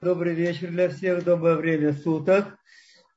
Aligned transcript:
Добрый 0.00 0.32
вечер 0.32 0.68
для 0.68 0.88
всех, 0.90 1.24
доброе 1.24 1.56
время 1.56 1.92
суток, 1.92 2.56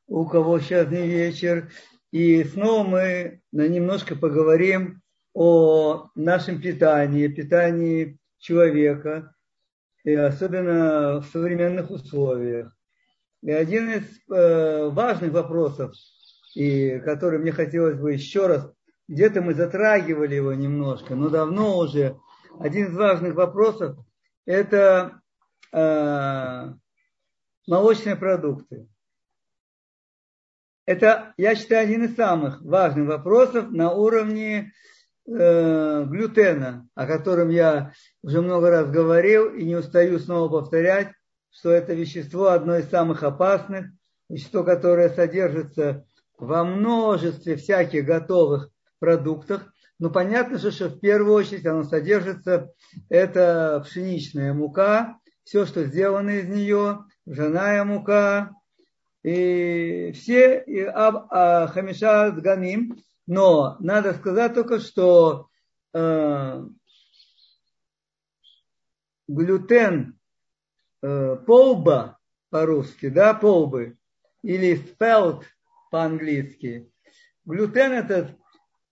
у 0.07 0.25
кого 0.25 0.59
сейчас 0.59 0.89
не 0.89 1.07
вечер. 1.07 1.69
И 2.11 2.43
снова 2.43 2.83
мы 2.83 3.41
немножко 3.51 4.15
поговорим 4.15 4.99
о 5.35 6.07
нашем 6.15 6.59
питании, 6.59 7.27
питании 7.27 8.17
человека, 8.39 9.35
и 10.03 10.11
особенно 10.15 11.21
в 11.21 11.25
современных 11.31 11.91
условиях. 11.91 12.75
И 13.43 13.51
один 13.51 13.91
из 13.91 14.05
э, 14.31 14.89
важных 14.89 15.33
вопросов, 15.33 15.93
и 16.55 16.97
который 17.05 17.37
мне 17.37 17.51
хотелось 17.51 17.99
бы 17.99 18.13
еще 18.13 18.47
раз, 18.47 18.67
где-то 19.07 19.43
мы 19.43 19.53
затрагивали 19.53 20.33
его 20.33 20.55
немножко, 20.55 21.13
но 21.13 21.29
давно 21.29 21.77
уже, 21.77 22.17
один 22.59 22.87
из 22.87 22.95
важных 22.95 23.35
вопросов– 23.35 23.97
это 24.47 25.20
э, 25.71 26.73
молочные 27.67 28.15
продукты. 28.15 28.87
Это, 30.85 31.33
я 31.37 31.55
считаю, 31.55 31.83
один 31.83 32.05
из 32.05 32.15
самых 32.15 32.61
важных 32.61 33.07
вопросов 33.07 33.71
на 33.71 33.91
уровне 33.91 34.73
э, 35.27 36.03
глютена, 36.05 36.87
о 36.95 37.07
котором 37.07 37.49
я 37.49 37.93
уже 38.23 38.41
много 38.41 38.69
раз 38.69 38.89
говорил 38.89 39.53
и 39.53 39.63
не 39.63 39.75
устаю 39.75 40.19
снова 40.19 40.49
повторять, 40.49 41.13
что 41.51 41.69
это 41.71 41.93
вещество 41.93 42.47
одно 42.47 42.77
из 42.77 42.89
самых 42.89 43.23
опасных, 43.23 43.87
вещество, 44.27 44.63
которое 44.63 45.09
содержится 45.09 46.05
во 46.37 46.63
множестве 46.63 47.55
всяких 47.55 48.05
готовых 48.05 48.69
продуктах. 48.99 49.71
Но 49.99 50.09
понятно 50.09 50.57
же, 50.57 50.71
что 50.71 50.89
в 50.89 50.99
первую 50.99 51.35
очередь 51.35 51.65
оно 51.65 51.83
содержится, 51.83 52.73
это 53.09 53.83
пшеничная 53.85 54.53
мука, 54.53 55.19
все, 55.51 55.65
что 55.65 55.83
сделано 55.83 56.29
из 56.29 56.47
нее, 56.47 57.03
ржаная 57.27 57.83
мука, 57.83 58.55
и 59.21 60.13
все 60.13 60.63
и, 60.65 60.79
а, 60.79 61.27
а, 61.29 61.67
хамиша 61.67 62.31
гамим. 62.31 63.03
Но 63.27 63.75
надо 63.81 64.13
сказать 64.13 64.53
только, 64.53 64.79
что 64.79 65.49
э, 65.93 66.63
глютен 69.27 70.17
э, 71.01 71.35
полба 71.45 72.17
по-русски, 72.49 73.09
да, 73.09 73.33
полбы, 73.33 73.97
или 74.43 74.75
спелт 74.75 75.43
по-английски. 75.91 76.89
Глютен 77.43 77.91
этот 77.91 78.37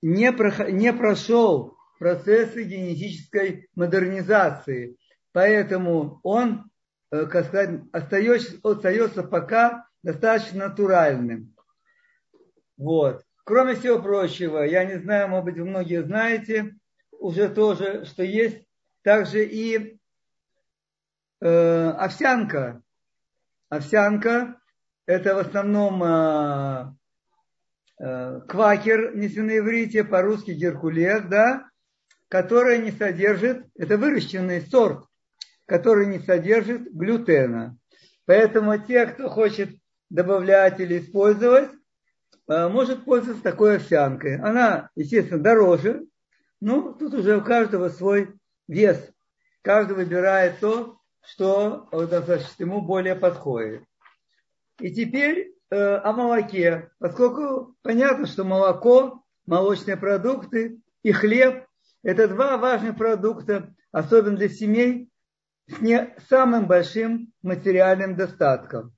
не, 0.02 0.34
про, 0.34 0.70
не 0.70 0.92
прошел 0.92 1.78
процессы 2.00 2.64
генетической 2.64 3.70
модернизации. 3.76 4.99
Поэтому 5.32 6.20
он, 6.24 6.70
э, 7.12 7.26
как 7.26 7.46
сказать, 7.48 7.82
остается, 7.92 8.58
остается 8.64 9.24
пока 9.24 9.88
достаточно 10.04 10.70
натуральным. 10.70 11.54
Вот. 12.78 13.24
Кроме 13.44 13.76
всего 13.76 14.02
прочего, 14.02 14.64
я 14.64 14.86
не 14.86 15.00
знаю, 15.00 15.28
может 15.28 15.46
быть, 15.46 15.58
вы 15.58 15.66
многие 15.66 16.04
знаете 16.04 16.76
уже 17.12 17.50
тоже, 17.50 18.06
что 18.06 18.24
есть 18.24 18.64
также 19.04 19.46
и 19.46 20.00
э, 21.42 21.90
овсянка. 21.90 22.82
Овсянка– 23.70 24.60
это 25.06 25.36
в 25.36 25.40
основном 25.40 26.04
э, 26.04 26.94
э, 28.00 28.42
квакер, 28.48 29.16
если 29.16 29.42
на 29.42 29.58
иврите, 29.58 30.04
по-русски 30.04 30.52
геркулес, 30.52 31.24
да, 31.24 31.70
которая 32.30 32.78
не 32.78 32.92
содержит, 32.92 33.66
это 33.76 33.98
выращенный 33.98 34.62
сорт 34.62 35.09
который 35.70 36.08
не 36.08 36.20
содержит 36.20 36.92
глютена. 36.92 37.78
Поэтому 38.26 38.78
те, 38.80 39.06
кто 39.06 39.30
хочет 39.30 39.70
добавлять 40.10 40.80
или 40.80 41.00
использовать, 41.00 41.70
э, 42.48 42.68
может 42.68 43.06
пользоваться 43.06 43.44
такой 43.44 43.78
овсянкой. 43.78 44.40
Она, 44.40 44.90
естественно, 44.96 45.42
дороже, 45.42 46.08
но 46.60 46.94
тут 46.94 47.14
уже 47.14 47.38
у 47.38 47.44
каждого 47.44 47.90
свой 47.90 48.34
вес. 48.68 49.00
Каждый 49.62 49.96
выбирает 49.96 50.60
то, 50.60 50.98
что 51.22 51.88
ему 51.92 52.82
более 52.82 53.16
подходит. 53.16 53.84
И 54.80 54.92
теперь 54.92 55.54
э, 55.70 55.78
о 55.78 56.14
молоке. 56.14 56.90
Поскольку 56.98 57.76
понятно, 57.84 58.26
что 58.26 58.44
молоко, 58.44 59.24
молочные 59.46 59.98
продукты 59.98 60.80
и 61.04 61.12
хлеб– 61.12 61.66
это 62.04 62.28
два 62.28 62.58
важных 62.58 62.98
продукта, 62.98 63.76
особенно 63.92 64.38
для 64.38 64.50
семей, 64.50 65.09
с 65.70 65.82
не 65.82 66.16
самым 66.30 66.68
большим 66.68 67.32
материальным 67.42 68.16
достатком. 68.16 68.94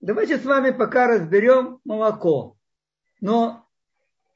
Давайте 0.00 0.38
с 0.38 0.44
вами 0.44 0.70
пока 0.70 1.06
разберем 1.06 1.80
молоко. 1.84 2.56
Но 3.20 3.66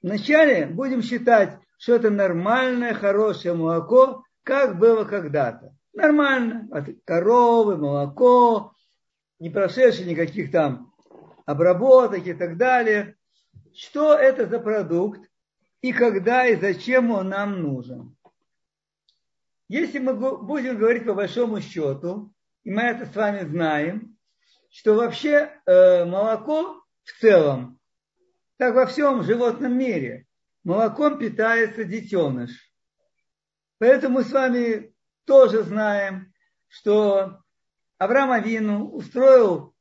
вначале 0.02 0.66
будем 0.66 1.02
считать, 1.02 1.58
что 1.78 1.94
это 1.94 2.10
нормальное, 2.10 2.94
хорошее 2.94 3.54
молоко, 3.54 4.24
как 4.42 4.78
было 4.78 5.04
когда-то. 5.04 5.74
Нормально. 5.94 6.68
От 6.70 6.88
коровы, 7.04 7.76
молоко, 7.76 8.72
не 9.38 9.50
прошедшее 9.50 10.06
никаких 10.06 10.50
там 10.50 10.92
обработок 11.46 12.26
и 12.26 12.34
так 12.34 12.56
далее. 12.56 13.16
Что 13.74 14.14
это 14.14 14.46
за 14.46 14.60
продукт 14.60 15.20
и 15.80 15.92
когда 15.92 16.46
и 16.46 16.56
зачем 16.56 17.10
он 17.10 17.28
нам 17.28 17.60
нужен? 17.60 18.16
Если 19.68 19.98
мы 19.98 20.14
будем 20.14 20.76
говорить 20.76 21.06
по 21.06 21.14
большому 21.14 21.60
счету, 21.60 22.32
и 22.64 22.70
мы 22.70 22.82
это 22.82 23.06
с 23.06 23.16
вами 23.16 23.48
знаем, 23.48 24.16
что 24.70 24.94
вообще 24.94 25.52
э, 25.64 26.04
молоко 26.04 26.82
в 27.04 27.20
целом, 27.20 27.78
так 28.58 28.74
во 28.74 28.86
всем 28.86 29.22
животном 29.22 29.76
мире, 29.76 30.26
молоком 30.64 31.18
питается 31.18 31.84
детеныш. 31.84 32.50
Поэтому 33.78 34.16
мы 34.16 34.24
с 34.24 34.32
вами 34.32 34.94
тоже 35.24 35.62
знаем, 35.62 36.32
что 36.68 37.40
Авраам 37.98 38.32
Авину 38.32 38.90
устроил 38.90 39.74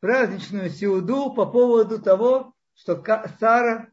праздничную 0.00 0.70
сиуду 0.70 1.34
по 1.34 1.44
поводу 1.44 2.00
того, 2.00 2.54
что 2.74 3.02
Сара 3.38 3.90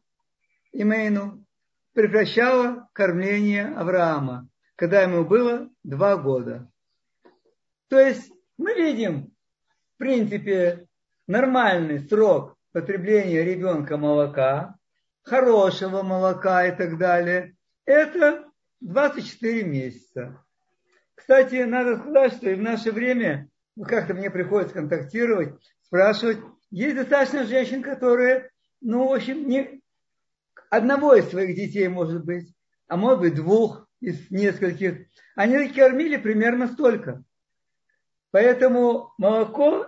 Имейну 0.72 1.46
прекращала 1.94 2.88
кормление 2.94 3.74
Авраама 3.76 4.50
когда 4.76 5.02
ему 5.02 5.26
было 5.26 5.70
два 5.84 6.18
года. 6.18 6.70
То 7.90 8.00
есть 8.00 8.32
мы 8.58 8.74
видим, 8.74 9.34
в 9.96 9.98
принципе, 9.98 10.88
нормальный 11.28 12.00
срок 12.00 12.58
потребления 12.72 13.44
ребенка 13.44 13.98
молока, 13.98 14.76
хорошего 15.24 16.02
молока 16.02 16.66
и 16.66 16.76
так 16.76 16.98
далее. 16.98 17.56
Это 17.86 18.46
24 18.82 19.64
месяца. 19.64 20.44
Кстати, 21.16 21.64
надо 21.64 21.98
сказать, 21.98 22.34
что 22.34 22.50
и 22.50 22.56
в 22.56 22.62
наше 22.62 22.92
время, 22.92 23.50
ну, 23.76 23.86
как-то 23.86 24.14
мне 24.14 24.30
приходится 24.30 24.74
контактировать, 24.74 25.56
спрашивать, 25.84 26.40
есть 26.70 26.96
достаточно 26.96 27.46
женщин, 27.46 27.82
которые, 27.82 28.50
ну, 28.82 29.08
в 29.08 29.14
общем, 29.14 29.48
не, 29.48 29.82
одного 30.70 31.16
из 31.16 31.30
своих 31.30 31.56
детей, 31.56 31.88
может 31.88 32.26
быть, 32.26 32.54
а 32.88 32.98
может 32.98 33.20
быть, 33.22 33.36
двух, 33.36 33.85
из 34.06 34.30
нескольких, 34.30 35.08
они 35.36 35.68
кормили 35.70 36.18
примерно 36.18 36.68
столько. 36.68 37.24
Поэтому 38.32 39.14
молоко, 39.18 39.88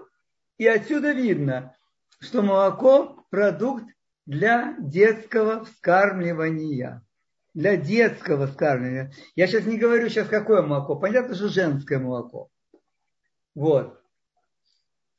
и 0.57 0.65
отсюда 0.65 1.11
видно, 1.11 1.75
что 2.19 2.41
молоко– 2.41 3.25
продукт 3.29 3.85
для 4.25 4.75
детского 4.79 5.65
вскармливания. 5.65 7.03
Для 7.53 7.77
детского 7.77 8.47
вскармливания. 8.47 9.13
Я 9.35 9.47
сейчас 9.47 9.65
не 9.65 9.77
говорю 9.77 10.09
сейчас 10.09 10.27
какое 10.27 10.63
молоко. 10.63 10.95
Понятно, 10.95 11.35
что 11.35 11.47
женское 11.47 11.99
молоко. 11.99 12.49
Вот. 13.53 14.01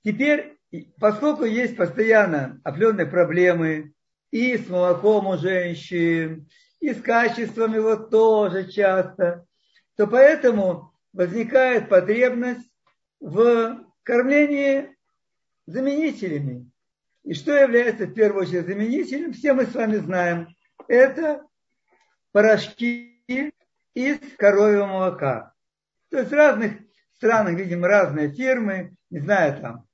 Теперь, 0.05 0.59
поскольку 0.99 1.45
есть 1.45 1.77
постоянно 1.77 2.61
определенные 2.65 3.07
проблемы 3.07 3.93
и 4.31 4.57
с 4.57 4.69
молоком 4.69 5.29
у 5.29 5.37
женщин, 5.37 6.49
и 6.81 6.93
с 6.93 7.03
качеством 7.03 7.75
его 7.75 7.97
тоже 7.97 8.71
часто, 8.71 9.47
то 9.97 10.07
поэтому 10.07 10.93
возникает 11.13 11.89
потребность 11.89 12.69
в 13.21 13.85
кормлении 14.05 14.97
заменителями. 15.67 16.71
И 17.25 17.35
что 17.35 17.53
является 17.53 18.07
в 18.07 18.15
первую 18.15 18.43
очередь 18.43 18.67
заменителем, 18.67 19.33
все 19.33 19.53
мы 19.53 19.67
с 19.67 19.75
вами 19.75 19.97
знаем, 19.97 20.49
это 20.87 21.45
порошки 22.33 23.23
из 23.95 24.19
коровьего 24.37 24.87
молока. 24.87 25.53
То 26.11 26.19
есть 26.19 26.31
в 26.31 26.35
разных 26.35 26.79
странах, 27.15 27.55
видим, 27.55 27.85
разные 27.85 28.33
фирмы, 28.33 28.95
не 29.11 29.19
знаю 29.19 29.61
там, 29.61 29.87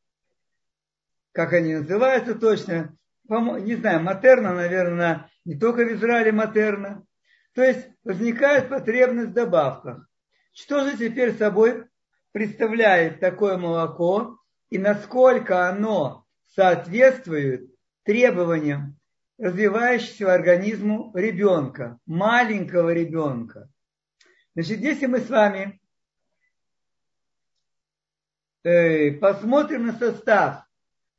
как 1.33 1.53
они 1.55 1.75
называются 1.75 2.35
точно, 2.35 2.97
не 3.29 3.75
знаю, 3.75 4.03
Матерна, 4.03 4.55
наверное, 4.55 5.29
не 5.45 5.57
только 5.57 5.85
в 5.85 5.93
Израиле 5.95 6.33
Матерна. 6.33 7.07
То 7.55 7.63
есть 7.63 7.89
возникает 8.03 8.69
потребность 8.69 9.31
в 9.31 9.35
добавках. 9.35 10.09
Что 10.53 10.89
же 10.89 10.97
теперь 10.97 11.37
собой 11.37 11.87
представляет 12.33 13.21
такое 13.21 13.57
молоко 13.57 14.39
и 14.71 14.79
насколько 14.79 15.69
оно 15.69 16.27
соответствует 16.47 17.71
требованиям 18.03 18.99
развивающегося 19.39 20.35
организму 20.35 21.13
ребенка, 21.15 21.99
маленького 22.07 22.93
ребенка. 22.93 23.69
Значит, 24.55 24.81
если 24.81 25.07
мы 25.07 25.21
с 25.21 25.29
вами 25.29 25.81
э, 28.63 29.13
посмотрим 29.13 29.87
на 29.87 29.93
состав, 29.95 30.65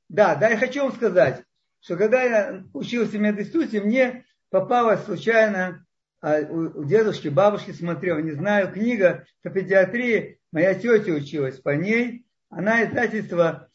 да, 0.07 0.35
да, 0.35 0.49
я 0.49 0.57
хочу 0.57 0.83
вам 0.83 0.93
сказать, 0.93 1.44
что 1.85 1.97
когда 1.97 2.23
я 2.23 2.63
учился 2.73 3.17
в 3.17 3.21
мединституте, 3.21 3.79
мне 3.79 4.25
попалась 4.49 5.05
случайно 5.05 5.85
а 6.19 6.39
у 6.39 6.83
дедушки, 6.83 7.27
бабушки 7.27 7.69
смотрел, 7.69 8.17
не 8.17 8.31
знаю, 8.31 8.73
книга 8.73 9.27
по 9.43 9.51
педиатрии, 9.51 10.39
моя 10.51 10.73
тетя 10.73 11.11
училась 11.11 11.59
по 11.59 11.75
ней, 11.75 12.25
она 12.49 12.83
издательство, 12.83 13.69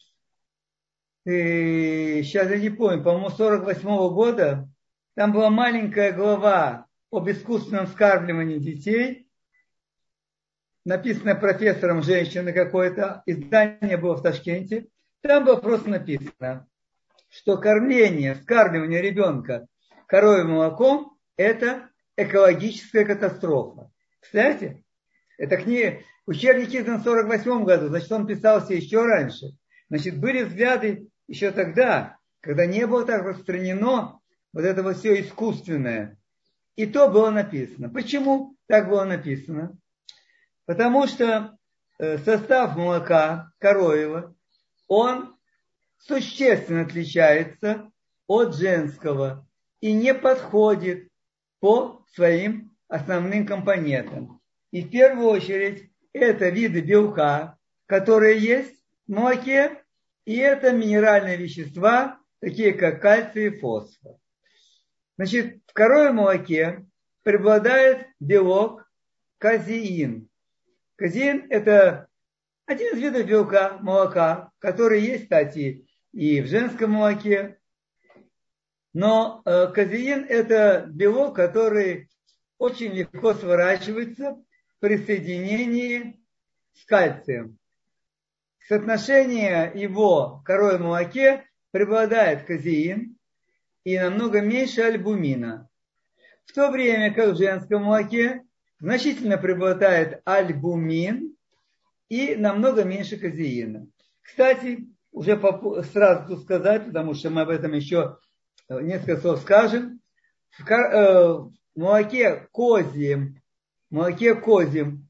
и, 1.25 2.21
сейчас 2.23 2.49
я 2.49 2.57
не 2.57 2.69
помню, 2.69 3.01
по-моему, 3.01 3.29
48 3.29 3.87
-го 3.87 4.09
года, 4.09 4.67
там 5.15 5.31
была 5.31 5.49
маленькая 5.49 6.11
глава 6.11 6.87
об 7.11 7.29
искусственном 7.29 7.87
вскармливании 7.87 8.57
детей, 8.57 9.29
написанная 10.83 11.35
профессором 11.35 12.03
женщины 12.03 12.51
какой-то, 12.51 13.23
издание 13.25 13.95
было 13.95 14.15
в 14.15 14.21
Ташкенте, 14.21 14.87
там 15.21 15.45
было 15.45 15.55
просто 15.55 15.89
написано, 15.89 16.67
что 17.31 17.57
кормление, 17.57 18.35
вскармливание 18.35 19.01
ребенка 19.01 19.65
коровьим 20.05 20.51
молоком– 20.51 21.17
это 21.37 21.89
экологическая 22.17 23.05
катастрофа. 23.05 23.89
Кстати, 24.19 24.83
это 25.37 25.55
книга, 25.57 26.01
учебник 26.25 26.67
издан 26.69 26.99
в 26.99 27.07
1948 27.07 27.63
году, 27.63 27.87
значит, 27.87 28.11
он 28.11 28.27
писался 28.27 28.73
еще 28.73 29.05
раньше. 29.05 29.47
Значит, 29.89 30.19
были 30.19 30.43
взгляды 30.43 31.07
еще 31.27 31.51
тогда, 31.51 32.17
когда 32.41 32.65
не 32.65 32.85
было 32.85 33.05
так 33.05 33.23
распространено 33.23 34.19
вот 34.51 34.65
это 34.65 34.83
вот 34.83 34.97
все 34.97 35.21
искусственное. 35.21 36.17
И 36.75 36.85
то 36.85 37.07
было 37.07 37.29
написано. 37.29 37.89
Почему 37.89 38.55
так 38.67 38.89
было 38.89 39.05
написано? 39.05 39.77
Потому 40.65 41.07
что 41.07 41.57
э, 41.97 42.17
состав 42.17 42.75
молока 42.75 43.51
коровьего, 43.57 44.35
он 44.87 45.35
существенно 46.07 46.81
отличается 46.81 47.91
от 48.27 48.55
женского 48.55 49.47
и 49.79 49.93
не 49.93 50.13
подходит 50.13 51.09
по 51.59 52.05
своим 52.13 52.75
основным 52.87 53.45
компонентам. 53.45 54.41
И 54.71 54.83
в 54.83 54.89
первую 54.89 55.27
очередь 55.29 55.91
это 56.13 56.49
виды 56.49 56.81
белка, 56.81 57.57
которые 57.85 58.39
есть 58.39 58.83
в 59.07 59.11
молоке, 59.11 59.83
и 60.25 60.37
это 60.37 60.71
минеральные 60.71 61.37
вещества, 61.37 62.19
такие 62.39 62.73
как 62.73 63.01
кальций 63.01 63.47
и 63.47 63.59
фосфор. 63.59 64.17
Значит, 65.17 65.61
в 65.67 65.73
коровьем 65.73 66.15
молоке 66.15 66.85
преобладает 67.23 68.07
белок 68.19 68.89
казеин. 69.37 70.29
Казеин– 70.95 71.47
это 71.49 72.07
один 72.65 72.93
из 72.93 72.99
видов 73.01 73.25
белка, 73.25 73.77
молока, 73.81 74.51
который 74.59 75.01
есть, 75.01 75.23
кстати, 75.23 75.85
и 76.13 76.41
в 76.41 76.47
женском 76.47 76.91
молоке, 76.91 77.57
но 78.93 79.41
э, 79.45 79.67
казеин– 79.67 80.25
это 80.29 80.85
белок, 80.89 81.35
который 81.35 82.09
очень 82.57 82.91
легко 82.91 83.33
сворачивается 83.33 84.37
при 84.79 84.97
соединении 84.97 86.19
с 86.73 86.85
кальцием. 86.85 87.57
Соотношение 88.67 89.71
его 89.73 90.37
в 90.37 90.43
коровьем 90.43 90.83
молоке 90.83 91.45
преобладает 91.71 92.43
казеин 92.43 93.17
и 93.83 93.97
намного 93.97 94.41
меньше 94.41 94.81
альбумина. 94.81 95.69
В 96.45 96.53
то 96.53 96.69
время 96.69 97.13
как 97.13 97.33
в 97.33 97.37
женском 97.37 97.83
молоке 97.83 98.43
значительно 98.79 99.37
преобладает 99.37 100.21
альбумин 100.25 101.35
и 102.09 102.35
намного 102.35 102.83
меньше 102.83 103.17
казеина. 103.17 103.87
Кстати, 104.21 104.87
уже 105.11 105.39
сразу 105.91 106.37
сказать, 106.37 106.85
потому 106.85 107.13
что 107.13 107.29
мы 107.29 107.41
об 107.41 107.49
этом 107.49 107.73
еще 107.73 108.17
Э, 108.71 108.81
несколько 108.81 109.17
слов 109.17 109.41
скажем. 109.41 109.99
В 110.57 110.69
э, 110.69 111.49
молоке 111.75 112.47
козьем, 112.51 113.41
молоке 113.89 114.35
козьем 114.35 115.09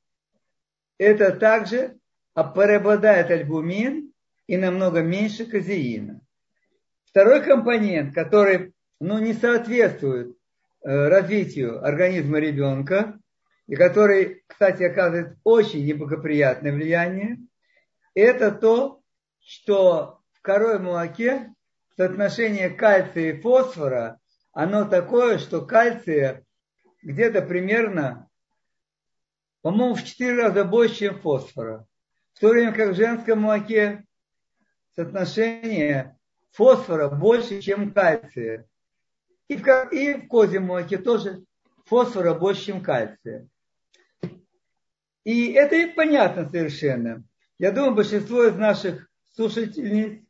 это 0.97 1.31
также 1.31 1.97
преобладает 2.33 3.29
альбумин 3.29 4.13
и 4.47 4.57
намного 4.57 5.01
меньше 5.01 5.45
казеина. 5.45 6.21
Второй 7.05 7.43
компонент, 7.43 8.15
который 8.15 8.73
ну, 8.99 9.19
не 9.19 9.33
соответствует 9.33 10.35
э, 10.83 11.07
развитию 11.07 11.83
организма 11.85 12.39
ребенка, 12.39 13.19
и 13.67 13.75
который, 13.75 14.43
кстати, 14.47 14.83
оказывает 14.83 15.37
очень 15.43 15.85
неблагоприятное 15.85 16.71
влияние, 16.73 17.37
это 18.15 18.51
то, 18.51 19.00
что 19.43 20.21
в 20.33 20.41
коровьем 20.41 20.85
молоке 20.85 21.53
соотношение 21.95 22.69
кальция 22.69 23.33
и 23.33 23.41
фосфора, 23.41 24.19
оно 24.53 24.85
такое, 24.85 25.37
что 25.37 25.65
кальция 25.65 26.45
где-то 27.01 27.41
примерно, 27.41 28.29
по-моему, 29.61 29.95
в 29.95 30.03
4 30.03 30.41
раза 30.41 30.65
больше, 30.65 30.95
чем 30.95 31.19
фосфора. 31.19 31.85
В 32.33 32.39
то 32.39 32.49
время 32.49 32.73
как 32.73 32.91
в 32.91 32.95
женском 32.95 33.41
молоке 33.41 34.05
соотношение 34.95 36.17
фосфора 36.51 37.09
больше, 37.09 37.61
чем 37.61 37.93
кальция. 37.93 38.67
И 39.47 39.55
в, 39.55 39.67
и 39.91 40.13
в 40.13 40.27
козьем 40.27 40.63
молоке 40.63 40.97
тоже 40.97 41.43
фосфора 41.85 42.33
больше, 42.33 42.65
чем 42.65 42.81
кальция. 42.81 43.47
И 45.23 45.51
это 45.51 45.75
и 45.75 45.93
понятно 45.93 46.49
совершенно. 46.49 47.23
Я 47.59 47.71
думаю, 47.71 47.93
большинство 47.93 48.43
из 48.45 48.55
наших 48.55 49.10
слушательниц 49.33 50.21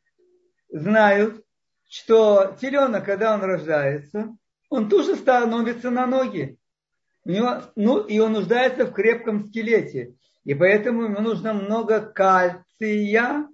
знают, 0.69 1.43
что 1.89 2.55
теленок, 2.59 3.05
когда 3.05 3.35
он 3.35 3.41
рождается, 3.41 4.35
он 4.69 4.89
тут 4.89 5.05
же 5.05 5.15
становится 5.15 5.89
на 5.89 6.07
ноги. 6.07 6.57
У 7.25 7.29
него, 7.29 7.61
ну, 7.75 7.99
и 7.99 8.19
он 8.19 8.33
нуждается 8.33 8.85
в 8.85 8.93
крепком 8.93 9.47
скелете. 9.47 10.15
И 10.43 10.55
поэтому 10.55 11.03
ему 11.03 11.21
нужно 11.21 11.53
много 11.53 12.01
кальция 12.01 13.47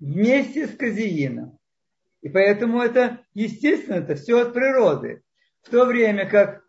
вместе 0.00 0.66
с 0.66 0.76
казеином. 0.76 1.58
И 2.20 2.28
поэтому 2.28 2.80
это, 2.80 3.20
естественно, 3.34 3.96
это 3.96 4.14
все 4.14 4.40
от 4.40 4.54
природы. 4.54 5.22
В 5.62 5.70
то 5.70 5.84
время 5.84 6.28
как 6.28 6.64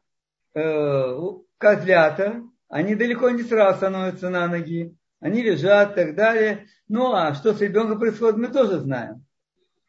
э, 0.53 1.17
козлята, 1.57 2.43
они 2.67 2.95
далеко 2.95 3.29
не 3.29 3.43
сразу 3.43 3.77
становятся 3.77 4.29
на 4.29 4.47
ноги. 4.47 4.95
Они 5.19 5.41
лежат 5.41 5.93
и 5.93 5.95
так 5.95 6.15
далее. 6.15 6.67
Ну 6.87 7.13
а 7.13 7.33
что 7.33 7.53
с 7.53 7.61
ребенком 7.61 7.99
происходит, 7.99 8.37
мы 8.37 8.47
тоже 8.47 8.79
знаем. 8.79 9.25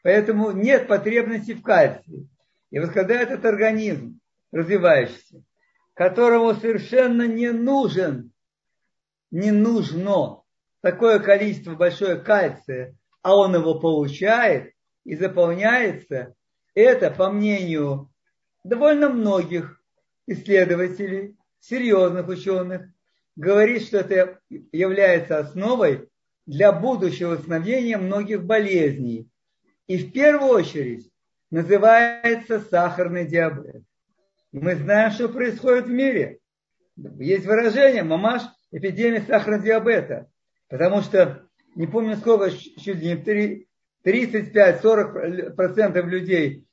Поэтому 0.02 0.52
нет 0.52 0.86
потребности 0.86 1.52
в 1.52 1.62
кальции. 1.62 2.28
И 2.70 2.78
вот 2.78 2.90
когда 2.90 3.14
этот 3.14 3.44
организм 3.44 4.20
развивающийся, 4.52 5.42
которому 5.94 6.54
совершенно 6.54 7.26
не 7.26 7.50
нужен, 7.50 8.32
не 9.30 9.50
нужно 9.50 10.42
такое 10.80 11.18
количество 11.18 11.74
большое 11.74 12.16
кальция, 12.16 12.94
а 13.22 13.36
он 13.36 13.54
его 13.54 13.78
получает 13.80 14.72
и 15.04 15.16
заполняется, 15.16 16.34
это, 16.74 17.10
по 17.10 17.30
мнению 17.30 18.10
довольно 18.62 19.08
многих 19.08 19.80
исследователей, 20.26 21.36
серьезных 21.60 22.28
ученых, 22.28 22.88
говорит, 23.36 23.82
что 23.82 23.98
это 23.98 24.40
является 24.72 25.38
основой 25.38 26.08
для 26.46 26.72
будущего 26.72 27.30
восстановления 27.30 27.98
многих 27.98 28.44
болезней, 28.44 29.28
и 29.86 29.98
в 29.98 30.10
первую 30.12 30.50
очередь 30.50 31.10
называется 31.50 32.60
сахарный 32.60 33.26
диабет. 33.26 33.82
Мы 34.52 34.74
знаем, 34.74 35.10
что 35.12 35.28
происходит 35.28 35.86
в 35.86 35.90
мире. 35.90 36.38
Есть 36.96 37.46
выражение 37.46 38.02
«мамаш 38.02 38.42
эпидемия 38.72 39.20
сахарного 39.20 39.62
диабета», 39.62 40.30
потому 40.68 41.02
что 41.02 41.46
не 41.74 41.86
помню 41.86 42.16
сколько, 42.16 42.50
чуть 42.50 42.96
ли 42.96 43.08
не 43.08 43.66
35-40% 44.04 46.02
людей 46.06 46.64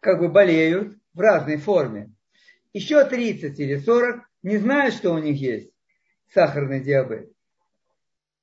как 0.00 0.18
бы 0.20 0.28
болеют 0.28 0.98
в 1.14 1.20
разной 1.20 1.56
форме. 1.56 2.12
Еще 2.72 3.02
30 3.04 3.58
или 3.58 3.76
40 3.76 4.22
не 4.42 4.58
знают, 4.58 4.94
что 4.94 5.12
у 5.14 5.18
них 5.18 5.40
есть 5.40 5.72
сахарный 6.32 6.80
диабет. 6.80 7.30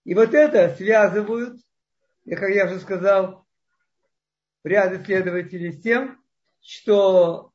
И 0.03 0.13
вот 0.13 0.33
это 0.33 0.75
связывают, 0.75 1.59
как 2.29 2.49
я 2.49 2.65
уже 2.65 2.79
сказал, 2.79 3.45
ряд 4.63 4.93
исследователей 4.93 5.73
с 5.73 5.81
тем, 5.81 6.21
что 6.61 7.51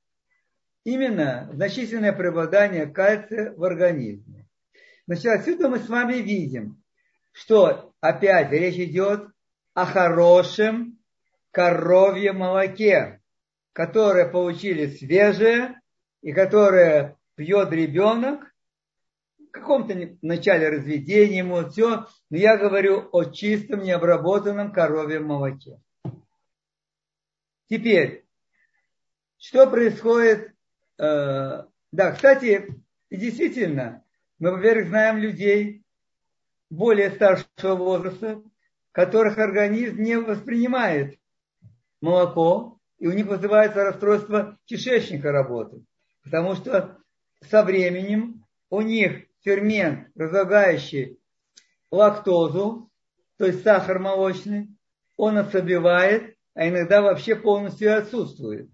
именно 0.84 1.48
значительное 1.52 2.12
преобладание 2.12 2.86
кальция 2.86 3.54
в 3.54 3.64
организме. 3.64 4.48
Значит, 5.06 5.26
отсюда 5.26 5.68
мы 5.68 5.78
с 5.78 5.88
вами 5.88 6.14
видим, 6.14 6.82
что 7.32 7.94
опять 8.00 8.50
речь 8.50 8.76
идет 8.76 9.28
о 9.74 9.86
хорошем 9.86 10.98
коровьем 11.50 12.38
молоке, 12.38 13.20
которое 13.72 14.28
получили 14.28 14.86
свежее 14.86 15.80
и 16.20 16.32
которое 16.32 17.16
пьет 17.34 17.72
ребенок 17.72 18.51
каком-то 19.52 19.94
начале 20.23 20.68
разведения 20.68 21.38
ему 21.38 21.68
все, 21.68 22.06
но 22.30 22.37
я 22.37 22.56
говорю 22.56 23.09
о 23.12 23.25
чистом, 23.25 23.82
необработанном 23.82 24.73
коровьем 24.73 25.26
молоке. 25.26 25.80
Теперь, 27.68 28.26
что 29.38 29.66
происходит? 29.66 30.52
Э, 30.99 31.64
да, 31.92 32.12
кстати, 32.12 32.82
действительно, 33.11 34.04
мы, 34.38 34.52
во-первых, 34.52 34.88
знаем 34.88 35.18
людей 35.18 35.85
более 36.71 37.11
старшего 37.11 37.76
возраста, 37.76 38.42
которых 38.92 39.38
организм 39.38 40.02
не 40.02 40.18
воспринимает 40.18 41.18
молоко, 42.00 42.78
и 42.99 43.06
у 43.06 43.12
них 43.12 43.26
вызывается 43.26 43.85
расстройство 43.85 44.59
кишечника 44.64 45.32
работы. 45.32 45.85
Потому 46.25 46.54
что 46.54 46.99
со 47.42 47.62
временем 47.62 48.44
у 48.71 48.80
них 48.80 49.26
фермент, 49.42 50.08
разлагающий 50.14 51.18
лактозу, 51.90 52.90
то 53.37 53.46
есть 53.46 53.62
сахар 53.62 53.99
молочный, 53.99 54.68
он 55.16 55.38
ослабевает, 55.38 56.37
а 56.54 56.68
иногда 56.68 57.02
вообще 57.02 57.37
полностью 57.37 57.96
отсутствует. 57.96 58.70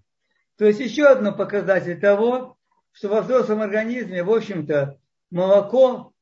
То 0.56 0.66
есть 0.66 0.80
еще 0.80 1.06
одно 1.06 1.32
показатель 1.32 2.00
того, 2.00 2.56
что 2.92 3.08
во 3.08 3.22
взрослом 3.22 3.62
организме, 3.62 4.22
в 4.22 4.30
общем-то, 4.30 4.98
молоко 5.30 6.12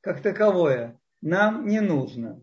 как 0.00 0.22
таковое 0.22 0.98
нам 1.20 1.66
не 1.66 1.80
нужно. 1.80 2.40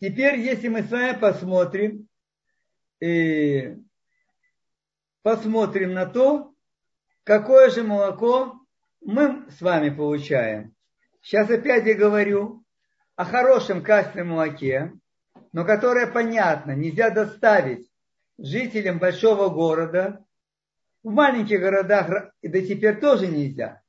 Теперь, 0.00 0.38
если 0.40 0.68
мы 0.68 0.82
с 0.82 0.90
вами 0.90 1.18
посмотрим, 1.18 2.08
и 3.00 3.76
посмотрим 5.22 5.92
на 5.94 6.06
то, 6.06 6.54
какое 7.22 7.70
же 7.70 7.82
молоко 7.82 8.63
мы 9.04 9.44
с 9.50 9.60
вами 9.60 9.90
получаем. 9.90 10.74
Сейчас 11.20 11.50
опять 11.50 11.86
я 11.86 11.94
говорю 11.94 12.64
о 13.16 13.24
хорошем 13.24 13.82
качественном 13.82 14.30
молоке, 14.30 14.92
но 15.52 15.64
которое 15.64 16.06
понятно, 16.06 16.72
нельзя 16.72 17.10
доставить 17.10 17.90
жителям 18.38 18.98
большого 18.98 19.48
города. 19.50 20.24
В 21.02 21.10
маленьких 21.10 21.60
городах 21.60 22.32
и 22.40 22.48
до 22.48 22.62
теперь 22.62 22.98
тоже 22.98 23.26
нельзя. 23.26 23.82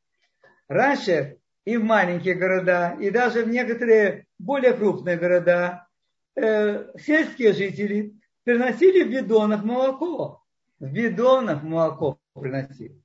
Раньше 0.67 1.38
и 1.63 1.77
в 1.77 1.84
маленькие 1.84 2.36
города, 2.36 2.98
и 3.00 3.10
даже 3.10 3.43
в 3.43 3.50
некоторые 3.50 4.25
более 4.38 4.74
крупные 4.74 5.15
города 5.17 5.88
э, 6.36 6.91
сельские 7.00 7.53
жители 7.53 8.13
приносили 8.43 9.03
в 9.03 9.12
бидонах 9.12 9.63
молоко. 9.63 10.43
В 10.79 10.91
бидонах 10.91 11.63
молоко 11.63 12.19
приносили. 12.34 13.01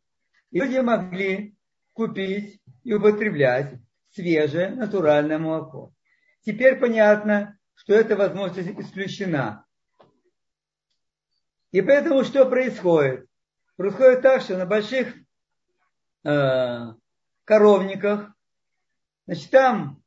И 0.50 0.58
люди 0.58 0.78
могли 0.80 1.54
купить 1.92 2.60
и 2.84 2.92
употреблять 2.92 3.74
свежее 4.10 4.70
натуральное 4.70 5.38
молоко. 5.38 5.92
Теперь 6.42 6.78
понятно, 6.78 7.58
что 7.74 7.94
эта 7.94 8.16
возможность 8.16 8.68
исключена. 8.78 9.64
И 11.70 11.82
поэтому 11.82 12.24
что 12.24 12.46
происходит? 12.46 13.26
Происходит 13.76 14.22
так, 14.22 14.42
что 14.42 14.58
на 14.58 14.66
больших 14.66 15.14
э, 16.24 16.94
коровниках, 17.44 18.32
значит, 19.26 19.50
там 19.50 20.02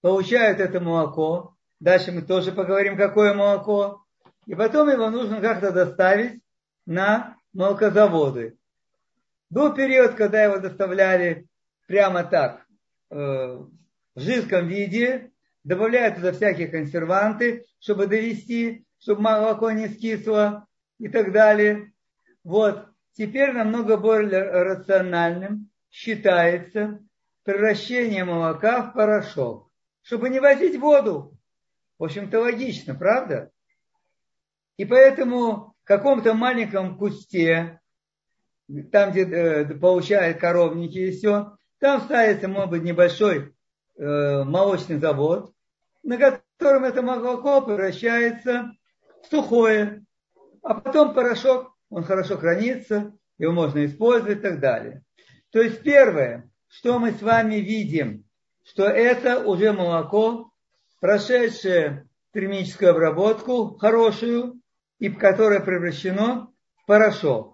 получают 0.00 0.60
это 0.60 0.80
молоко. 0.80 1.56
Дальше 1.80 2.12
мы 2.12 2.22
тоже 2.22 2.52
поговорим, 2.52 2.96
какое 2.96 3.34
молоко. 3.34 4.04
И 4.46 4.54
потом 4.54 4.88
его 4.88 5.10
нужно 5.10 5.40
как-то 5.40 5.72
доставить 5.72 6.42
на 6.86 7.36
молокозаводы. 7.52 8.56
Был 9.52 9.74
период, 9.74 10.14
когда 10.14 10.44
его 10.44 10.58
доставляли 10.58 11.46
прямо 11.86 12.24
так, 12.24 12.64
э, 13.10 13.14
в 13.14 13.68
жидком 14.16 14.66
виде, 14.66 15.30
добавляют 15.62 16.16
туда 16.16 16.32
всякие 16.32 16.68
консерванты, 16.68 17.66
чтобы 17.78 18.06
довести, 18.06 18.86
чтобы 18.98 19.20
молоко 19.20 19.70
не 19.70 19.88
скисло 19.88 20.66
и 20.98 21.08
так 21.08 21.32
далее. 21.32 21.92
Вот. 22.44 22.88
Теперь 23.12 23.52
намного 23.52 23.98
более 23.98 24.42
рациональным 24.42 25.70
считается 25.90 27.00
превращение 27.44 28.24
молока 28.24 28.80
в 28.84 28.94
порошок, 28.94 29.70
чтобы 30.00 30.30
не 30.30 30.40
возить 30.40 30.80
воду. 30.80 31.36
В 31.98 32.04
общем-то, 32.04 32.40
логично, 32.40 32.94
правда? 32.94 33.50
И 34.78 34.86
поэтому 34.86 35.74
в 35.82 35.84
каком-то 35.84 36.32
маленьком 36.32 36.96
кусте 36.96 37.81
там, 38.90 39.10
где 39.10 39.24
э, 39.24 39.64
получают 39.74 40.38
коровники 40.38 40.98
и 40.98 41.10
все, 41.12 41.56
там 41.78 42.00
ставится, 42.02 42.48
может 42.48 42.70
быть, 42.70 42.82
небольшой 42.82 43.54
э, 43.96 44.44
молочный 44.44 44.98
завод, 44.98 45.52
на 46.02 46.16
котором 46.16 46.84
это 46.84 47.02
молоко 47.02 47.60
превращается 47.62 48.72
в 49.22 49.26
сухое, 49.30 50.04
а 50.62 50.74
потом 50.74 51.14
порошок, 51.14 51.74
он 51.90 52.04
хорошо 52.04 52.36
хранится, 52.36 53.12
его 53.38 53.52
можно 53.52 53.84
использовать 53.84 54.38
и 54.38 54.40
так 54.40 54.60
далее. 54.60 55.02
То 55.50 55.60
есть 55.60 55.82
первое, 55.82 56.50
что 56.68 56.98
мы 56.98 57.12
с 57.12 57.20
вами 57.20 57.56
видим, 57.56 58.24
что 58.64 58.84
это 58.84 59.44
уже 59.44 59.72
молоко, 59.72 60.52
прошедшее 61.00 62.08
термическую 62.32 62.92
обработку 62.92 63.76
хорошую, 63.76 64.60
и 64.98 65.08
которое 65.08 65.60
превращено 65.60 66.52
в 66.76 66.86
порошок. 66.86 67.51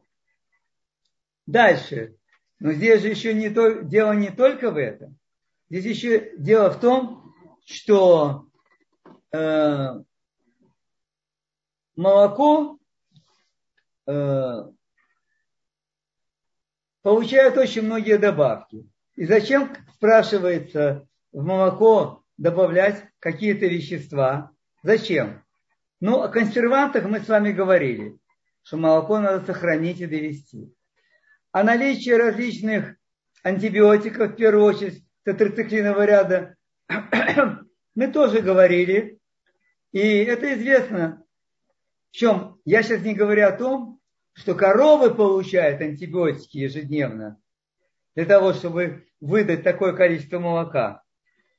Дальше. 1.49 2.15
Но 2.61 2.73
здесь 2.73 3.01
же 3.01 3.09
еще 3.09 3.33
не 3.33 3.49
то, 3.49 3.81
дело 3.81 4.13
не 4.13 4.31
только 4.31 4.71
в 4.71 4.77
этом. 4.77 5.19
Здесь 5.71 5.87
еще 5.87 6.37
дело 6.37 6.71
в 6.71 6.79
том, 6.79 7.35
что 7.65 8.49
э, 9.33 9.95
молоко 11.97 12.79
э, 14.07 14.65
получает 17.01 17.57
очень 17.57 17.83
многие 17.83 18.19
добавки. 18.19 18.87
И 19.17 19.25
зачем, 19.25 19.75
спрашивается, 19.95 21.09
в 21.33 21.43
молоко 21.43 22.25
добавлять 22.37 23.09
какие-то 23.21 23.65
вещества? 23.65 24.51
Зачем? 24.83 25.43
Ну, 26.01 26.21
о 26.21 26.29
консервантах 26.29 27.07
мы 27.07 27.21
с 27.21 27.29
вами 27.29 27.53
говорили, 27.53 28.19
что 28.63 28.77
молоко 28.77 29.19
надо 29.19 29.47
сохранить 29.47 30.03
и 30.03 30.07
довести 30.07 30.75
о 31.53 31.63
наличии 31.63 32.11
различных 32.11 32.97
антибиотиков, 33.43 34.33
в 34.33 34.37
первую 34.37 34.65
очередь 34.65 35.05
тетрациклинового 35.25 36.05
ряда, 36.05 36.57
мы 37.95 38.09
тоже 38.09 38.41
говорили. 38.41 39.19
И 39.93 40.01
это 40.01 40.55
известно. 40.55 41.25
В 42.11 42.15
чем? 42.17 42.61
Я 42.65 42.83
сейчас 42.83 43.03
не 43.03 43.15
говорю 43.15 43.47
о 43.47 43.53
том, 43.53 44.01
что 44.33 44.55
коровы 44.55 45.15
получают 45.15 45.81
антибиотики 45.81 46.59
ежедневно 46.59 47.41
для 48.15 48.25
того, 48.25 48.53
чтобы 48.53 49.07
выдать 49.21 49.63
такое 49.63 49.93
количество 49.93 50.39
молока. 50.39 51.03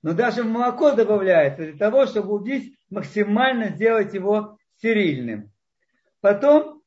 Но 0.02 0.14
даже 0.14 0.44
молоко 0.44 0.92
добавляется 0.92 1.64
для 1.64 1.78
того, 1.78 2.06
чтобы 2.06 2.34
убить, 2.34 2.78
максимально 2.90 3.70
сделать 3.70 4.14
его 4.14 4.58
стерильным. 4.78 5.52
Потом 6.22 6.79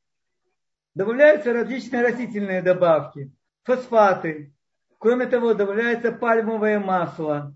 добавляются 0.95 1.53
различные 1.53 2.03
растительные 2.03 2.61
добавки, 2.61 3.31
фосфаты. 3.63 4.53
Кроме 4.99 5.25
того, 5.25 5.53
добавляется 5.53 6.11
пальмовое 6.11 6.79
масло. 6.79 7.55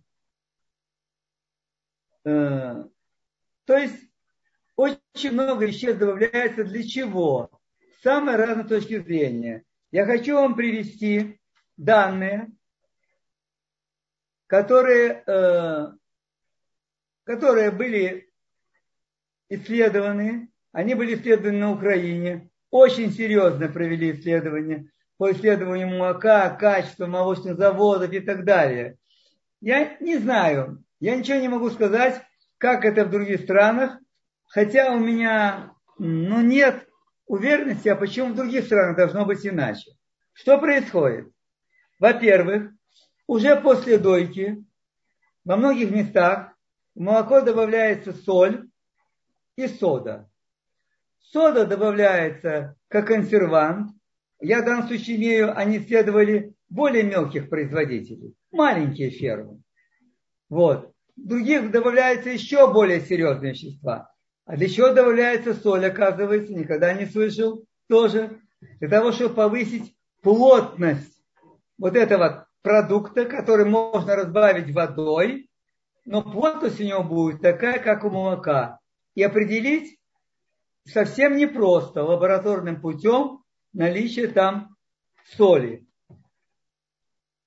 Э, 2.25 2.83
то 3.65 3.77
есть 3.77 4.11
очень 4.75 5.31
много 5.31 5.65
веществ 5.65 5.99
добавляется 5.99 6.63
для 6.63 6.83
чего? 6.83 7.49
С 7.99 8.03
самой 8.03 8.35
разной 8.35 8.67
точки 8.67 8.99
зрения. 8.99 9.63
Я 9.91 10.05
хочу 10.05 10.35
вам 10.35 10.55
привести 10.55 11.39
данные, 11.77 12.51
которые, 14.47 15.23
э, 15.25 15.87
которые 17.23 17.71
были 17.71 18.29
исследованы. 19.49 20.51
Они 20.73 20.95
были 20.95 21.15
исследованы 21.15 21.59
на 21.59 21.71
Украине 21.71 22.49
очень 22.71 23.11
серьезно 23.11 23.67
провели 23.67 24.11
исследования 24.11 24.91
по 25.17 25.31
исследованию 25.31 25.89
молока, 25.89 26.49
качества 26.49 27.07
молочных 27.07 27.57
заводов 27.57 28.11
и 28.11 28.19
так 28.19 28.45
далее. 28.45 28.97
Я 29.61 29.97
не 29.99 30.17
знаю, 30.17 30.83
я 30.99 31.15
ничего 31.15 31.39
не 31.39 31.47
могу 31.47 31.69
сказать, 31.69 32.21
как 32.57 32.85
это 32.85 33.05
в 33.05 33.09
других 33.09 33.41
странах, 33.41 33.97
хотя 34.47 34.93
у 34.93 34.99
меня 34.99 35.71
ну, 35.97 36.41
нет 36.41 36.87
уверенности, 37.25 37.89
а 37.89 37.95
почему 37.95 38.33
в 38.33 38.35
других 38.35 38.65
странах 38.65 38.97
должно 38.97 39.25
быть 39.25 39.45
иначе. 39.45 39.91
Что 40.33 40.57
происходит? 40.59 41.31
Во-первых, 41.99 42.71
уже 43.25 43.59
после 43.59 43.97
дойки 43.97 44.63
во 45.43 45.57
многих 45.57 45.91
местах 45.91 46.53
в 46.95 46.99
молоко 46.99 47.41
добавляется 47.41 48.13
соль 48.13 48.69
и 49.55 49.67
сода. 49.67 50.29
Сода 51.31 51.65
добавляется 51.65 52.75
как 52.87 53.07
консервант. 53.07 53.91
Я 54.39 54.61
в 54.61 54.65
данном 54.65 54.87
случае 54.87 55.17
имею, 55.17 55.57
они 55.57 55.79
следовали 55.79 56.53
более 56.69 57.03
мелких 57.03 57.49
производителей, 57.49 58.33
маленькие 58.51 59.09
фермы. 59.09 59.61
Вот. 60.49 60.91
Других 61.15 61.71
добавляются 61.71 62.29
еще 62.29 62.71
более 62.71 63.01
серьезные 63.01 63.53
вещества. 63.53 64.13
А 64.45 64.55
для 64.55 64.69
чего 64.69 64.93
добавляется 64.93 65.53
соль, 65.53 65.85
оказывается, 65.85 66.53
никогда 66.53 66.93
не 66.93 67.05
слышал 67.05 67.65
тоже. 67.89 68.39
Для 68.79 68.87
того, 68.87 69.11
чтобы 69.11 69.35
повысить 69.35 69.95
плотность 70.21 71.21
вот 71.77 71.95
этого 71.95 72.47
продукта, 72.61 73.25
который 73.25 73.65
можно 73.65 74.15
разбавить 74.15 74.73
водой, 74.73 75.49
но 76.05 76.21
плотность 76.21 76.79
у 76.79 76.83
него 76.83 77.03
будет 77.03 77.41
такая, 77.41 77.79
как 77.79 78.05
у 78.05 78.09
молока. 78.09 78.79
И 79.15 79.23
определить 79.23 79.96
совсем 80.87 81.37
непросто 81.37 82.03
лабораторным 82.03 82.81
путем 82.81 83.43
наличие 83.73 84.27
там 84.27 84.75
соли. 85.35 85.85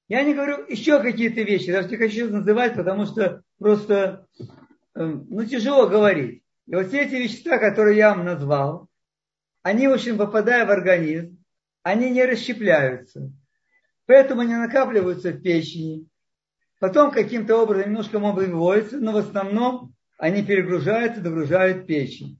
Я 0.08 0.24
не 0.24 0.34
говорю 0.34 0.66
еще 0.66 1.00
какие-то 1.00 1.42
вещи, 1.42 1.70
даже 1.70 1.88
не 1.88 1.96
хочу 1.96 2.28
называть, 2.28 2.74
потому 2.74 3.06
что 3.06 3.42
просто 3.58 4.26
эм, 4.94 5.26
ну, 5.30 5.44
тяжело 5.44 5.88
говорить. 5.88 6.42
И 6.66 6.74
вот 6.74 6.88
все 6.88 7.02
эти 7.02 7.14
вещества, 7.14 7.58
которые 7.58 7.96
я 7.96 8.14
вам 8.14 8.24
назвал, 8.24 8.88
они, 9.62 9.86
в 9.86 9.92
общем, 9.92 10.18
попадая 10.18 10.66
в 10.66 10.70
организм, 10.70 11.38
они 11.82 12.10
не 12.10 12.24
расщепляются. 12.24 13.32
Поэтому 14.06 14.40
они 14.40 14.54
накапливаются 14.54 15.30
в 15.30 15.40
печени. 15.42 16.08
Потом 16.80 17.12
каким-то 17.12 17.58
образом 17.58 17.90
немножко 17.90 18.18
могут 18.18 18.48
выводиться, 18.48 18.98
но 18.98 19.12
в 19.12 19.16
основном 19.18 19.94
они 20.18 20.42
перегружаются, 20.42 21.20
догружают 21.20 21.86
печень. 21.86 22.39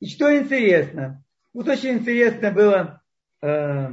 И 0.00 0.08
что 0.08 0.36
интересно, 0.36 1.24
вот 1.54 1.68
очень 1.68 1.94
интересно 1.94 2.50
было 2.50 3.02
э, 3.42 3.88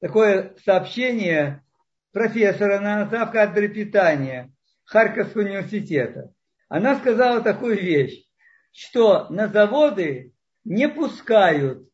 такое 0.00 0.54
сообщение 0.64 1.64
профессора 2.12 2.78
на 2.80 3.06
кафедре 3.06 3.68
питания 3.68 4.52
Харьковского 4.84 5.42
университета. 5.42 6.32
Она 6.68 6.96
сказала 6.96 7.40
такую 7.40 7.80
вещь, 7.80 8.24
что 8.72 9.28
на 9.30 9.48
заводы 9.48 10.34
не 10.64 10.88
пускают, 10.88 11.88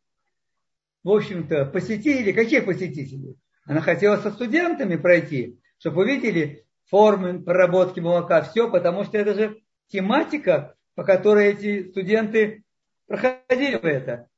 в 1.05 1.11
общем-то, 1.11 1.67
посетителей. 1.67 2.33
Каких 2.33 2.65
посетителей? 2.65 3.37
Она 3.65 3.81
хотела 3.81 4.17
со 4.17 4.31
студентами 4.31 4.97
пройти, 4.97 5.61
чтобы 5.79 6.03
увидели 6.03 6.67
формы 6.87 7.43
проработки 7.43 8.01
молока, 8.01 8.43
все, 8.43 8.71
потому 8.71 9.05
что 9.05 9.19
это 9.19 9.35
же 9.35 9.61
тематика, 9.89 10.75
по 10.95 11.05
которой 11.05 11.53
эти 11.53 11.91
студенты 11.91 12.65
проходили 13.07 13.79
это 13.81 14.31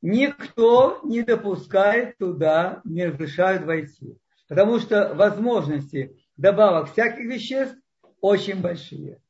никто 0.00 1.00
не 1.04 1.22
допускает 1.22 2.16
туда, 2.18 2.80
не 2.84 3.06
разрешают 3.06 3.64
войти. 3.64 4.18
Потому 4.48 4.78
что 4.78 5.14
возможности 5.14 6.16
добавок 6.36 6.92
всяких 6.92 7.24
веществ 7.24 7.76
очень 8.20 8.60
большие. 8.60 9.20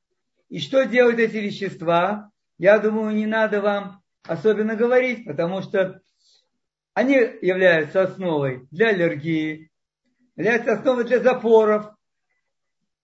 И 0.49 0.61
что 0.61 0.85
делают 0.85 1.19
эти 1.19 1.37
вещества, 1.37 2.31
я 2.59 2.79
думаю, 2.79 3.15
не 3.15 3.27
надо 3.27 3.61
вам 3.61 4.03
особенно 4.25 4.77
говорить, 4.77 5.25
потому 5.25 5.63
что 5.63 6.01
они 6.95 7.15
являются 7.15 8.03
основой 8.03 8.67
для 8.71 8.89
аллергии, 8.89 9.71
являются 10.37 10.73
основой 10.73 11.05
для 11.05 11.21
запоров, 11.21 11.95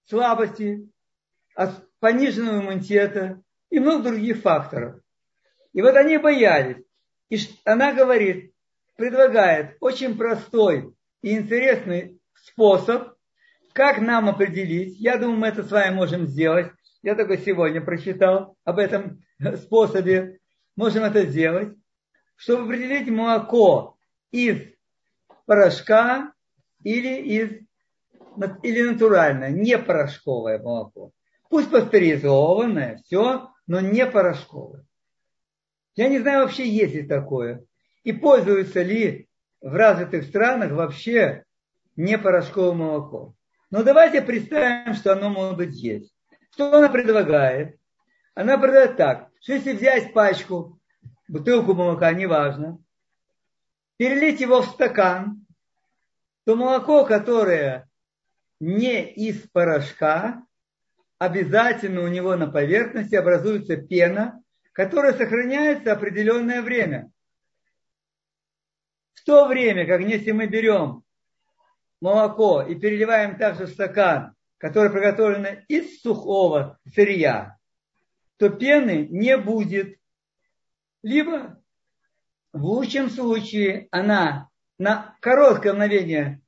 слабости, 0.06 0.88
пониженного 2.00 2.60
иммунитета 2.60 3.42
и 3.74 3.80
много 3.80 4.10
других 4.10 4.40
факторов. 4.40 5.00
И 5.72 5.82
вот 5.82 5.96
они 5.96 6.16
боялись, 6.16 6.84
и 7.28 7.38
она 7.64 7.92
говорит, 7.92 8.52
предлагает 8.94 9.76
очень 9.80 10.16
простой 10.16 10.94
и 11.22 11.36
интересный 11.36 12.20
способ, 12.36 13.14
как 13.72 13.98
нам 13.98 14.28
определить. 14.28 14.96
Я 15.00 15.18
думаю, 15.18 15.38
мы 15.38 15.48
это 15.48 15.64
с 15.64 15.72
вами 15.72 15.92
можем 15.92 16.28
сделать. 16.28 16.70
Я 17.02 17.16
только 17.16 17.36
сегодня 17.36 17.80
прочитал 17.80 18.56
об 18.62 18.78
этом 18.78 19.24
способе. 19.56 20.38
Можем 20.76 21.02
это 21.02 21.24
сделать, 21.26 21.76
чтобы 22.36 22.66
определить 22.66 23.08
молоко 23.10 23.96
из 24.30 24.62
порошка 25.46 26.32
или 26.84 27.20
из 27.22 27.50
или 28.62 28.82
натуральное, 28.82 29.50
не 29.50 29.78
порошковое 29.78 30.60
молоко. 30.60 31.10
Пусть 31.54 31.70
пастеризованное, 31.70 33.00
все, 33.04 33.52
но 33.68 33.78
не 33.78 34.04
порошковое. 34.06 34.84
Я 35.94 36.08
не 36.08 36.18
знаю 36.18 36.42
вообще, 36.42 36.68
есть 36.68 36.94
ли 36.94 37.06
такое. 37.06 37.64
И 38.02 38.12
пользуются 38.12 38.82
ли 38.82 39.28
в 39.60 39.72
развитых 39.72 40.24
странах 40.24 40.72
вообще 40.72 41.44
не 41.94 42.18
порошковым 42.18 42.78
молоком. 42.78 43.36
Но 43.70 43.84
давайте 43.84 44.20
представим, 44.20 44.94
что 44.94 45.12
оно 45.12 45.30
может 45.30 45.56
быть 45.56 45.76
есть. 45.76 46.12
Что 46.50 46.76
она 46.76 46.88
предлагает? 46.88 47.78
Она 48.34 48.58
предлагает 48.58 48.96
так, 48.96 49.28
что 49.40 49.52
если 49.52 49.74
взять 49.74 50.12
пачку, 50.12 50.80
бутылку 51.28 51.72
молока, 51.72 52.12
неважно, 52.12 52.82
перелить 53.96 54.40
его 54.40 54.60
в 54.60 54.66
стакан, 54.66 55.46
то 56.46 56.56
молоко, 56.56 57.04
которое 57.04 57.88
не 58.58 59.04
из 59.04 59.48
порошка, 59.52 60.42
обязательно 61.24 62.02
у 62.02 62.08
него 62.08 62.36
на 62.36 62.46
поверхности 62.46 63.14
образуется 63.14 63.76
пена, 63.76 64.42
которая 64.72 65.12
сохраняется 65.14 65.92
определенное 65.92 66.62
время. 66.62 67.10
В 69.14 69.24
то 69.24 69.46
время, 69.46 69.86
как 69.86 70.00
если 70.02 70.32
мы 70.32 70.46
берем 70.46 71.02
молоко 72.00 72.62
и 72.62 72.74
переливаем 72.74 73.38
также 73.38 73.66
в 73.66 73.70
стакан, 73.70 74.34
который 74.58 74.90
приготовлено 74.90 75.62
из 75.68 76.00
сухого 76.00 76.78
сырья, 76.94 77.56
то 78.36 78.50
пены 78.50 79.06
не 79.10 79.36
будет. 79.36 79.98
Либо 81.02 81.62
в 82.52 82.64
лучшем 82.64 83.10
случае 83.10 83.88
она 83.90 84.48
на 84.78 85.16
короткое 85.20 85.72
мгновение 85.72 86.40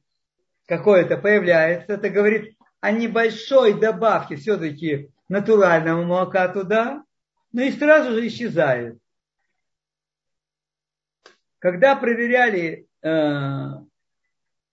какое-то 0.67 1.17
появляется, 1.17 1.95
это 1.95 2.11
говорит 2.11 2.56
о 2.87 2.93
небольшой 2.93 3.75
добавке 3.75 4.37
все-таки 4.37 5.11
натурального 5.29 6.05
молока 6.05 6.47
туда, 6.47 7.03
но 7.51 7.63
и 7.63 7.73
сразу 7.73 8.13
же 8.13 8.25
исчезает. 8.29 8.97
Когда 11.59 11.97
проверяли, 11.97 12.87
э, 13.03 13.09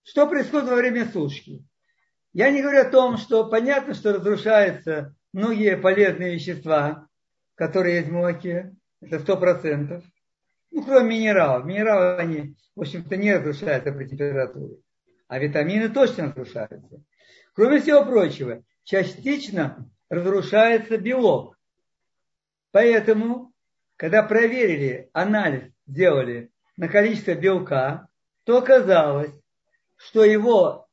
что 0.04 0.28
происходит 0.28 0.68
во 0.68 0.76
время 0.76 1.06
сушки, 1.06 1.64
я 2.32 2.52
не 2.52 2.62
говорю 2.62 2.82
о 2.82 2.90
том, 2.90 3.16
что 3.16 3.50
понятно, 3.50 3.94
что 3.94 4.12
разрушаются 4.12 5.16
многие 5.32 5.76
полезные 5.76 6.34
вещества, 6.34 7.08
которые 7.56 7.96
есть 7.96 8.10
в 8.10 8.12
молоке, 8.12 8.76
это 9.00 9.18
сто 9.18 9.36
процентов. 9.36 10.04
Ну, 10.70 10.84
кроме 10.84 11.18
минералов. 11.18 11.64
Минералы, 11.64 12.14
они, 12.18 12.54
в 12.76 12.82
общем-то, 12.82 13.16
не 13.16 13.34
разрушаются 13.34 13.90
при 13.90 14.06
температуре. 14.06 14.76
А 15.26 15.40
витамины 15.40 15.88
точно 15.88 16.26
разрушаются. 16.26 17.02
Кроме 17.54 17.80
всего 17.80 18.04
прочего, 18.04 18.64
частично 18.82 19.88
разрушается 20.08 20.98
белок. 20.98 21.56
Поэтому, 22.72 23.52
когда 23.96 24.24
проверили, 24.24 25.08
анализ 25.12 25.72
сделали 25.86 26.50
на 26.76 26.88
количество 26.88 27.34
белка, 27.34 28.08
то 28.44 28.58
оказалось, 28.58 29.32
что 29.96 30.24
его 30.24 30.88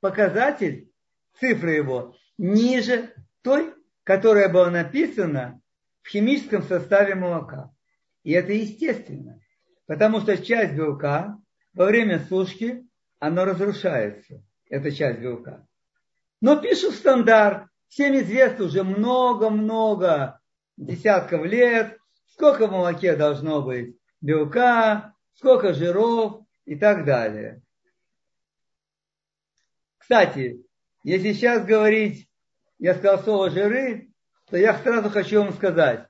показатель, 0.00 0.90
цифра 1.38 1.72
его, 1.72 2.16
ниже 2.36 3.14
той, 3.42 3.72
которая 4.02 4.48
была 4.48 4.70
написана 4.70 5.60
в 6.02 6.08
химическом 6.08 6.64
составе 6.64 7.14
молока. 7.14 7.70
И 8.24 8.32
это 8.32 8.52
естественно, 8.52 9.40
потому 9.86 10.20
что 10.20 10.36
часть 10.36 10.74
белка 10.74 11.38
во 11.74 11.86
время 11.86 12.18
сушки, 12.28 12.84
оно 13.20 13.44
разрушается, 13.44 14.42
эта 14.68 14.90
часть 14.90 15.20
белка. 15.20 15.64
Но 16.42 16.56
пишут 16.56 16.96
стандарт, 16.96 17.68
всем 17.86 18.14
известно 18.16 18.64
уже 18.64 18.82
много-много 18.82 20.40
десятков 20.76 21.46
лет, 21.46 21.96
сколько 22.32 22.66
в 22.66 22.72
молоке 22.72 23.14
должно 23.14 23.62
быть 23.62 23.96
белка, 24.20 25.14
сколько 25.34 25.72
жиров 25.72 26.40
и 26.64 26.74
так 26.74 27.04
далее. 27.04 27.62
Кстати, 29.98 30.66
если 31.04 31.32
сейчас 31.32 31.64
говорить, 31.64 32.28
я 32.80 32.94
сказал 32.94 33.22
слово 33.22 33.50
жиры, 33.50 34.10
то 34.50 34.56
я 34.56 34.76
сразу 34.78 35.10
хочу 35.10 35.44
вам 35.44 35.52
сказать, 35.52 36.08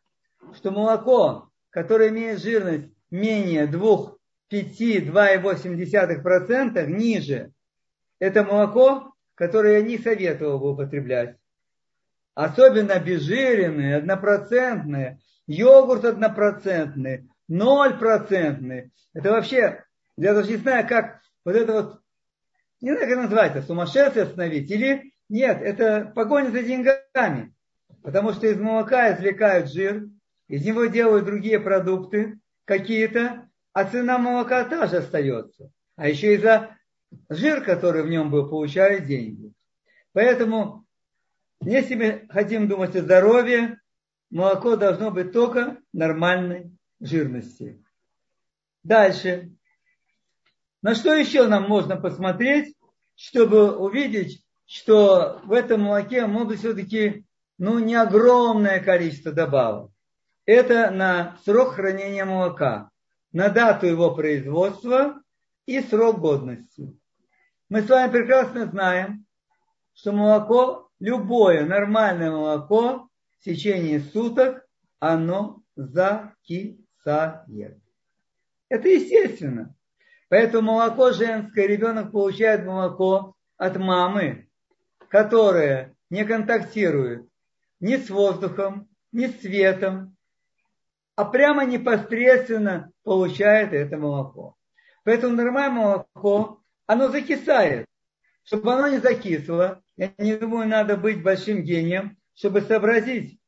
что 0.55 0.71
молоко, 0.71 1.51
которое 1.69 2.09
имеет 2.09 2.41
жирность 2.41 2.89
менее 3.11 3.67
2, 3.67 4.15
5, 4.49 4.81
2,8%, 4.81 6.87
ниже, 6.87 7.53
это 8.19 8.45
молоко, 8.45 9.12
которые 9.35 9.81
я 9.81 9.83
не 9.83 9.99
советовал 9.99 10.59
бы 10.59 10.73
употреблять. 10.73 11.37
Особенно 12.35 12.95
обезжиренные, 12.95 13.97
однопроцентные, 13.97 15.21
йогурт 15.47 16.05
однопроцентный, 16.05 17.29
ноль 17.49 17.99
процентный. 17.99 18.93
Это 19.13 19.31
вообще, 19.31 19.85
я 20.17 20.35
даже 20.35 20.51
не 20.51 20.57
знаю, 20.57 20.87
как 20.89 21.21
вот 21.45 21.57
это 21.57 21.73
вот, 21.73 22.01
не 22.81 22.93
знаю, 22.93 23.09
как 23.09 23.19
назвать 23.19 23.57
это, 23.57 23.67
сумасшествие 23.67 24.25
остановить. 24.25 24.71
Или 24.71 25.13
нет, 25.29 25.61
это 25.61 26.13
погоня 26.15 26.51
за 26.51 26.63
деньгами. 26.63 27.55
Потому 28.03 28.33
что 28.33 28.47
из 28.47 28.59
молока 28.59 29.15
извлекают 29.15 29.71
жир, 29.71 30.09
из 30.49 30.65
него 30.65 30.87
делают 30.87 31.25
другие 31.25 31.61
продукты 31.61 32.39
какие-то, 32.65 33.49
а 33.73 33.85
цена 33.85 34.19
молока 34.19 34.65
тоже 34.65 34.99
остается. 34.99 35.71
А 35.97 36.09
еще 36.09 36.35
и 36.35 36.39
за 36.39 36.77
жир, 37.29 37.65
который 37.65 38.03
в 38.03 38.09
нем 38.09 38.31
был, 38.31 38.49
получают 38.49 39.07
деньги. 39.07 39.53
Поэтому, 40.13 40.87
если 41.63 41.95
мы 41.95 42.27
хотим 42.29 42.69
думать 42.69 42.95
о 42.97 43.03
здоровье, 43.03 43.81
молоко 44.31 44.77
должно 44.77 45.11
быть 45.11 45.33
только 45.33 45.79
нормальной 45.93 46.77
жирности. 47.01 47.83
Дальше. 48.83 49.53
На 50.83 50.95
что 50.95 51.15
еще 51.15 51.47
нам 51.47 51.69
можно 51.69 51.97
посмотреть, 51.97 52.75
чтобы 53.15 53.77
увидеть, 53.77 54.45
что 54.67 55.41
в 55.45 55.53
этом 55.53 55.83
молоке 55.83 56.27
могут 56.27 56.59
все-таки 56.59 57.25
ну, 57.59 57.79
не 57.79 57.95
огромное 57.95 58.81
количество 58.81 59.33
добавок. 59.33 59.93
Это 60.45 60.91
на 60.91 61.39
срок 61.45 61.75
хранения 61.75 62.25
молока, 62.25 62.91
на 63.33 63.49
дату 63.49 63.87
его 63.87 64.15
производства 64.15 65.23
и 65.67 65.81
срок 65.83 66.19
годности. 66.19 66.97
Мы 67.73 67.81
с 67.81 67.89
вами 67.89 68.13
прекрасно 68.13 68.67
знаем, 68.67 69.25
что 69.95 70.13
молоко, 70.13 70.91
любое 71.01 71.65
нормальное 71.65 72.31
молоко 72.31 73.09
в 73.39 73.45
течение 73.45 74.01
суток, 74.01 74.67
оно 74.99 75.63
закисает. 75.75 77.47
Это 78.69 78.89
естественно. 78.89 79.75
Поэтому 80.29 80.73
молоко 80.73 81.13
женское, 81.13 81.67
ребенок 81.67 82.13
получает 82.13 82.67
молоко 82.67 83.37
от 83.57 83.79
мамы, 83.79 84.51
которая 85.09 85.97
не 86.11 86.27
контактирует 86.27 87.27
ни 87.81 87.97
с 87.97 88.11
воздухом, 88.11 88.91
ни 89.13 89.29
с 89.29 89.41
светом, 89.41 90.15
а 91.17 91.25
прямо 91.25 91.65
непосредственно 91.65 92.93
получает 93.03 93.73
это 93.73 93.97
молоко. 93.97 94.59
Поэтому 95.05 95.37
нормальное 95.37 96.05
молоко, 96.15 96.62
оно 96.87 97.09
закисает. 97.09 97.87
Чтобы 98.45 98.75
оно 98.75 98.89
не 98.89 98.99
закисло, 98.99 99.83
я 99.97 100.13
не 100.19 100.37
думаю, 100.37 100.69
надо 100.69 100.97
быть 100.97 101.23
большим 101.23 101.63
гением, 101.63 102.17
чтобы 102.35 102.61
сообразить, 102.63 103.41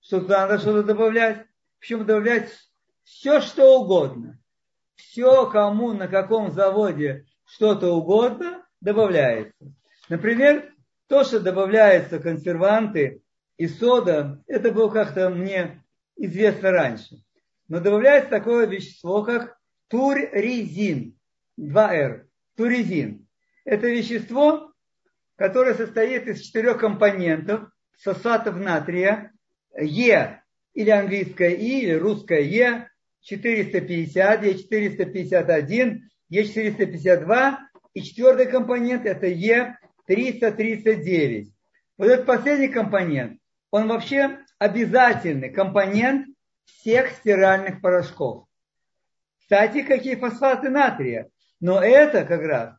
что 0.00 0.20
надо 0.20 0.58
что-то 0.58 0.82
добавлять. 0.82 1.46
Причем 1.78 2.06
добавлять 2.06 2.50
все, 3.04 3.40
что 3.40 3.80
угодно. 3.80 4.38
Все, 4.96 5.48
кому, 5.50 5.92
на 5.92 6.08
каком 6.08 6.50
заводе 6.50 7.26
что-то 7.44 7.92
угодно, 7.92 8.64
добавляется. 8.80 9.72
Например, 10.08 10.72
то, 11.06 11.24
что 11.24 11.40
добавляются 11.40 12.18
консерванты 12.18 13.22
и 13.56 13.66
сода, 13.66 14.42
это 14.46 14.72
было 14.72 14.88
как-то 14.90 15.30
мне 15.30 15.84
известно 16.16 16.70
раньше. 16.70 17.22
Но 17.68 17.80
добавляется 17.80 18.30
такое 18.30 18.66
вещество, 18.66 19.22
как 19.22 19.58
туррезин, 19.88 21.18
2R, 21.58 22.27
туррезин. 22.58 23.26
Это 23.64 23.88
вещество, 23.88 24.74
которое 25.36 25.74
состоит 25.74 26.26
из 26.26 26.40
четырех 26.40 26.78
компонентов, 26.78 27.70
сосатов 27.96 28.56
натрия, 28.56 29.32
Е, 29.80 30.42
или 30.74 30.90
английское 30.90 31.54
И, 31.54 31.82
или 31.82 31.92
русское 31.92 32.42
Е, 32.42 32.90
450, 33.20 34.42
Е451, 34.42 36.00
Е452, 36.32 37.58
и 37.94 38.02
четвертый 38.02 38.46
компонент 38.46 39.06
это 39.06 39.28
Е339. 39.28 41.52
Вот 41.96 42.06
этот 42.06 42.26
последний 42.26 42.68
компонент, 42.68 43.40
он 43.70 43.86
вообще 43.88 44.40
обязательный 44.58 45.50
компонент 45.50 46.26
всех 46.64 47.12
стиральных 47.12 47.80
порошков. 47.80 48.46
Кстати, 49.40 49.82
какие 49.82 50.16
фосфаты 50.16 50.70
натрия. 50.70 51.30
Но 51.60 51.82
это 51.82 52.24
как 52.24 52.42
раз, 52.42 52.74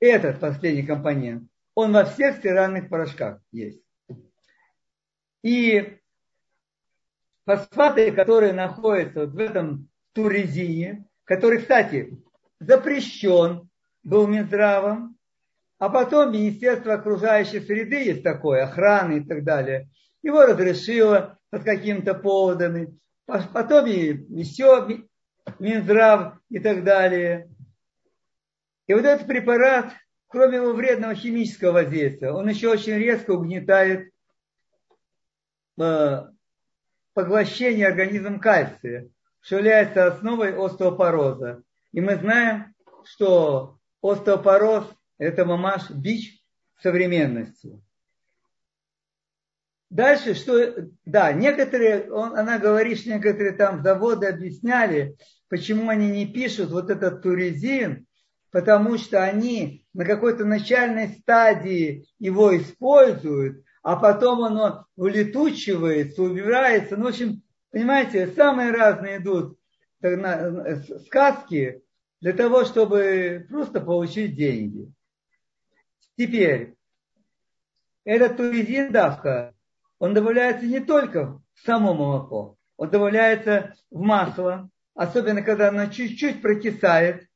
этот 0.00 0.40
последний 0.40 0.84
компонент, 0.84 1.48
он 1.74 1.92
во 1.92 2.04
всех 2.04 2.38
стиральных 2.38 2.88
порошках 2.88 3.40
есть. 3.52 3.82
И 5.42 5.98
фосфаты, 7.44 8.10
которые 8.12 8.52
находятся 8.52 9.20
вот 9.20 9.30
в 9.30 9.38
этом 9.38 9.88
турезине, 10.12 11.06
который, 11.24 11.58
кстати, 11.58 12.18
запрещен 12.60 13.68
был 14.02 14.26
Минздравом, 14.26 15.16
а 15.78 15.88
потом 15.90 16.32
Министерство 16.32 16.94
окружающей 16.94 17.60
среды 17.60 18.04
есть 18.04 18.22
такое, 18.22 18.64
охраны 18.64 19.18
и 19.18 19.24
так 19.24 19.44
далее, 19.44 19.88
его 20.22 20.42
разрешило 20.42 21.38
под 21.50 21.62
каким-то 21.62 22.14
поводами, 22.14 22.98
потом 23.26 23.86
и 23.86 24.24
еще 24.28 25.04
Минздрав 25.58 26.38
и 26.50 26.58
так 26.58 26.82
далее. 26.84 27.48
И 28.88 28.94
вот 28.94 29.04
этот 29.04 29.26
препарат, 29.26 29.92
кроме 30.28 30.56
его 30.56 30.72
вредного 30.72 31.14
химического 31.14 31.72
воздействия, 31.72 32.32
он 32.32 32.48
еще 32.48 32.70
очень 32.70 32.94
резко 32.94 33.32
угнетает 33.32 34.10
э, 35.78 36.24
поглощение 37.12 37.86
организмом 37.86 38.40
кальция, 38.40 39.10
что 39.40 39.58
является 39.58 40.06
основой 40.06 40.56
остеопороза. 40.56 41.62
И 41.92 42.00
мы 42.00 42.16
знаем, 42.16 42.74
что 43.04 43.78
остеопороз– 44.02 44.86
это 45.18 45.44
мамаш 45.44 45.90
бич 45.90 46.42
современности. 46.80 47.78
Дальше, 49.90 50.34
что, 50.34 50.88
да, 51.04 51.32
некоторые, 51.32 52.10
он, 52.10 52.38
она 52.38 52.58
говорит, 52.58 53.00
что 53.00 53.10
некоторые 53.10 53.52
там 53.52 53.82
заводы 53.82 54.28
объясняли, 54.28 55.16
почему 55.48 55.90
они 55.90 56.10
не 56.10 56.26
пишут 56.26 56.70
вот 56.70 56.90
этот 56.90 57.22
туризин, 57.22 58.06
потому 58.50 58.98
что 58.98 59.22
они 59.22 59.86
на 59.92 60.04
какой-то 60.04 60.44
начальной 60.44 61.08
стадии 61.08 62.06
его 62.18 62.56
используют, 62.56 63.64
а 63.82 63.96
потом 63.96 64.44
оно 64.44 64.86
улетучивается, 64.96 66.22
убирается. 66.22 66.96
Ну, 66.96 67.04
в 67.04 67.08
общем, 67.08 67.42
понимаете, 67.70 68.28
самые 68.28 68.70
разные 68.70 69.18
идут 69.18 69.58
сказки 71.06 71.82
для 72.20 72.32
того, 72.32 72.64
чтобы 72.64 73.46
просто 73.48 73.80
получить 73.80 74.36
деньги. 74.36 74.92
Теперь, 76.16 76.74
этот 78.04 78.36
туризин 78.36 78.90
давка, 78.90 79.54
он 79.98 80.14
добавляется 80.14 80.66
не 80.66 80.80
только 80.80 81.40
в 81.54 81.60
само 81.64 81.94
молоко, 81.94 82.56
он 82.76 82.90
добавляется 82.90 83.74
в 83.90 84.00
масло, 84.00 84.70
особенно 84.94 85.42
когда 85.42 85.68
оно 85.68 85.86
чуть-чуть 85.86 86.42
прокисает, 86.42 87.28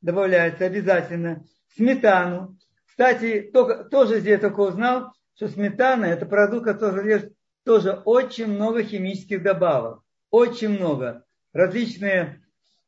добавляется 0.00 0.66
обязательно 0.66 1.44
сметану. 1.76 2.56
Кстати, 2.86 3.50
только, 3.52 3.84
тоже 3.84 4.20
здесь 4.20 4.40
только 4.40 4.60
узнал, 4.60 5.12
что 5.34 5.48
сметана 5.48 6.04
это 6.04 6.26
продукт, 6.26 6.66
который 6.66 7.00
содержит 7.00 7.34
тоже 7.64 7.92
очень 8.04 8.48
много 8.48 8.82
химических 8.82 9.42
добавок. 9.42 10.02
Очень 10.30 10.70
много. 10.70 11.24
Различные 11.52 12.42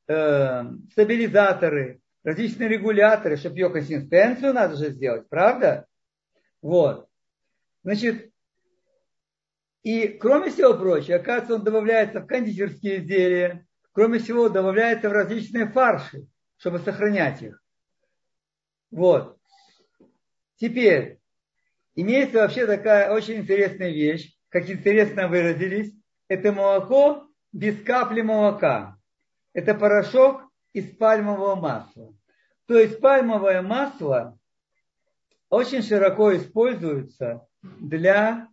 э, 0.07 0.65
стабилизаторы, 0.93 2.01
различные 2.25 2.69
регуляторы, 2.69 3.37
чтобы 3.37 3.57
ее 3.57 3.71
консистенцию 3.71 4.55
надо 4.55 4.77
же 4.77 4.91
сделать, 4.91 5.29
правда? 5.29 5.87
Вот. 6.61 7.09
Значит, 7.83 8.31
и 9.83 10.07
кроме 10.09 10.51
всего 10.51 10.75
прочего, 10.75 11.17
оказывается, 11.17 11.55
он 11.57 11.65
добавляется 11.65 12.21
в 12.21 12.27
кондитерские 12.27 12.99
изделия, 12.99 13.67
кроме 13.93 14.21
всего, 14.21 14.49
добавляется 14.49 15.09
в 15.09 15.13
различные 15.13 15.69
фарши, 15.69 16.27
чтобы 16.63 16.79
сохранять 16.79 17.43
их. 17.43 17.63
Вот. 18.91 19.37
Теперь, 20.57 21.19
имеется 21.95 22.39
вообще 22.39 22.67
такая 22.67 23.13
очень 23.13 23.41
интересная 23.41 23.91
вещь, 23.91 24.33
как 24.49 24.71
интересно 24.71 25.29
выразились, 25.29 25.93
это 26.29 26.53
молоко 26.53 27.27
без 27.53 27.83
капли 27.83 28.23
молока. 28.23 28.97
Это 29.53 29.75
порошок 29.75 30.43
из 30.73 30.89
пальмового 30.97 31.57
масла. 31.57 32.15
То 32.67 32.79
есть 32.79 33.01
пальмовое 33.01 33.61
масло 33.61 34.39
очень 35.51 35.83
широко 35.83 36.35
используется 36.35 37.47
для 37.63 38.49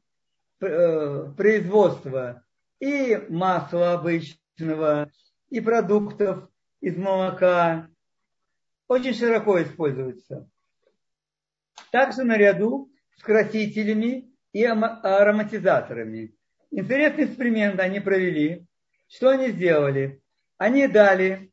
Э, 0.62 1.32
производства 1.38 2.44
и 2.82 3.16
масла 3.30 3.94
обычного, 3.94 5.10
и 5.50 5.62
продуктов 5.62 6.50
из 6.82 6.98
молока 6.98 7.88
очень 8.90 9.14
широко 9.14 9.62
используется. 9.62 10.50
также 11.92 12.24
наряду 12.24 12.92
с 13.16 13.24
красителями 13.24 14.34
и 14.52 14.64
ароматизаторами. 14.66 16.36
Интересный 16.72 17.26
эксперимент 17.26 17.80
они 17.80 18.00
провели. 18.00 18.66
Что 19.08 19.30
они 19.30 19.50
сделали? 19.52 20.22
Они 20.58 20.88
дали 20.88 21.52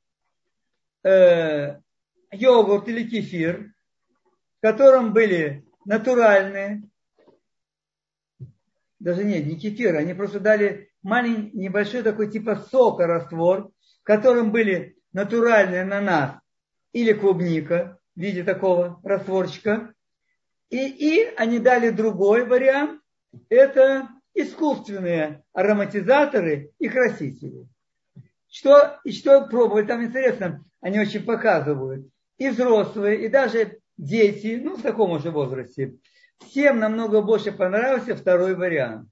э, 1.04 1.78
йогурт 2.32 2.88
или 2.88 3.08
кефир, 3.08 3.72
в 4.58 4.60
котором 4.62 5.12
были 5.12 5.64
натуральные, 5.84 6.82
даже 8.98 9.24
нет, 9.24 9.46
не 9.46 9.58
кефир, 9.58 9.96
они 9.96 10.14
просто 10.14 10.40
дали 10.40 10.90
маленький, 11.02 11.56
небольшой 11.56 12.02
такой 12.02 12.30
типа 12.30 12.56
сока 12.56 13.06
раствор, 13.06 13.70
в 14.00 14.02
котором 14.04 14.52
были 14.52 14.98
натуральный 15.12 15.82
ананас 15.82 16.40
или 16.96 17.12
клубника 17.12 17.98
в 18.14 18.20
виде 18.20 18.42
такого 18.42 18.98
растворчика. 19.04 19.92
И, 20.70 20.78
и 20.78 21.34
они 21.36 21.58
дали 21.58 21.90
другой 21.90 22.46
вариант, 22.46 23.02
это 23.50 24.08
искусственные 24.32 25.44
ароматизаторы 25.52 26.72
и 26.78 26.88
красители. 26.88 27.68
Что, 28.48 28.98
и 29.04 29.12
что 29.12 29.46
пробовали, 29.46 29.84
там 29.84 30.04
интересно, 30.04 30.64
они 30.80 30.98
очень 30.98 31.22
показывают. 31.22 32.08
И 32.38 32.48
взрослые, 32.48 33.26
и 33.26 33.28
даже 33.28 33.78
дети, 33.98 34.58
ну, 34.62 34.76
в 34.76 34.82
таком 34.82 35.10
уже 35.10 35.30
возрасте, 35.30 35.98
всем 36.46 36.78
намного 36.78 37.20
больше 37.20 37.52
понравился 37.52 38.16
второй 38.16 38.54
вариант. 38.54 39.10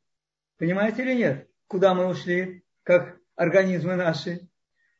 Понимаете 0.56 1.02
или 1.02 1.14
нет? 1.14 1.48
Куда 1.66 1.92
мы 1.92 2.06
ушли, 2.06 2.64
как 2.82 3.18
организмы 3.36 3.96
наши? 3.96 4.48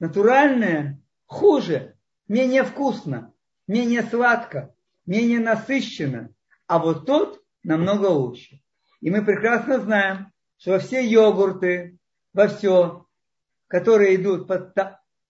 Натуральное 0.00 1.00
хуже, 1.24 1.93
менее 2.28 2.64
вкусно, 2.64 3.32
менее 3.66 4.02
сладко, 4.02 4.74
менее 5.06 5.40
насыщенно. 5.40 6.30
А 6.66 6.78
вот 6.78 7.06
тот 7.06 7.42
намного 7.62 8.06
лучше. 8.06 8.60
И 9.00 9.10
мы 9.10 9.24
прекрасно 9.24 9.80
знаем, 9.80 10.32
что 10.58 10.72
во 10.72 10.78
все 10.78 11.04
йогурты, 11.06 11.98
во 12.32 12.48
все, 12.48 13.06
которые 13.66 14.16
идут 14.16 14.48
под 14.48 14.74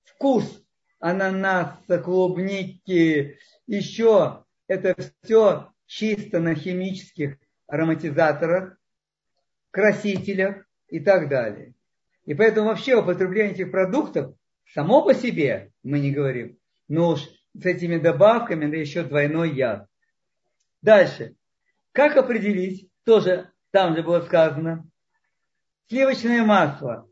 вкус 0.04 0.62
ананаса, 1.00 1.98
клубники, 1.98 3.38
еще 3.66 4.44
это 4.68 4.94
все 5.22 5.72
чисто 5.86 6.40
на 6.40 6.54
химических 6.54 7.36
ароматизаторах, 7.66 8.78
красителях 9.70 10.64
и 10.88 11.00
так 11.00 11.28
далее. 11.28 11.74
И 12.24 12.34
поэтому 12.34 12.68
вообще 12.68 12.96
употребление 12.96 13.54
этих 13.54 13.70
продуктов 13.70 14.34
само 14.72 15.02
по 15.02 15.14
себе 15.14 15.72
мы 15.82 15.98
не 15.98 16.12
говорим, 16.12 16.58
но 16.88 17.10
уж 17.10 17.22
с 17.54 17.64
этими 17.64 17.98
добавками 17.98 18.70
да 18.70 18.76
еще 18.76 19.04
двойной 19.04 19.54
яд. 19.54 19.88
Дальше. 20.82 21.36
Как 21.92 22.16
определить, 22.16 22.90
тоже 23.04 23.50
там 23.70 23.94
же 23.96 24.02
было 24.02 24.20
сказано, 24.20 24.86
сливочное 25.88 26.44
масло. 26.44 27.08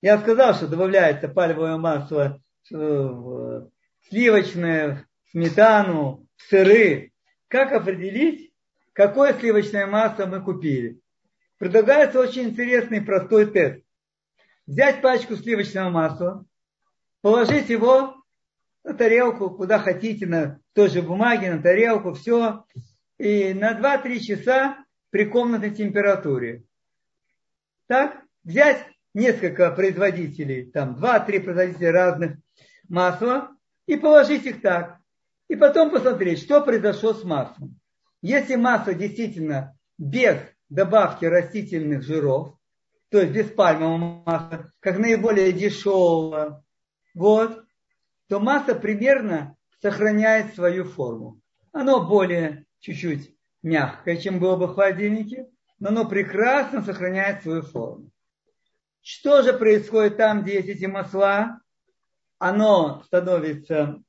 Я 0.00 0.18
сказал, 0.18 0.54
что 0.54 0.68
добавляется 0.68 1.28
пальмовое 1.28 1.76
масло 1.76 2.40
в 2.70 3.70
сливочное, 4.08 5.06
в 5.24 5.30
сметану, 5.30 6.26
в 6.36 6.42
сыры. 6.42 7.12
Как 7.48 7.72
определить, 7.72 8.52
какое 8.92 9.32
сливочное 9.34 9.86
масло 9.86 10.26
мы 10.26 10.42
купили? 10.42 11.00
Предлагается 11.58 12.20
очень 12.20 12.50
интересный 12.50 13.00
простой 13.00 13.46
тест. 13.46 13.82
Взять 14.66 15.00
пачку 15.00 15.36
сливочного 15.36 15.90
масла, 15.90 16.44
положить 17.22 17.68
его 17.68 18.16
на 18.84 18.94
тарелку, 18.94 19.50
куда 19.50 19.78
хотите, 19.78 20.26
на 20.26 20.60
той 20.72 20.88
же 20.88 21.02
бумаге, 21.02 21.52
на 21.52 21.62
тарелку, 21.62 22.12
все, 22.12 22.64
и 23.18 23.52
на 23.54 23.78
2-3 23.78 24.18
часа 24.20 24.84
при 25.10 25.24
комнатной 25.24 25.70
температуре. 25.70 26.64
Так, 27.86 28.22
взять 28.44 28.86
несколько 29.14 29.70
производителей, 29.70 30.70
там 30.70 30.96
2-3 30.96 31.40
производителя 31.40 31.92
разных 31.92 32.36
масла 32.88 33.50
и 33.86 33.96
положить 33.96 34.44
их 34.44 34.60
так. 34.60 34.98
И 35.48 35.56
потом 35.56 35.90
посмотреть, 35.90 36.42
что 36.42 36.60
произошло 36.60 37.14
с 37.14 37.24
маслом. 37.24 37.78
Если 38.20 38.56
масло 38.56 38.94
действительно 38.94 39.76
без 39.96 40.38
добавки 40.68 41.24
растительных 41.24 42.02
жиров, 42.02 42.56
то 43.10 43.20
есть 43.20 43.32
без 43.32 43.46
пальмового 43.50 44.22
масла, 44.26 44.70
как 44.80 44.98
наиболее 44.98 45.52
дешевого, 45.52 46.64
вот, 47.16 47.64
то 48.28 48.40
масса 48.40 48.74
примерно 48.74 49.56
сохраняет 49.80 50.54
свою 50.54 50.84
форму. 50.84 51.40
Оно 51.72 52.06
более 52.06 52.66
чуть-чуть 52.80 53.34
мягкое, 53.62 54.18
чем 54.18 54.38
было 54.38 54.56
бы 54.56 54.66
в 54.66 54.74
холодильнике, 54.74 55.48
но 55.78 55.88
оно 55.88 56.06
прекрасно 56.06 56.82
сохраняет 56.82 57.42
свою 57.42 57.62
форму. 57.62 58.10
Что 59.00 59.42
же 59.42 59.54
происходит 59.54 60.18
там, 60.18 60.42
где 60.42 60.56
есть 60.56 60.68
эти 60.68 60.84
масла? 60.84 61.60
Оно 62.38 63.02
становится 63.06 64.02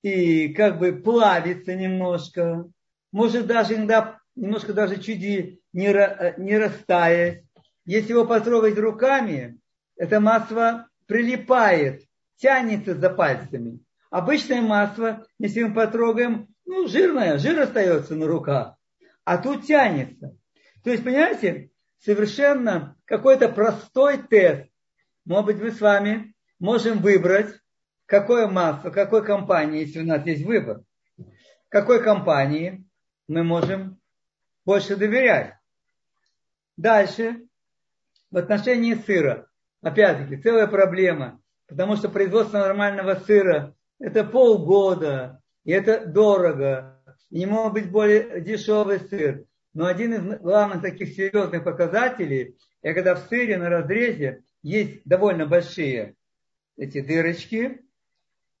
и 0.00 0.54
как 0.54 0.78
бы 0.78 0.92
плавится 0.92 1.74
немножко, 1.74 2.64
может 3.12 3.46
даже 3.46 3.74
иногда 3.74 4.18
немножко 4.34 4.72
даже 4.72 4.98
чуть 4.98 5.20
не, 5.20 5.60
не 5.74 6.58
растает. 6.58 7.44
Если 7.84 8.12
его 8.12 8.24
потрогать 8.24 8.78
руками, 8.78 9.60
это 9.96 10.18
масло 10.18 10.86
прилипает, 11.10 12.04
тянется 12.36 12.94
за 12.94 13.10
пальцами. 13.10 13.80
Обычное 14.10 14.62
масло, 14.62 15.26
если 15.40 15.64
мы 15.64 15.74
потрогаем, 15.74 16.46
ну, 16.64 16.86
жирное, 16.86 17.36
жир 17.36 17.58
остается 17.58 18.14
на 18.14 18.28
руках, 18.28 18.76
а 19.24 19.38
тут 19.38 19.66
тянется. 19.66 20.36
То 20.84 20.90
есть, 20.90 21.02
понимаете, 21.02 21.70
совершенно 21.98 22.96
какой-то 23.06 23.48
простой 23.48 24.18
тест. 24.18 24.70
Может 25.24 25.46
быть, 25.46 25.60
мы 25.60 25.72
с 25.72 25.80
вами 25.80 26.32
можем 26.60 27.00
выбрать, 27.00 27.56
какое 28.06 28.46
масло, 28.46 28.90
какой 28.90 29.24
компании, 29.24 29.80
если 29.80 30.02
у 30.02 30.06
нас 30.06 30.24
есть 30.24 30.44
выбор, 30.44 30.82
какой 31.68 32.04
компании 32.04 32.86
мы 33.26 33.42
можем 33.42 33.98
больше 34.64 34.94
доверять. 34.94 35.54
Дальше, 36.76 37.48
в 38.30 38.36
отношении 38.36 38.94
сыра, 38.94 39.49
опять-таки, 39.82 40.36
целая 40.36 40.66
проблема, 40.66 41.40
потому 41.68 41.96
что 41.96 42.08
производство 42.08 42.58
нормального 42.58 43.14
сыра– 43.14 43.74
это 43.98 44.24
полгода, 44.24 45.40
и 45.64 45.72
это 45.72 46.06
дорого. 46.06 47.00
И 47.30 47.38
не 47.38 47.46
может 47.46 47.74
быть 47.74 47.90
более 47.90 48.40
дешевый 48.40 49.00
сыр. 49.00 49.44
Но 49.72 49.86
один 49.86 50.14
из 50.14 50.40
главных 50.40 50.82
таких 50.82 51.14
серьезных 51.14 51.62
показателей, 51.62 52.56
это 52.82 52.94
когда 52.94 53.14
в 53.14 53.28
сыре 53.28 53.56
на 53.56 53.68
разрезе 53.68 54.42
есть 54.62 55.02
довольно 55.04 55.46
большие 55.46 56.16
эти 56.76 57.00
дырочки. 57.00 57.82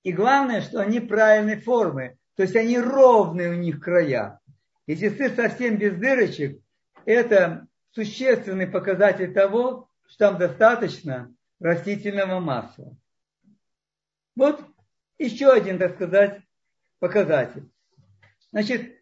И 0.04 0.12
главное, 0.12 0.60
что 0.60 0.80
они 0.80 1.00
правильной 1.00 1.60
формы. 1.60 2.16
То 2.36 2.44
есть 2.44 2.54
они 2.54 2.78
ровные 2.78 3.50
у 3.50 3.54
них 3.54 3.80
края. 3.80 4.38
Если 4.86 5.08
сыр 5.08 5.32
совсем 5.34 5.78
без 5.78 5.94
дырочек, 5.94 6.60
это 7.04 7.66
существенный 7.92 8.66
показатель 8.66 9.32
того, 9.32 9.89
что 10.10 10.30
там 10.30 10.38
достаточно 10.38 11.34
растительного 11.60 12.40
масла. 12.40 12.96
Вот 14.36 14.62
еще 15.18 15.52
один, 15.52 15.78
так 15.78 15.94
сказать, 15.94 16.42
показатель. 16.98 17.70
Значит, 18.50 19.00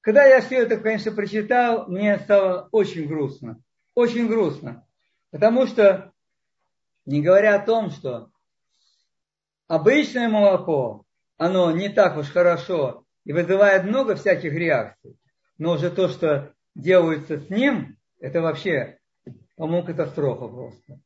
когда 0.00 0.24
я 0.24 0.40
все 0.40 0.56
это, 0.62 0.76
конечно, 0.78 1.12
прочитал, 1.12 1.86
мне 1.88 2.18
стало 2.18 2.68
очень 2.72 3.06
грустно. 3.06 3.62
Очень 3.94 4.28
грустно. 4.28 4.86
Потому 5.30 5.66
что, 5.66 6.12
не 7.04 7.22
говоря 7.22 7.56
о 7.56 7.64
том, 7.64 7.90
что 7.90 8.30
обычное 9.66 10.28
молоко, 10.28 11.04
оно 11.36 11.70
не 11.72 11.88
так 11.88 12.16
уж 12.16 12.30
хорошо 12.30 13.04
и 13.24 13.32
вызывает 13.32 13.84
много 13.84 14.16
всяких 14.16 14.52
реакций. 14.52 15.18
Но 15.58 15.72
уже 15.72 15.90
то, 15.90 16.08
что 16.08 16.54
делается 16.74 17.38
с 17.38 17.50
ним, 17.50 17.98
это 18.20 18.40
вообще, 18.40 18.97
по-моему, 19.58 19.84
катастрофа 19.84 20.46
просто. 20.46 21.00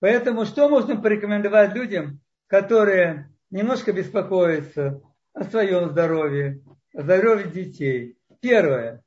Поэтому 0.00 0.46
что 0.46 0.68
можно 0.68 1.00
порекомендовать 1.00 1.74
людям, 1.74 2.20
которые 2.46 3.30
немножко 3.50 3.92
беспокоятся 3.92 5.02
о 5.34 5.44
своем 5.44 5.90
здоровье, 5.90 6.62
о 6.94 7.02
здоровье 7.02 7.50
детей. 7.50 8.18
Первое, 8.40 9.04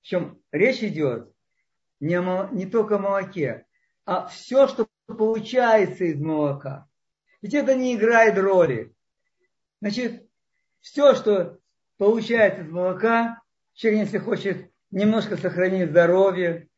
в 0.00 0.04
чем 0.04 0.38
речь 0.52 0.82
идет 0.82 1.32
не, 1.98 2.20
о, 2.20 2.48
не 2.52 2.66
только 2.66 2.96
о 2.96 3.00
молоке, 3.00 3.66
а 4.04 4.28
все, 4.28 4.68
что 4.68 4.86
получается 5.06 6.04
из 6.04 6.20
молока. 6.20 6.86
Ведь 7.42 7.54
это 7.54 7.74
не 7.74 7.96
играет 7.96 8.38
роли. 8.38 8.94
Значит, 9.80 10.24
все, 10.80 11.14
что 11.14 11.58
получается 11.98 12.62
из 12.62 12.70
молока, 12.70 13.42
человек, 13.74 14.04
если 14.04 14.18
хочет 14.18 14.70
немножко 14.92 15.36
сохранить 15.36 15.90
здоровье, 15.90 16.68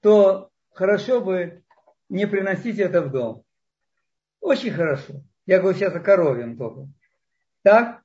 то 0.00 0.50
хорошо 0.72 1.20
бы 1.20 1.62
не 2.08 2.26
приносить 2.26 2.78
это 2.78 3.02
в 3.02 3.10
дом. 3.10 3.44
Очень 4.40 4.72
хорошо. 4.72 5.22
Я 5.46 5.60
говорю 5.60 5.76
сейчас 5.76 5.94
о 5.94 6.00
коровьем 6.00 6.56
только. 6.56 6.88
Так? 7.62 8.02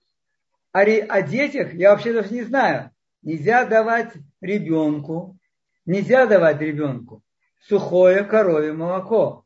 О, 0.71 0.79
о 0.79 1.21
детях 1.21 1.73
я 1.73 1.91
вообще 1.91 2.13
даже 2.13 2.34
не 2.34 2.43
знаю. 2.43 2.91
Нельзя 3.21 3.65
давать 3.65 4.13
ребенку, 4.41 5.38
нельзя 5.86 6.25
давать 6.25 6.60
ребенку 6.62 7.23
сухое 7.67 8.23
коровье 8.23 8.73
молоко. 8.73 9.45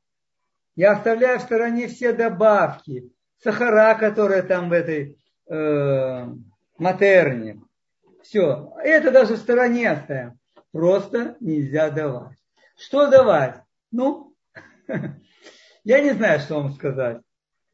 Я 0.75 0.93
оставляю 0.93 1.39
в 1.39 1.43
стороне 1.43 1.87
все 1.87 2.13
добавки, 2.13 3.11
сахара, 3.43 3.95
которые 3.95 4.43
там 4.43 4.69
в 4.69 4.73
этой 4.73 5.17
э, 5.47 6.27
матерне. 6.77 7.61
Все. 8.23 8.73
Это 8.83 9.11
даже 9.11 9.35
в 9.35 9.39
стороне 9.39 9.91
оставим. 9.91 10.39
Просто 10.71 11.35
нельзя 11.39 11.89
давать. 11.89 12.37
Что 12.79 13.09
давать? 13.09 13.61
Ну, 13.91 14.33
я 15.83 15.99
не 16.01 16.11
знаю, 16.11 16.39
что 16.39 16.55
вам 16.55 16.71
сказать. 16.71 17.21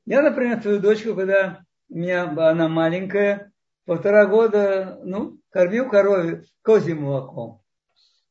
Я, 0.05 0.23
например, 0.23 0.61
свою 0.61 0.79
дочку, 0.79 1.13
когда 1.13 1.63
у 1.89 1.95
меня 1.95 2.23
она 2.23 2.67
маленькая, 2.67 3.51
полтора 3.85 4.25
года, 4.25 4.99
ну, 5.03 5.39
кормил 5.49 5.89
корове 5.89 6.45
козьим 6.63 7.03
молоком. 7.03 7.61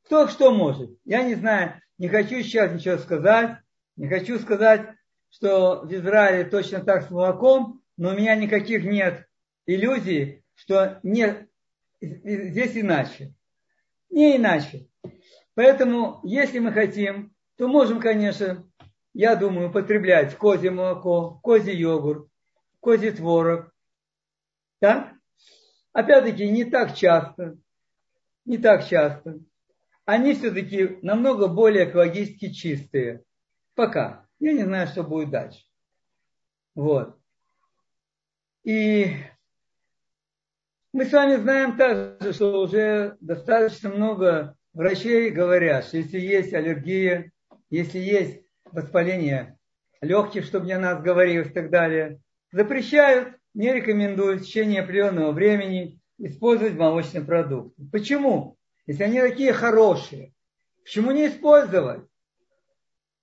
Кто 0.04 0.26
что 0.26 0.52
может. 0.52 0.90
Я 1.04 1.22
не 1.22 1.36
знаю, 1.36 1.80
не 1.96 2.08
хочу 2.08 2.42
сейчас 2.42 2.72
ничего 2.72 2.98
сказать, 2.98 3.58
не 3.94 4.08
хочу 4.08 4.40
сказать, 4.40 4.96
что 5.30 5.82
в 5.84 5.92
Израиле 5.94 6.44
точно 6.44 6.84
так 6.84 7.04
с 7.04 7.10
молоком, 7.10 7.82
но 7.96 8.10
у 8.10 8.16
меня 8.16 8.34
никаких 8.34 8.82
нет 8.82 9.28
иллюзий, 9.64 10.44
что 10.56 10.98
нет, 11.04 11.48
здесь 12.00 12.76
иначе. 12.76 13.32
Не 14.10 14.36
иначе. 14.38 14.88
Поэтому, 15.54 16.20
если 16.24 16.58
мы 16.58 16.72
хотим, 16.72 17.32
то 17.56 17.68
можем, 17.68 18.00
конечно, 18.00 18.68
я 19.12 19.36
думаю, 19.36 19.68
употреблять 19.68 20.36
козье 20.36 20.70
молоко, 20.70 21.38
козий 21.42 21.76
йогурт, 21.76 22.28
козий 22.80 23.12
творог. 23.12 23.72
Так? 24.80 25.12
Опять-таки, 25.92 26.50
не 26.50 26.64
так 26.64 26.96
часто. 26.96 27.56
Не 28.44 28.58
так 28.58 28.86
часто. 28.86 29.38
Они 30.04 30.34
все-таки 30.34 30.98
намного 31.02 31.46
более 31.46 31.88
экологически 31.88 32.52
чистые. 32.52 33.22
Пока. 33.74 34.26
Я 34.40 34.52
не 34.52 34.64
знаю, 34.64 34.88
что 34.88 35.04
будет 35.04 35.30
дальше. 35.30 35.64
Вот. 36.74 37.16
И 38.64 39.16
мы 40.92 41.04
с 41.04 41.12
вами 41.12 41.36
знаем 41.36 41.76
также, 41.76 42.32
что 42.32 42.60
уже 42.60 43.16
достаточно 43.20 43.90
много 43.90 44.56
врачей 44.74 45.30
говорят, 45.30 45.86
что 45.86 45.96
если 45.96 46.18
есть 46.18 46.52
аллергия, 46.52 47.32
если 47.70 47.98
есть 47.98 48.42
воспаление 48.70 49.58
легких, 50.00 50.44
чтобы 50.44 50.66
не 50.66 50.76
нас 50.78 51.02
говорилось 51.02 51.48
и 51.48 51.52
так 51.52 51.70
далее, 51.70 52.20
запрещают, 52.52 53.36
не 53.54 53.72
рекомендуют 53.72 54.42
в 54.42 54.44
течение 54.44 54.82
определенного 54.82 55.32
времени 55.32 56.00
использовать 56.18 56.74
молочные 56.74 57.24
продукты. 57.24 57.82
Почему? 57.90 58.58
Если 58.86 59.04
они 59.04 59.20
такие 59.20 59.52
хорошие, 59.52 60.34
почему 60.82 61.12
не 61.12 61.28
использовать? 61.28 62.06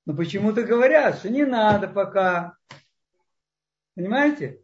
Но 0.06 0.16
почему-то 0.16 0.64
говорят, 0.64 1.20
что 1.20 1.30
не 1.30 1.46
надо 1.46 1.88
пока. 1.88 2.58
Понимаете? 3.94 4.62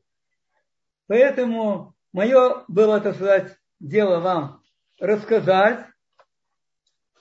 Поэтому 1.05 1.95
мое 2.11 2.63
было, 2.67 2.99
так 2.99 3.15
сказать, 3.15 3.55
дело 3.79 4.19
вам 4.19 4.61
рассказать, 4.99 5.85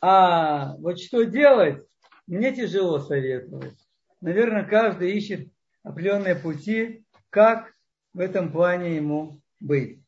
а 0.08 0.76
вот 0.76 1.00
что 1.00 1.24
делать, 1.24 1.82
мне 2.28 2.54
тяжело 2.54 3.00
советовать. 3.00 3.76
Наверное, 4.20 4.62
каждый 4.62 5.10
ищет 5.10 5.48
определенные 5.82 6.36
пути, 6.36 7.04
как 7.28 7.72
в 8.14 8.20
этом 8.20 8.52
плане 8.52 8.94
ему 8.94 9.40
быть. 9.58 10.00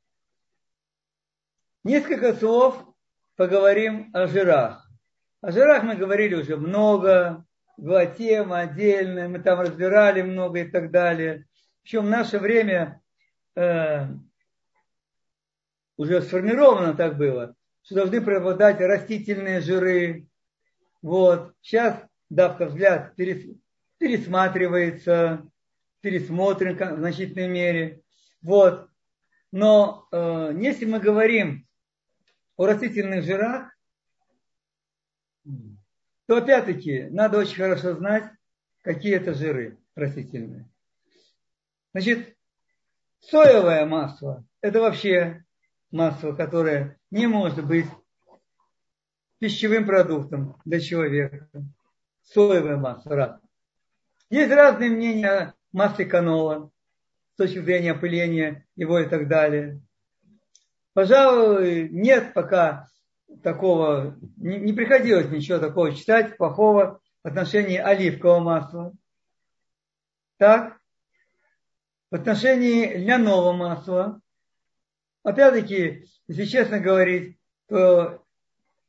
Несколько 1.82 2.32
слов 2.32 2.80
поговорим 3.34 4.12
о 4.14 4.28
жирах. 4.28 4.88
О 5.40 5.50
жирах 5.50 5.82
мы 5.82 5.96
говорили 5.96 6.36
уже 6.36 6.56
много, 6.56 7.44
была 7.76 8.06
тема 8.06 8.60
отдельная, 8.60 9.28
мы 9.28 9.40
там 9.40 9.58
разбирали 9.58 10.22
много 10.22 10.60
и 10.60 10.70
так 10.70 10.92
далее. 10.92 11.48
Причем 11.82 12.06
в 12.06 12.10
наше 12.10 12.38
время 12.38 13.02
э, 13.56 14.06
уже 15.96 16.22
сформировано 16.22 16.94
так 16.94 17.18
было, 17.18 17.56
что 17.88 17.94
должны 17.94 18.20
преобладать 18.20 18.80
растительные 18.80 19.62
жиры. 19.62 20.26
Вот. 21.00 21.54
Сейчас 21.62 21.98
давка 22.28 22.66
взгляд 22.66 23.16
пересматривается, 23.16 25.48
пересмотрен 26.02 26.76
в 26.76 26.98
значительной 26.98 27.48
мере. 27.48 28.02
Вот. 28.42 28.90
Но 29.52 30.06
э, 30.12 30.52
если 30.60 30.84
мы 30.84 31.00
говорим 31.00 31.66
о 32.58 32.66
растительных 32.66 33.24
жирах, 33.24 33.74
то 36.26 36.36
опять-таки 36.36 37.04
надо 37.04 37.38
очень 37.38 37.56
хорошо 37.56 37.94
знать, 37.94 38.30
какие 38.82 39.14
это 39.14 39.32
жиры 39.32 39.78
растительные. 39.94 40.68
Значит, 41.94 42.36
соевое 43.20 43.86
масло– 43.86 44.44
это 44.60 44.80
вообще 44.80 45.42
масло, 45.90 46.32
которое 46.32 46.97
не 47.10 47.26
может 47.26 47.66
быть 47.66 47.86
пищевым 49.38 49.86
продуктом 49.86 50.60
для 50.64 50.80
человека 50.80 51.48
соевое 52.22 52.76
масло. 52.76 53.16
Раз. 53.16 53.40
Есть 54.30 54.52
разные 54.52 54.90
мнения 54.90 55.54
о 55.72 56.04
канола 56.04 56.70
с 57.32 57.36
точки 57.36 57.60
зрения 57.60 57.92
опыления 57.92 58.66
его 58.76 58.98
и 58.98 59.08
так 59.08 59.28
далее. 59.28 59.80
Пожалуй, 60.92 61.88
нет 61.90 62.34
пока 62.34 62.88
такого, 63.42 64.18
не, 64.36 64.58
не 64.58 64.72
приходилось 64.72 65.30
ничего 65.30 65.58
такого 65.58 65.94
читать 65.94 66.36
плохого 66.36 67.00
в 67.22 67.28
отношении 67.28 67.76
оливкового 67.78 68.40
масла. 68.40 68.92
Так, 70.38 70.78
в 72.10 72.14
отношении 72.14 72.96
льняного 72.96 73.52
масла, 73.52 74.20
опять-таки, 75.28 76.06
если 76.26 76.44
честно 76.44 76.80
говорить, 76.80 77.38
то 77.68 78.24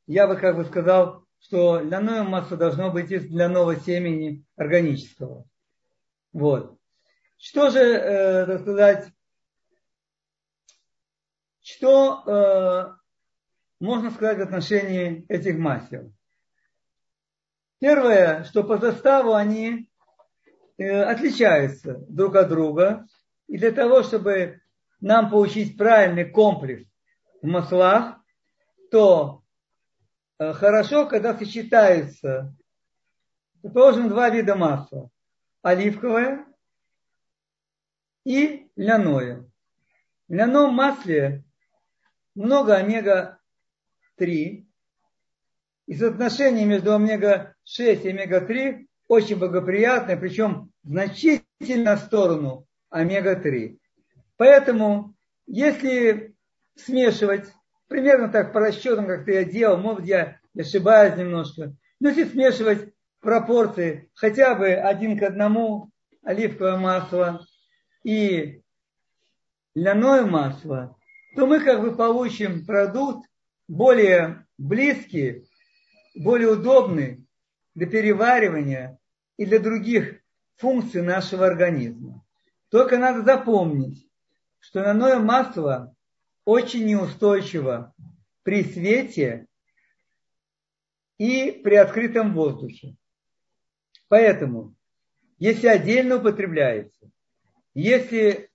я 0.07 0.27
бы 0.27 0.35
как 0.37 0.55
бы 0.55 0.65
сказал, 0.65 1.25
что 1.41 1.79
льняное 1.79 2.23
масло 2.23 2.57
должно 2.57 2.91
быть 2.91 3.11
из 3.11 3.25
льняного 3.25 3.75
семени 3.75 4.43
органического. 4.55 5.45
Вот. 6.33 6.77
Что 7.37 7.69
же, 7.69 7.79
э, 7.79 8.45
так 8.45 8.61
сказать, 8.61 9.07
что 11.61 12.23
э, 12.25 12.93
можно 13.79 14.11
сказать 14.11 14.39
в 14.39 14.41
отношении 14.41 15.25
этих 15.29 15.57
масел? 15.57 16.11
Первое, 17.79 18.43
что 18.43 18.63
по 18.63 18.77
составу 18.77 19.33
они 19.33 19.89
э, 20.77 21.01
отличаются 21.03 22.03
друг 22.09 22.35
от 22.35 22.49
друга. 22.49 23.07
И 23.47 23.57
для 23.57 23.71
того, 23.71 24.03
чтобы 24.03 24.58
нам 25.01 25.29
получить 25.29 25.77
правильный 25.77 26.25
комплекс 26.25 26.85
в 27.41 27.47
маслах, 27.47 28.17
то 28.91 29.39
Э, 30.39 30.53
хорошо, 30.53 31.05
когда 31.05 31.37
сочетаются, 31.37 32.55
положим, 33.61 34.07
два 34.07 34.29
вида 34.29 34.55
масла. 34.55 35.09
Оливковое 35.61 36.45
и 38.23 38.69
льняное. 38.77 39.49
В 40.29 40.33
льняном 40.33 40.73
масле 40.73 41.43
много 42.35 42.77
омега-3. 42.77 44.65
И 45.87 45.95
соотношение 45.95 46.65
между 46.65 46.93
омега-6 46.95 48.03
и 48.03 48.09
омега-3 48.09 48.87
очень 49.09 49.37
благоприятное, 49.37 50.15
причем 50.15 50.71
значительно 50.83 51.97
в 51.97 51.99
сторону 51.99 52.65
омега-3. 52.91 53.77
Поэтому, 54.39 55.15
если 55.47 56.33
смешивать 56.75 57.51
примерно 57.89 58.29
так 58.29 58.53
по 58.53 58.61
расчетам, 58.61 59.05
как 59.05 59.25
ты 59.25 59.33
я 59.33 59.43
делал, 59.43 59.77
может 59.77 60.05
я 60.05 60.39
ошибаюсь 60.57 61.17
немножко. 61.17 61.75
Но 61.99 62.07
если 62.07 62.23
смешивать 62.23 62.93
пропорции 63.19 64.09
хотя 64.13 64.55
бы 64.55 64.69
один 64.69 65.19
к 65.19 65.23
одному 65.23 65.91
оливковое 66.23 66.77
масло 66.77 67.45
и 68.05 68.61
льняное 69.75 70.25
масло, 70.25 70.95
то 71.35 71.45
мы 71.45 71.59
как 71.59 71.81
бы 71.81 71.93
получим 71.93 72.65
продукт 72.65 73.27
более 73.67 74.47
близкий, 74.57 75.43
более 76.15 76.51
удобный 76.51 77.27
для 77.75 77.87
переваривания 77.87 78.99
и 79.35 79.45
для 79.45 79.59
других 79.59 80.21
функций 80.55 81.01
нашего 81.01 81.45
организма. 81.45 82.23
Только 82.69 82.97
надо 82.97 83.21
запомнить, 83.23 84.08
что 84.59 84.81
льняное 84.81 85.19
масло 85.19 85.95
очень 86.45 86.85
неустойчиво 86.85 87.93
при 88.43 88.63
свете 88.63 89.47
и 91.17 91.51
при 91.63 91.75
открытом 91.75 92.33
воздухе. 92.33 92.95
Поэтому, 94.07 94.75
если 95.37 95.67
отдельно 95.67 96.15
употребляется, 96.17 97.11
если 97.73 98.49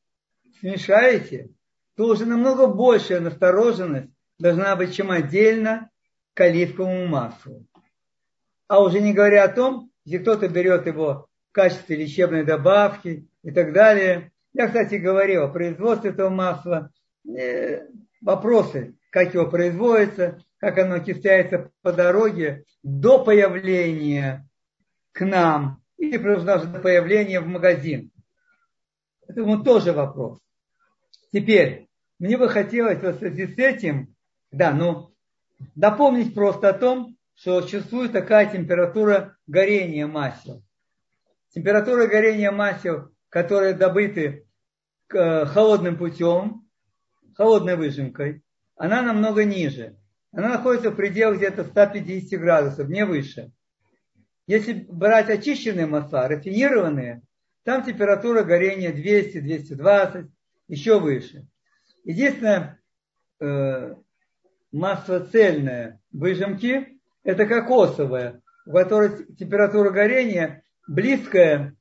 смешаете, 0.60 1.50
то 1.96 2.06
уже 2.06 2.26
намного 2.26 2.66
большая 2.66 3.20
настороженность 3.20 4.10
должна 4.38 4.74
быть, 4.76 4.94
чем 4.94 5.10
отдельно 5.10 5.90
к 6.34 6.40
оливковому 6.40 7.06
маслу. 7.06 7.64
А 8.66 8.82
уже 8.82 9.00
не 9.00 9.12
говоря 9.12 9.44
о 9.44 9.48
том, 9.48 9.90
если 10.04 10.22
кто-то 10.22 10.48
берет 10.48 10.86
его 10.86 11.28
в 11.48 11.52
качестве 11.52 11.96
лечебной 11.96 12.44
добавки 12.44 13.28
и 13.42 13.50
так 13.52 13.72
далее. 13.72 14.32
Я, 14.54 14.68
кстати, 14.68 14.94
говорил 14.94 15.42
о 15.42 15.48
производстве 15.48 16.10
этого 16.10 16.30
масла. 16.30 16.90
Э, 17.26 17.88
вопросы, 18.20 18.94
как 19.10 19.34
его 19.34 19.50
производится, 19.50 20.42
как 20.58 20.78
оно 20.78 21.00
кисляется 21.00 21.70
по 21.82 21.92
дороге 21.92 22.64
до 22.82 23.22
появления 23.24 24.48
к 25.12 25.24
нам 25.24 25.82
или 25.98 26.16
даже 26.16 26.68
до 26.68 26.78
появления 26.78 27.40
в 27.40 27.46
магазин. 27.48 28.10
Это 29.26 29.44
тоже 29.58 29.92
вопрос. 29.92 30.38
Теперь, 31.32 31.88
мне 32.20 32.38
бы 32.38 32.48
хотелось 32.48 32.98
в 32.98 33.18
связи 33.18 33.48
с 33.48 33.58
этим, 33.58 34.14
да, 34.52 34.72
ну, 34.72 35.10
напомнить 35.74 36.32
просто 36.34 36.68
о 36.68 36.74
том, 36.74 37.16
что 37.34 37.60
существует 37.62 38.12
такая 38.12 38.50
температура 38.50 39.36
горения 39.48 40.06
масел. 40.06 40.62
Температура 41.48 42.06
горения 42.06 42.52
масел, 42.52 43.10
которые 43.28 43.74
добыты 43.74 44.43
холодным 45.14 45.96
путем, 45.96 46.66
холодной 47.36 47.76
выжимкой, 47.76 48.42
она 48.76 49.02
намного 49.02 49.44
ниже. 49.44 49.96
Она 50.32 50.48
находится 50.48 50.90
в 50.90 50.96
пределах 50.96 51.38
где-то 51.38 51.64
150 51.64 52.40
градусов, 52.40 52.88
не 52.88 53.04
выше. 53.04 53.52
Если 54.46 54.72
брать 54.88 55.30
очищенные 55.30 55.86
масла, 55.86 56.28
рафинированные, 56.28 57.22
там 57.62 57.84
температура 57.84 58.42
горения 58.42 58.92
200-220, 58.92 60.28
еще 60.68 61.00
выше. 61.00 61.46
Единственное, 62.04 62.80
э, 63.40 63.94
масло 64.72 65.20
цельное 65.20 66.00
выжимки– 66.12 66.98
это 67.22 67.46
кокосовое, 67.46 68.42
у 68.66 68.72
которой 68.72 69.24
температура 69.36 69.90
горения 69.90 70.62
близкая 70.86 71.74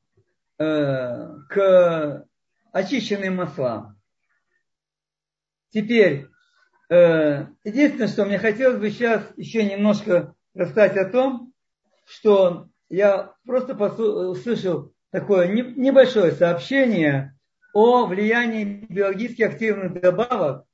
э, 0.60 1.28
к 1.50 2.26
очищенным 2.74 3.38
маслам. 3.38 3.96
Теперь, 5.70 6.28
э, 6.90 7.46
единственное, 7.64 8.08
что 8.10 8.26
мне 8.26 8.38
хотелось 8.38 8.80
бы 8.80 8.90
сейчас 8.90 9.24
еще 9.38 9.64
немножко 9.64 10.36
рассказать 10.54 10.98
о 10.98 11.10
том, 11.10 11.54
что 12.06 12.68
я 12.90 13.34
просто 13.46 13.74
услышал 13.76 14.94
такое 15.12 15.48
небольшое 15.48 16.34
сообщение 16.34 17.38
о 17.74 18.06
влиянии 18.06 18.86
биологически 18.90 19.44
активных 19.44 20.00
добавок 20.00 20.66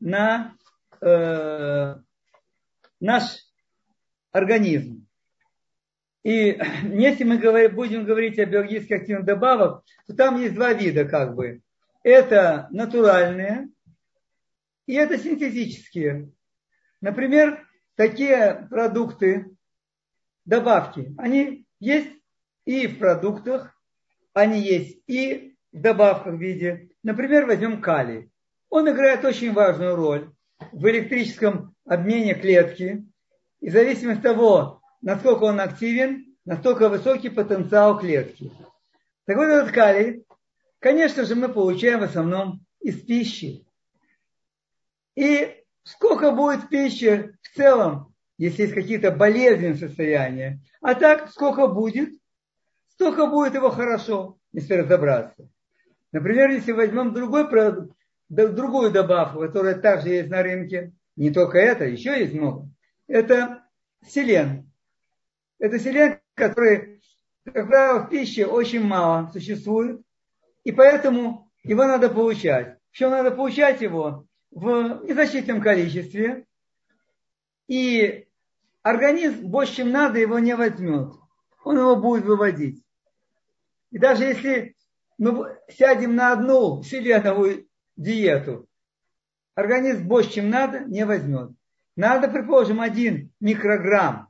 на 0.00 0.54
э, 1.00 1.96
наш 3.00 3.22
организм. 4.32 5.03
И 6.24 6.58
если 6.82 7.22
мы 7.22 7.38
говорим, 7.38 7.76
будем 7.76 8.04
говорить 8.04 8.38
о 8.38 8.46
биологически 8.46 8.94
активных 8.94 9.24
добавках, 9.24 9.84
то 10.06 10.16
там 10.16 10.40
есть 10.40 10.54
два 10.54 10.72
вида 10.72 11.04
как 11.04 11.36
бы. 11.36 11.60
Это 12.02 12.66
натуральные 12.70 13.68
и 14.86 14.94
это 14.94 15.16
синтетические. 15.16 16.30
Например, 17.00 17.66
такие 17.94 18.66
продукты, 18.68 19.46
добавки, 20.44 21.14
они 21.16 21.66
есть 21.80 22.10
и 22.64 22.86
в 22.86 22.98
продуктах, 22.98 23.78
они 24.32 24.60
есть 24.60 25.02
и 25.06 25.54
в 25.72 25.80
добавках 25.80 26.34
в 26.34 26.38
виде. 26.38 26.90
Например, 27.02 27.46
возьмем 27.46 27.80
калий. 27.80 28.30
Он 28.68 28.90
играет 28.90 29.24
очень 29.24 29.52
важную 29.52 29.94
роль 29.94 30.30
в 30.72 30.86
электрическом 30.88 31.74
обмене 31.86 32.34
клетки. 32.34 33.06
И 33.60 33.70
в 33.70 33.72
зависимости 33.72 34.18
от 34.18 34.22
того, 34.22 34.82
насколько 35.04 35.44
он 35.44 35.60
активен, 35.60 36.34
настолько 36.44 36.88
высокий 36.88 37.28
потенциал 37.28 37.98
клетки. 37.98 38.50
Так 39.26 39.36
вот 39.36 39.44
этот 39.44 39.70
калий, 39.70 40.24
конечно 40.80 41.24
же, 41.24 41.34
мы 41.34 41.48
получаем 41.48 42.00
в 42.00 42.04
основном 42.04 42.64
из 42.80 43.00
пищи. 43.02 43.66
И 45.14 45.62
сколько 45.84 46.32
будет 46.32 46.68
пищи 46.70 47.36
в 47.42 47.54
целом, 47.54 48.14
если 48.38 48.62
есть 48.62 48.74
какие-то 48.74 49.10
болезненные 49.10 49.76
состояния. 49.76 50.60
А 50.80 50.94
так, 50.94 51.30
сколько 51.30 51.68
будет, 51.68 52.10
столько 52.88 53.26
будет 53.26 53.54
его 53.54 53.70
хорошо, 53.70 54.38
если 54.52 54.74
разобраться. 54.74 55.48
Например, 56.12 56.50
если 56.50 56.72
возьмем 56.72 57.12
другой 57.12 57.48
продукт, 57.48 57.94
другую 58.28 58.90
добавку, 58.90 59.40
которая 59.40 59.74
также 59.74 60.08
есть 60.08 60.30
на 60.30 60.42
рынке, 60.42 60.92
не 61.16 61.30
только 61.30 61.58
это, 61.58 61.84
еще 61.84 62.18
есть 62.18 62.32
много, 62.32 62.68
это 63.06 63.64
селен. 64.06 64.70
Это 65.64 65.78
селен, 65.78 66.20
который, 66.34 67.00
как 67.42 67.68
правило, 67.68 68.00
в 68.00 68.10
пище 68.10 68.44
очень 68.44 68.84
мало 68.84 69.30
существует, 69.32 70.02
и 70.62 70.72
поэтому 70.72 71.50
его 71.62 71.86
надо 71.86 72.10
получать. 72.10 72.76
Причем 72.90 73.08
надо 73.08 73.30
получать 73.30 73.80
его 73.80 74.26
в 74.50 75.02
незначительном 75.06 75.62
количестве, 75.62 76.44
и 77.66 78.28
организм 78.82 79.46
больше, 79.46 79.76
чем 79.76 79.90
надо, 79.90 80.18
его 80.18 80.38
не 80.38 80.54
возьмет. 80.54 81.14
Он 81.64 81.78
его 81.78 81.96
будет 81.96 82.26
выводить. 82.26 82.84
И 83.90 83.96
даже 83.96 84.24
если 84.24 84.76
мы 85.16 85.56
сядем 85.70 86.14
на 86.14 86.32
одну 86.32 86.82
селеновую 86.82 87.66
диету, 87.96 88.68
организм 89.54 90.08
больше, 90.08 90.30
чем 90.30 90.50
надо, 90.50 90.80
не 90.80 91.06
возьмет. 91.06 91.52
Надо, 91.96 92.28
предположим, 92.28 92.82
один 92.82 93.32
микрограмм 93.40 94.28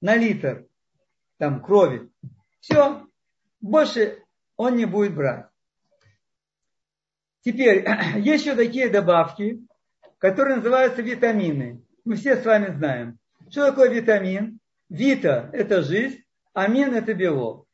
на 0.00 0.16
литр 0.16 0.66
там, 1.38 1.62
крови. 1.62 2.10
Все, 2.60 3.06
больше 3.60 4.22
он 4.56 4.76
не 4.76 4.84
будет 4.84 5.14
брать. 5.14 5.46
Теперь, 7.42 7.86
есть 8.16 8.44
еще 8.44 8.54
такие 8.54 8.88
добавки, 8.88 9.66
которые 10.18 10.56
называются 10.56 11.02
витамины. 11.02 11.82
Мы 12.04 12.16
все 12.16 12.36
с 12.36 12.44
вами 12.44 12.74
знаем. 12.74 13.18
Что 13.48 13.66
такое 13.66 13.90
витамин? 13.90 14.60
Вита– 14.88 15.48
это 15.52 15.82
жизнь, 15.82 16.24
амин– 16.52 16.94
это 16.94 17.14
белок. 17.14 17.66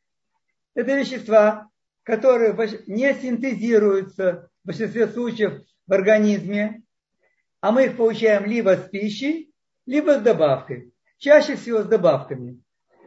Это 0.75 0.95
вещества, 0.95 1.69
которые 2.03 2.55
не 2.85 3.13
синтезируются 3.15 4.49
в 4.63 4.67
большинстве 4.67 5.07
случаев 5.07 5.63
в 5.87 5.93
организме, 5.93 6.83
а 7.59 7.71
мы 7.71 7.85
их 7.85 7.97
получаем 7.97 8.45
либо 8.45 8.77
с 8.77 8.87
пищей, 8.89 9.51
либо 9.85 10.19
с 10.19 10.21
добавкой. 10.21 10.93
Чаще 11.17 11.55
всего 11.55 11.81
с 11.81 11.85
добавками. 11.85 12.61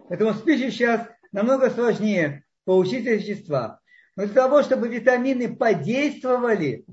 Поэтому 0.08 0.34
с 0.34 0.42
пищей 0.42 0.70
сейчас 0.70 1.06
намного 1.32 1.70
сложнее 1.70 2.44
получить 2.64 3.04
вещества. 3.04 3.80
Но 4.16 4.24
для 4.26 4.34
того, 4.34 4.62
чтобы 4.62 4.88
витамины 4.88 5.54
подействовали, 5.54 6.84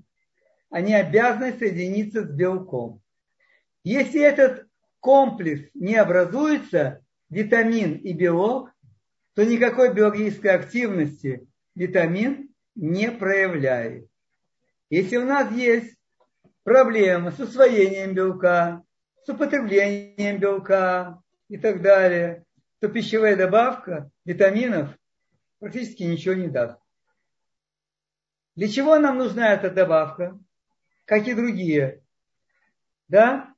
они 0.70 0.94
обязаны 0.94 1.58
соединиться 1.58 2.24
с 2.24 2.30
белком. 2.30 3.02
Если 3.84 4.22
этот 4.22 4.68
комплекс 5.00 5.70
не 5.74 5.96
образуется, 5.96 7.04
витамин 7.30 7.94
и 7.94 8.14
белок, 8.14 8.72
то 9.34 9.44
никакой 9.44 9.94
биологической 9.94 10.52
активности 10.52 11.48
витамин 11.76 12.50
не 12.76 13.12
проявляет. 13.12 14.08
Если 14.90 15.18
у 15.18 15.26
нас 15.26 15.52
есть 15.52 15.96
проблемы 16.64 17.32
с 17.32 17.40
усвоением 17.40 18.14
белка, 18.14 18.84
с 19.28 19.30
употреблением 19.30 20.40
белка 20.40 21.22
и 21.50 21.58
так 21.58 21.82
далее, 21.82 22.46
то 22.80 22.88
пищевая 22.88 23.36
добавка 23.36 24.10
витаминов 24.24 24.98
практически 25.60 26.04
ничего 26.04 26.34
не 26.34 26.48
даст. 26.48 26.80
Для 28.56 28.70
чего 28.70 28.98
нам 28.98 29.18
нужна 29.18 29.54
эта 29.54 29.70
добавка, 29.70 30.40
как 31.04 31.28
и 31.28 31.34
другие? 31.34 32.04
Да? 33.10 33.54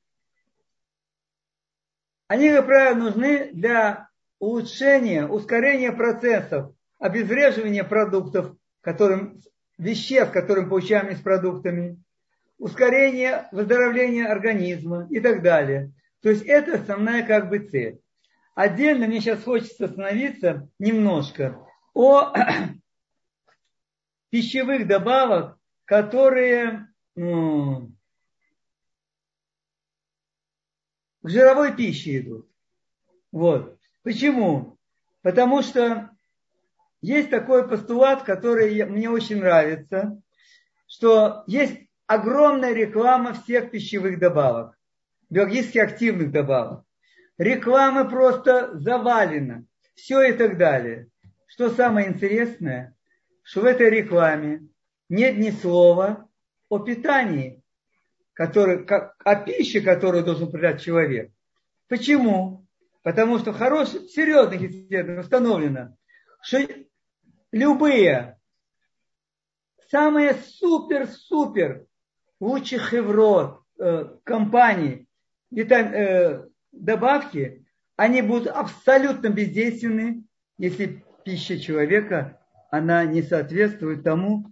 Они, 2.26 2.50
как 2.50 2.66
правило, 2.66 2.96
нужны 2.96 3.52
для 3.52 4.08
улучшения, 4.40 5.24
ускорения 5.24 5.92
процессов, 5.92 6.74
обезвреживания 6.98 7.84
продуктов, 7.84 8.56
которым, 8.80 9.40
веществ, 9.78 10.32
которые 10.32 10.64
мы 10.64 10.70
получаем 10.70 11.10
из 11.10 11.20
продуктами, 11.20 12.02
ускорения 12.60 13.48
выздоровления 13.52 14.26
организма 14.30 15.08
и 15.10 15.18
так 15.18 15.42
далее. 15.42 15.92
То 16.22 16.28
есть 16.28 16.44
это 16.44 16.74
основная 16.74 17.26
как 17.26 17.48
бы 17.48 17.58
цель. 17.58 18.00
Отдельно 18.54 19.06
мне 19.06 19.20
сейчас 19.20 19.42
хочется 19.42 19.86
остановиться 19.86 20.68
немножко 20.78 21.66
о 21.94 22.32
пищевых 24.30 24.86
добавок, 24.86 25.58
которые 25.86 26.86
ну, 27.16 27.90
к 31.22 31.28
жировой 31.28 31.74
пище 31.74 32.18
идут. 32.18 32.46
Вот. 33.32 33.78
Почему? 34.02 34.76
Потому 35.22 35.62
что 35.62 36.10
есть 37.00 37.30
такой 37.30 37.66
постулат, 37.66 38.22
который 38.24 38.84
мне 38.84 39.08
очень 39.08 39.38
нравится, 39.38 40.20
что 40.86 41.42
есть 41.46 41.89
огромная 42.10 42.72
реклама 42.72 43.34
всех 43.34 43.70
пищевых 43.70 44.18
добавок, 44.18 44.76
биологически 45.30 45.78
активных 45.78 46.32
добавок. 46.32 46.84
Рекламы 47.38 48.08
просто 48.08 48.76
завалена, 48.76 49.64
все 49.94 50.22
и 50.22 50.32
так 50.32 50.58
далее. 50.58 51.06
Что 51.46 51.70
самое 51.70 52.08
интересное, 52.08 52.96
что 53.44 53.60
в 53.60 53.64
этой 53.64 53.90
рекламе 53.90 54.66
нет 55.08 55.38
ни 55.38 55.50
слова 55.50 56.28
о 56.68 56.80
питании, 56.80 57.62
который, 58.32 58.84
как, 58.84 59.14
о 59.24 59.36
пище, 59.36 59.80
которую 59.80 60.24
должен 60.24 60.48
употреблять 60.48 60.82
человек. 60.82 61.30
Почему? 61.86 62.66
Потому 63.04 63.38
что 63.38 63.52
в 63.52 63.56
хороших, 63.56 64.10
серьезных 64.10 64.62
исследованиях 64.62 65.24
установлено, 65.24 65.96
что 66.42 66.66
любые, 67.52 68.36
самые 69.88 70.34
супер-супер 70.34 71.86
лучших 72.40 72.92
еврот, 72.92 73.62
э, 73.78 74.08
компаний, 74.24 75.06
витам, 75.50 75.92
э, 75.92 76.48
добавки, 76.72 77.66
они 77.96 78.22
будут 78.22 78.48
абсолютно 78.48 79.28
бездейственны, 79.28 80.24
если 80.58 81.04
пища 81.24 81.58
человека, 81.58 82.40
она 82.70 83.04
не 83.04 83.22
соответствует 83.22 84.02
тому, 84.02 84.46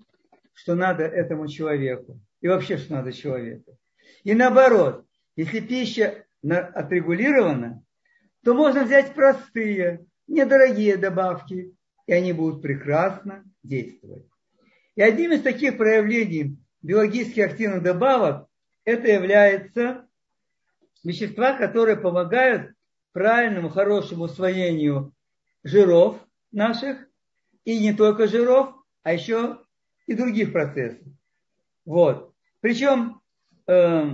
что 0.52 0.74
надо 0.74 1.04
этому 1.04 1.48
человеку. 1.48 2.20
И 2.40 2.48
вообще, 2.48 2.76
что 2.76 2.94
надо 2.94 3.12
человеку. 3.12 3.78
И 4.24 4.34
наоборот, 4.34 5.06
если 5.36 5.60
пища 5.60 6.24
отрегулирована, 6.42 7.82
то 8.44 8.54
можно 8.54 8.84
взять 8.84 9.14
простые, 9.14 10.06
недорогие 10.26 10.96
добавки, 10.96 11.74
и 12.06 12.12
они 12.12 12.32
будут 12.32 12.62
прекрасно 12.62 13.44
действовать. 13.62 14.26
И 14.94 15.02
одним 15.02 15.32
из 15.32 15.42
таких 15.42 15.76
проявлений 15.76 16.58
биологически 16.82 17.40
активных 17.40 17.82
добавок 17.82 18.48
это 18.84 19.08
является 19.08 20.06
вещества, 21.04 21.52
которые 21.52 21.96
помогают 21.96 22.72
правильному, 23.12 23.68
хорошему 23.68 24.24
усвоению 24.24 25.12
жиров 25.62 26.18
наших, 26.52 27.06
и 27.64 27.78
не 27.78 27.92
только 27.92 28.26
жиров, 28.26 28.74
а 29.02 29.12
еще 29.12 29.58
и 30.06 30.14
других 30.14 30.52
процессов. 30.52 31.06
Вот. 31.84 32.32
Причем, 32.60 33.20
э, 33.66 34.10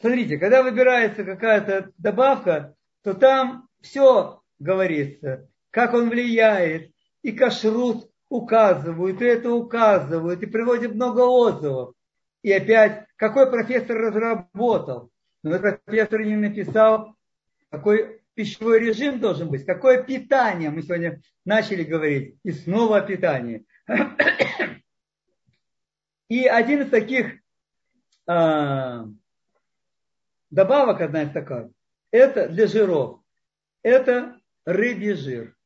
смотрите, 0.00 0.38
когда 0.38 0.62
выбирается 0.62 1.24
какая-то 1.24 1.92
добавка, 1.98 2.74
то 3.02 3.14
там 3.14 3.68
все 3.80 4.42
говорится, 4.58 5.48
как 5.70 5.92
он 5.92 6.08
влияет, 6.08 6.90
и 7.22 7.32
кашрут 7.32 8.10
указывают, 8.28 9.20
и 9.20 9.24
это 9.24 9.52
указывают, 9.52 10.42
и 10.42 10.46
приводят 10.46 10.94
много 10.94 11.20
отзывов. 11.20 11.95
И 12.46 12.52
опять, 12.52 13.08
какой 13.16 13.50
профессор 13.50 13.96
разработал? 13.96 15.10
Но 15.42 15.56
этот 15.56 15.84
профессор 15.84 16.22
не 16.22 16.36
написал, 16.36 17.16
какой 17.70 18.22
пищевой 18.34 18.78
режим 18.78 19.18
должен 19.18 19.50
быть, 19.50 19.66
какое 19.66 20.00
питание. 20.04 20.70
Мы 20.70 20.82
сегодня 20.82 21.20
начали 21.44 21.82
говорить, 21.82 22.38
и 22.44 22.52
снова 22.52 22.98
о 22.98 23.00
питании. 23.00 23.66
И 26.28 26.46
один 26.46 26.82
из 26.82 26.90
таких 26.90 27.34
э, 28.28 29.04
добавок, 30.50 31.00
одна 31.00 31.24
из 31.24 31.32
такая, 31.32 31.72
это 32.12 32.48
для 32.48 32.68
жиров. 32.68 33.22
Это 33.82 34.40
рыбий 34.64 35.14
жир. 35.14 35.56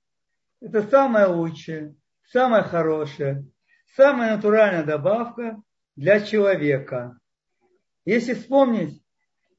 Это 0.63 0.83
самая 0.89 1.29
лучшая, 1.29 1.95
самая 2.25 2.63
хорошая, 2.63 3.45
самая 3.95 4.37
натуральная 4.37 4.85
добавка 4.85 5.63
для 6.01 6.19
человека. 6.23 7.21
Если 8.07 8.33
вспомнить, 8.33 9.05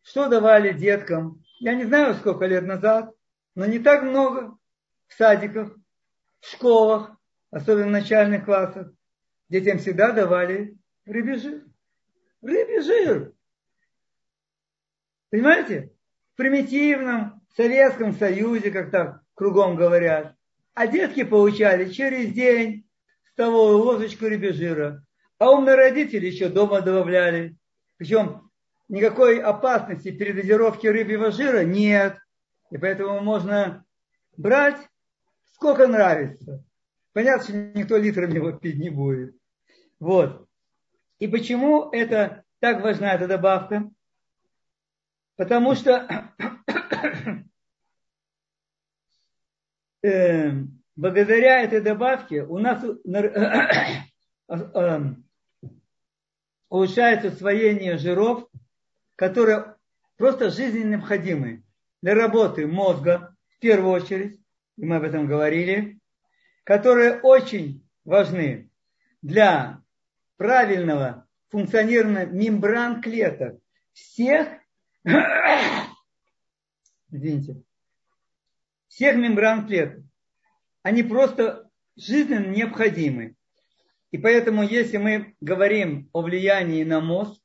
что 0.02 0.28
давали 0.28 0.74
деткам, 0.74 1.44
я 1.60 1.76
не 1.76 1.84
знаю, 1.84 2.16
сколько 2.16 2.48
лет 2.48 2.64
назад, 2.64 3.14
но 3.54 3.68
не 3.68 3.78
так 3.78 4.02
много 4.02 4.58
в 5.06 5.14
садиках, 5.14 5.78
в 6.40 6.48
школах, 6.48 7.16
особенно 7.52 7.90
в 7.90 7.92
начальных 7.92 8.46
классах, 8.46 8.92
детям 9.50 9.78
всегда 9.78 10.14
давали 10.14 10.80
рыбий 11.06 11.36
жир. 11.36 11.64
Рыбий 12.42 12.82
жир. 12.82 13.34
Понимаете? 15.30 15.94
В 16.34 16.38
примитивном 16.38 17.40
Советском 17.56 18.14
Союзе, 18.14 18.72
как 18.72 18.90
так 18.90 19.22
кругом 19.36 19.76
говорят. 19.76 20.36
А 20.74 20.88
детки 20.88 21.24
получали 21.24 21.92
через 21.92 22.34
день 22.34 22.90
столовую 23.32 23.78
ложечку 23.78 24.26
рыбий 24.26 24.54
жира. 24.54 25.06
А 25.42 25.50
умные 25.50 25.74
родители 25.74 26.28
еще 26.28 26.50
дома 26.50 26.82
добавляли. 26.82 27.58
Причем 27.98 28.52
никакой 28.90 29.42
опасности 29.42 30.12
передозировки 30.12 30.86
рыбьего 30.86 31.32
жира 31.32 31.64
нет. 31.64 32.20
И 32.70 32.78
поэтому 32.78 33.22
можно 33.22 33.84
брать 34.38 34.78
сколько 35.54 35.88
нравится. 35.88 36.64
Понятно, 37.14 37.44
что 37.44 37.54
никто 37.54 37.98
литрами 37.98 38.36
его 38.36 38.52
пить 38.52 38.78
не 38.78 38.92
будет. 38.92 39.36
Вот. 40.00 40.48
И 41.18 41.28
почему 41.28 41.90
это 41.90 42.44
так 42.60 42.84
важна 42.84 43.16
эта 43.16 43.28
добавка? 43.28 43.90
Потому 45.38 45.74
что 45.74 46.08
э, 50.04 50.52
благодаря 50.96 51.64
этой 51.64 51.82
добавке 51.82 52.44
у 52.44 52.60
нас 52.60 52.84
улучшается 56.72 57.28
усвоение 57.28 58.00
жиров 58.00 58.48
которые 59.22 59.76
просто 60.18 60.50
жизненно 60.50 60.96
необходимы 60.96 61.64
для 62.02 62.16
работы 62.16 62.66
мозга, 62.66 63.36
в 63.50 63.60
первую 63.60 63.92
очередь, 63.92 64.40
и 64.78 64.84
мы 64.84 64.96
об 64.96 65.04
этом 65.04 65.28
говорили, 65.28 66.00
которые 66.64 67.20
очень 67.20 67.88
важны 68.04 68.72
для 69.22 69.84
правильного 70.38 71.28
функционирования 71.50 72.26
мембран 72.26 73.00
клеток 73.00 73.62
всех, 73.94 74.48
извините, 77.12 77.62
всех 78.88 79.18
мембран 79.18 79.68
клеток. 79.68 80.04
Они 80.82 81.04
просто 81.04 81.70
жизненно 81.96 82.48
необходимы. 82.48 83.36
И 84.12 84.18
поэтому, 84.18 84.64
если 84.64 84.98
мы 84.98 85.36
говорим 85.42 86.10
о 86.14 86.22
влиянии 86.22 86.84
на 86.84 87.00
мозг, 87.00 87.42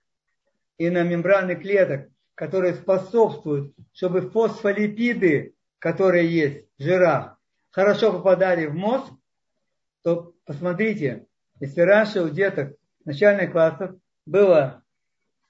и 0.78 0.90
на 0.90 1.02
мембраны 1.02 1.56
клеток, 1.56 2.10
которые 2.34 2.74
способствуют, 2.74 3.74
чтобы 3.92 4.30
фосфолипиды, 4.30 5.54
которые 5.78 6.28
есть 6.28 6.66
в 6.78 6.82
жирах, 6.82 7.38
хорошо 7.70 8.12
попадали 8.12 8.66
в 8.66 8.74
мозг, 8.74 9.10
то 10.02 10.34
посмотрите, 10.44 11.26
если 11.60 11.80
раньше 11.80 12.22
у 12.22 12.28
деток 12.28 12.76
начальных 13.04 13.52
классов 13.52 13.96
было 14.26 14.82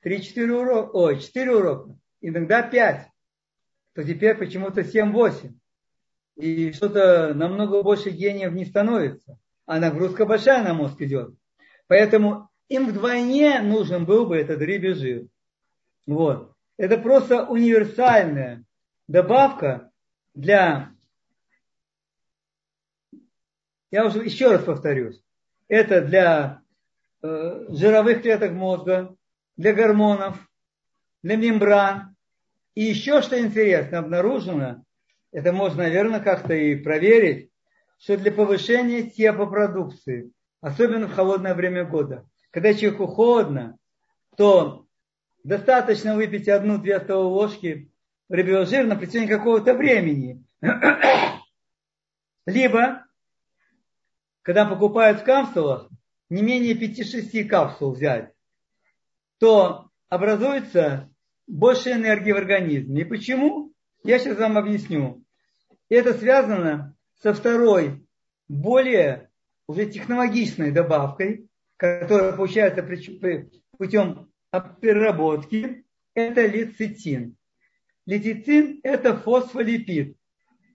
3-4 0.05 0.51
урока, 0.51 0.91
ой, 0.97 1.21
4 1.21 1.57
урока, 1.57 1.99
иногда 2.21 2.63
5, 2.63 3.09
то 3.95 4.05
теперь 4.05 4.37
почему-то 4.37 4.83
7-8. 4.83 5.53
И 6.37 6.73
что-то 6.73 7.35
намного 7.35 7.83
больше 7.83 8.11
гениев 8.11 8.53
не 8.53 8.67
становится. 8.67 9.39
А 9.67 9.79
нагрузка 9.81 10.25
большая 10.25 10.63
на 10.63 10.75
мозг 10.75 11.01
идет. 11.01 11.35
Поэтому 11.89 12.49
им 12.69 12.87
вдвойне 12.87 13.61
нужен 13.61 14.05
был 14.05 14.27
бы 14.27 14.37
этот 14.37 14.61
рыбий 14.61 14.95
жир. 14.95 15.27
Вот. 16.07 16.53
Это 16.77 16.99
просто 16.99 17.47
универсальная 17.47 18.65
добавка 19.09 19.91
для, 20.35 20.91
я 23.91 24.07
уже 24.07 24.23
еще 24.23 24.53
раз 24.53 24.65
повторюсь, 24.65 25.23
это 25.69 26.03
для 26.03 26.63
э, 27.23 27.67
жировых 27.71 28.23
клеток 28.23 28.53
мозга, 28.53 29.17
для 29.57 29.73
гормонов, 29.73 30.37
для 31.23 31.37
мембран. 31.37 32.15
И 32.75 32.83
еще 32.83 33.23
что 33.23 33.41
интересно, 33.41 34.01
обнаружено, 34.01 34.85
это 35.33 35.53
можно, 35.53 35.85
наверное, 35.85 36.21
как-то 36.21 36.55
и 36.55 36.77
проверить, 36.77 37.51
что 37.99 38.17
для 38.17 38.33
повышения 38.33 39.11
теплопродукции, 39.11 40.33
особенно 40.61 41.09
в 41.09 41.15
холодное 41.15 41.55
время 41.55 41.85
года, 41.85 42.29
когда 42.51 42.75
человеку 42.75 43.07
холодно, 43.07 43.79
то 44.37 44.87
достаточно 45.45 46.15
выпить 46.15 46.49
одну-две 46.49 47.01
столовые 47.01 47.33
ложки 47.33 47.93
рыбьего 48.29 48.67
жира 48.67 48.87
на 48.87 48.97
протяжении 48.97 49.29
какого-то 49.29 49.75
времени. 49.75 50.45
Либо, 52.47 53.07
когда 54.43 54.67
покупают 54.67 55.21
в 55.21 55.25
капсулах, 55.25 55.89
не 56.29 56.43
менее 56.43 56.75
5-6 56.75 57.45
капсул 57.45 57.93
взять, 57.93 58.33
то 59.39 59.91
образуется 60.09 61.11
больше 61.47 61.93
энергии 61.93 62.33
в 62.33 62.37
организме. 62.37 63.03
И 63.03 63.05
почему? 63.05 63.73
Я 64.03 64.19
сейчас 64.19 64.39
вам 64.39 64.59
объясню. 64.59 65.25
Это 65.89 66.15
связано 66.15 66.96
со 67.23 67.33
второй, 67.35 68.07
более 68.49 69.31
уже 69.67 69.87
технологичной 69.87 70.71
добавкой, 70.71 71.49
которая 71.77 72.33
получается 72.33 72.83
путем 73.77 74.31
переработки, 74.81 75.85
это 76.15 76.47
лецитин. 76.47 77.37
Лецитин– 78.07 78.81
это 78.83 79.17
фосфолипид. 79.17 80.17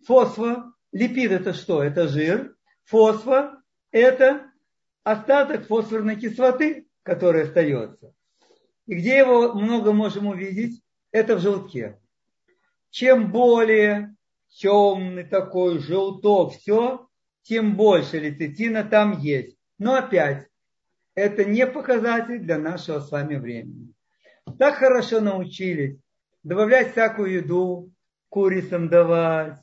Фосфолипид– 0.06 0.72
это 1.32 1.54
что? 1.54 1.82
Это 1.82 2.08
жир. 2.08 2.56
Фосфор– 2.86 3.58
это 3.92 4.52
остаток 5.04 5.68
фосфорной 5.68 6.18
кислоты, 6.18 6.88
который 7.04 7.44
остается. 7.44 8.14
И 8.86 8.96
где 8.96 9.20
его 9.20 9.54
много 9.54 9.94
можем 9.94 10.28
увидеть? 10.28 10.84
Это 11.12 11.38
в 11.38 11.40
желтке. 11.40 12.00
Чем 12.90 13.32
более 13.32 14.16
темный 14.52 15.24
такой 15.24 15.80
желток, 15.80 16.54
все, 16.54 17.08
тем 17.44 17.76
больше 17.76 18.20
лецитина 18.20 18.84
там 18.84 19.20
есть. 19.20 19.58
Но 19.78 19.96
опять, 19.96 20.48
это 21.16 21.44
не 21.46 21.66
показатель 21.68 22.40
для 22.40 22.58
нашего 22.58 23.00
с 23.00 23.12
вами 23.12 23.36
времени. 23.36 23.94
Так 24.58 24.76
хорошо 24.76 25.22
научились 25.22 25.98
добавлять 26.44 26.92
всякую 26.92 27.32
еду, 27.32 27.92
курицам 28.30 28.90
давать, 28.90 29.60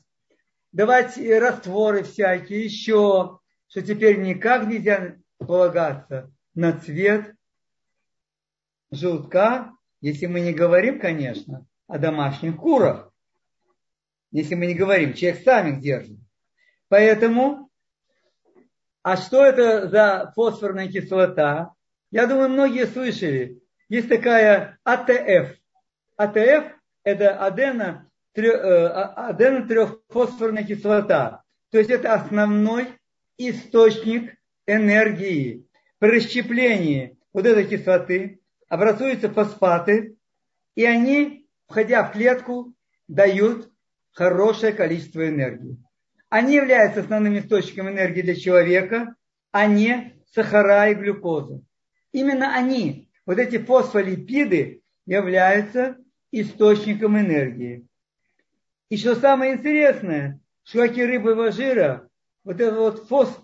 давать 0.71 1.17
растворы 1.17 2.03
всякие, 2.03 2.65
еще, 2.65 3.39
что 3.67 3.81
теперь 3.81 4.19
никак 4.21 4.67
нельзя 4.67 5.15
полагаться 5.37 6.31
на 6.53 6.77
цвет 6.77 7.33
желтка, 8.91 9.71
если 10.01 10.25
мы 10.25 10.39
не 10.41 10.53
говорим, 10.53 10.99
конечно, 10.99 11.65
о 11.87 11.97
домашних 11.97 12.57
курах. 12.57 13.08
Если 14.31 14.55
мы 14.55 14.67
не 14.67 14.75
говорим, 14.75 15.13
человек 15.13 15.43
сам 15.43 15.73
их 15.73 15.79
держит. 15.81 16.17
Поэтому, 16.87 17.69
а 19.03 19.17
что 19.17 19.43
это 19.43 19.87
за 19.87 20.31
фосфорная 20.35 20.87
кислота? 20.87 21.73
Я 22.11 22.27
думаю, 22.27 22.49
многие 22.49 22.85
слышали. 22.85 23.61
Есть 23.87 24.09
такая 24.09 24.79
АТФ. 24.83 25.57
АТФ– 26.17 26.73
это 27.03 27.43
адена, 27.43 28.09
э, 28.35 28.41
адена 28.41 29.67
трехфосфорная 29.67 30.63
кислота. 30.63 31.43
То 31.71 31.77
есть 31.77 31.89
это 31.89 32.13
основной 32.13 32.87
источник 33.37 34.35
энергии. 34.67 35.65
При 35.97 36.17
расщеплении 36.17 37.17
вот 37.33 37.45
этой 37.45 37.67
кислоты 37.67 38.41
образуются 38.67 39.29
фосфаты, 39.29 40.15
и 40.75 40.85
они, 40.85 41.47
входя 41.67 42.03
в 42.03 42.13
клетку, 42.13 42.73
дают 43.07 43.69
хорошее 44.11 44.73
количество 44.73 45.27
энергии. 45.27 45.77
Они 46.29 46.55
являются 46.55 47.01
основным 47.01 47.37
источником 47.39 47.89
энергии 47.89 48.21
для 48.21 48.35
человека, 48.35 49.15
а 49.51 49.65
не 49.65 50.15
сахара 50.31 50.89
и 50.91 50.95
глюкоза. 50.95 51.61
Именно 52.11 52.55
они, 52.55 53.09
вот 53.25 53.39
эти 53.39 53.57
фосфолипиды, 53.57 54.81
являются 55.05 55.97
источником 56.31 57.19
энергии. 57.19 57.87
И 58.89 58.97
что 58.97 59.15
самое 59.15 59.53
интересное, 59.53 60.39
что 60.63 60.87
как 60.87 60.97
и 60.97 61.03
рыбового 61.03 61.51
жира, 61.51 62.07
вот 62.43 62.59
это 62.59 62.75
вот 62.75 63.07
фос, 63.07 63.39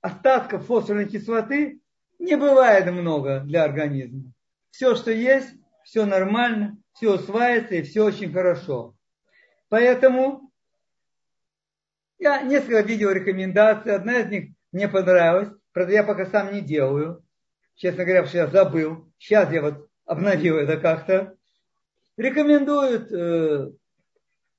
остатков 0.00 0.66
фосфорной 0.66 1.08
кислоты 1.08 1.80
не 2.18 2.36
бывает 2.36 2.86
много 2.92 3.40
для 3.40 3.64
организма. 3.64 4.32
Все, 4.70 4.94
что 4.94 5.10
есть, 5.10 5.50
все 5.84 6.06
нормально, 6.06 6.78
все 6.92 7.14
усваивается 7.14 7.74
и 7.74 7.82
все 7.82 8.04
очень 8.04 8.32
хорошо. 8.32 8.94
Поэтому 9.70 10.52
я 12.18 12.42
несколько 12.42 12.80
видел 12.82 13.10
рекомендаций. 13.12 13.94
Одна 13.94 14.18
из 14.18 14.30
них 14.30 14.50
мне 14.72 14.88
понравилась. 14.88 15.48
Правда, 15.72 15.92
я 15.92 16.04
пока 16.04 16.26
сам 16.26 16.52
не 16.52 16.60
делаю. 16.60 17.24
Честно 17.76 18.04
говоря, 18.04 18.26
что 18.26 18.38
я 18.38 18.46
забыл. 18.48 19.10
Сейчас 19.16 19.50
я 19.52 19.62
вот 19.62 19.88
обновил 20.04 20.58
это 20.58 20.76
как-то. 20.76 21.36
Рекомендуют 22.16 23.10
э, 23.12 23.70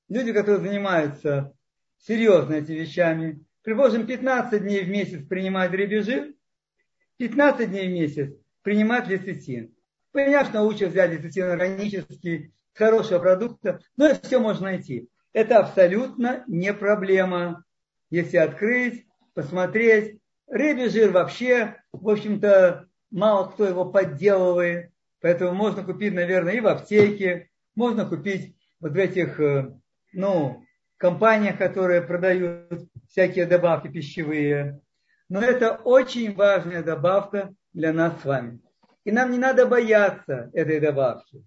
люди, 0.08 0.34
которые 0.34 0.62
занимаются 0.62 1.54
серьезно 2.00 2.54
этими 2.54 2.80
вещами. 2.80 3.46
Предположим, 3.64 4.08
15 4.08 4.64
дней 4.64 4.86
в 4.86 4.90
месяц 4.90 5.28
принимать 5.28 5.72
рыбий 5.72 6.36
15 7.18 7.70
дней 7.70 7.88
в 7.90 7.92
месяц 7.92 8.34
принимать 8.64 9.08
лецитин. 9.08 9.76
Понятно, 10.14 10.64
лучше 10.64 10.88
взять 10.88 11.12
лецитин 11.12 11.50
органический, 11.50 12.54
хорошего 12.74 13.20
продукта, 13.20 13.80
но 13.98 14.08
это 14.08 14.26
все 14.26 14.40
можно 14.40 14.66
найти. 14.66 15.10
Это 15.34 15.60
абсолютно 15.60 16.44
не 16.48 16.74
проблема. 16.74 17.64
Если 18.10 18.38
открыть, 18.38 19.06
посмотреть. 19.34 20.20
Рыбий 20.48 20.90
жир 20.90 21.12
вообще, 21.12 21.78
в 21.94 22.10
общем-то, 22.10 22.88
мало 23.10 23.50
кто 23.50 23.66
его 23.66 23.86
подделывает. 23.86 24.92
Поэтому 25.22 25.54
можно 25.54 25.84
купить, 25.84 26.14
наверное, 26.14 26.54
и 26.54 26.60
в 26.60 26.68
аптеке. 26.68 27.50
Можно 27.76 28.06
купить 28.06 28.56
вот 28.82 28.92
в 28.92 28.96
этих, 28.98 29.40
э, 29.40 29.72
ну, 30.12 30.66
компаниях, 30.98 31.58
которые 31.58 32.02
продают 32.02 32.90
всякие 33.08 33.46
добавки 33.46 33.88
пищевые. 33.88 34.82
Но 35.30 35.42
это 35.42 35.76
очень 35.84 36.36
важная 36.36 36.84
добавка 36.84 37.54
для 37.74 37.94
нас 37.94 38.20
с 38.22 38.26
вами. 38.26 38.60
И 39.06 39.12
нам 39.12 39.32
не 39.32 39.38
надо 39.38 39.66
бояться 39.66 40.50
этой 40.54 40.80
добавки. 40.80 41.44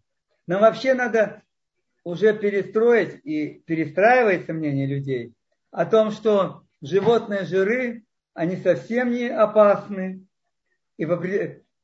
Нам 0.47 0.61
вообще 0.61 0.95
надо 0.95 1.43
уже 2.05 2.37
перестроить 2.37 3.21
и 3.25 3.63
перестраивается 3.67 4.53
мнение 4.53 4.87
людей 4.87 5.33
о 5.71 5.87
том, 5.87 6.11
что 6.11 6.63
животные 6.83 7.45
жиры, 7.45 8.05
они 8.35 8.57
совсем 8.57 9.11
не 9.11 9.29
опасны. 9.29 10.25
И 10.97 11.05
в 11.05 11.21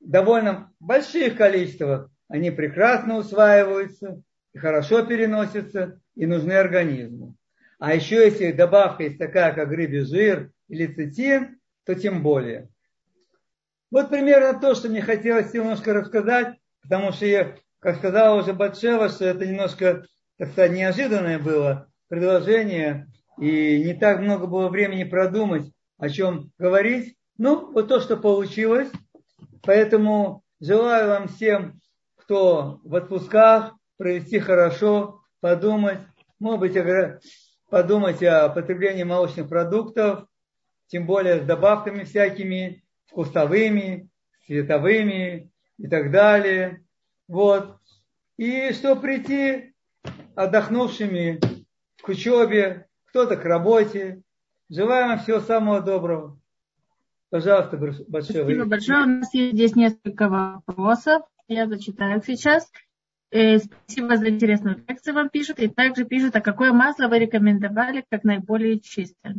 довольно 0.01 0.73
больших 0.79 1.37
количествах 1.37 2.11
они 2.29 2.51
прекрасно 2.51 3.17
усваиваются 3.17 4.23
и 4.53 4.59
хорошо 4.59 5.05
переносятся 5.05 6.01
и 6.15 6.27
нужны 6.27 6.53
организму. 6.53 7.35
А 7.79 7.95
еще 7.95 8.25
если 8.25 8.53
добавка 8.53 9.05
есть 9.05 9.19
такая, 9.19 9.55
как 9.55 9.71
рыбий 9.71 10.01
жир 10.01 10.53
или 10.69 10.87
цитин, 10.87 11.59
то 11.85 11.95
тем 11.95 12.23
более. 12.23 12.69
Вот 13.91 14.11
примерно 14.11 14.61
то, 14.61 14.75
что 14.75 14.89
мне 14.89 15.03
хотелось 15.03 15.53
немножко 15.53 15.93
рассказать, 15.95 16.57
потому 16.83 17.11
что 17.11 17.27
я 17.27 17.57
как 17.81 17.97
сказала 17.97 18.41
уже 18.41 18.53
Батшева, 18.53 19.09
что 19.09 19.25
это 19.25 19.47
немножко, 19.47 20.05
сказать, 20.37 20.73
неожиданное 20.73 21.39
было 21.39 21.89
предложение, 22.09 23.09
и 23.39 23.83
не 23.85 23.95
так 23.95 24.21
много 24.21 24.47
было 24.47 24.69
времени 24.69 25.05
продумать, 25.05 25.73
о 25.99 26.09
чем 26.09 26.51
говорить. 26.59 27.17
Ну, 27.39 27.73
вот 27.73 27.89
то, 27.89 28.01
что 28.01 28.17
получилось. 28.17 28.91
Поэтому 29.63 30.43
желаю 30.61 31.09
вам 31.09 31.29
всем, 31.29 31.81
кто 32.17 32.81
в 32.85 32.95
отпусках, 32.95 33.75
провести 33.97 34.39
хорошо, 34.39 35.21
подумать, 35.41 36.01
может 36.39 36.61
быть, 36.61 36.77
подумать 37.71 38.23
о 38.23 38.49
потреблении 38.49 39.05
молочных 39.05 39.49
продуктов, 39.49 40.27
тем 40.89 41.07
более 41.07 41.41
с 41.41 41.45
добавками 41.45 42.05
всякими, 42.05 42.83
вкусовыми, 43.07 44.11
цветовыми 44.47 45.51
и 45.79 45.89
так 45.89 46.11
далее. 46.11 46.85
Вот. 47.31 47.79
И 48.39 48.73
что 48.73 48.97
прийти 48.97 49.73
отдохнувшими 50.35 51.39
к 52.03 52.09
учебе, 52.09 52.89
кто-то 53.05 53.37
к 53.37 53.45
работе. 53.45 54.23
Желаю 54.69 55.09
вам 55.09 55.19
всего 55.21 55.39
самого 55.39 55.81
доброго. 55.81 56.41
Пожалуйста, 57.31 57.77
большое. 57.77 58.05
Спасибо 58.09 58.65
большое. 58.65 59.03
У 59.05 59.07
нас 59.07 59.33
есть 59.33 59.55
здесь 59.55 59.77
несколько 59.77 60.29
вопросов. 60.29 61.23
Я 61.47 61.69
зачитаю 61.69 62.19
их 62.19 62.25
сейчас. 62.25 62.69
Э, 63.31 63.59
спасибо 63.59 64.17
за 64.17 64.29
интересную 64.31 64.85
лекцию 64.89 65.15
вам 65.15 65.29
пишут. 65.29 65.61
И 65.61 65.69
также 65.69 66.05
пишут, 66.05 66.35
а 66.35 66.41
какое 66.41 66.73
масло 66.73 67.07
вы 67.07 67.21
рекомендовали 67.21 68.05
как 68.11 68.25
наиболее 68.25 68.81
чистое? 68.81 69.37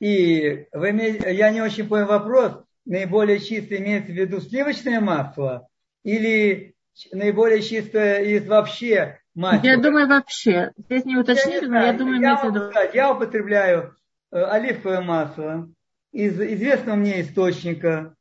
И 0.00 0.66
вы 0.72 0.88
я 0.88 1.50
не 1.50 1.60
очень 1.60 1.86
понял 1.86 2.06
вопрос. 2.06 2.64
Наиболее 2.86 3.40
чистое 3.40 3.80
имеется 3.80 4.12
в 4.12 4.14
виду 4.14 4.40
сливочное 4.40 5.02
масло 5.02 5.68
или 6.08 6.74
наиболее 7.12 7.60
чистое 7.60 8.22
из 8.22 8.46
вообще 8.46 9.20
масла? 9.34 9.66
Я 9.66 9.76
думаю, 9.76 10.08
вообще. 10.08 10.72
Здесь 10.78 11.04
не 11.04 11.16
уточнили, 11.18 11.66
но 11.66 11.84
я 11.84 11.92
думаю, 11.92 12.20
я, 12.20 12.34
имеется 12.34 12.70
сказать, 12.70 12.94
я 12.94 13.12
употребляю 13.12 13.94
э, 14.30 14.40
оливковое 14.40 15.02
масло 15.02 15.68
из 16.12 16.40
известного 16.40 16.96
мне 16.96 17.20
источника, 17.20 18.14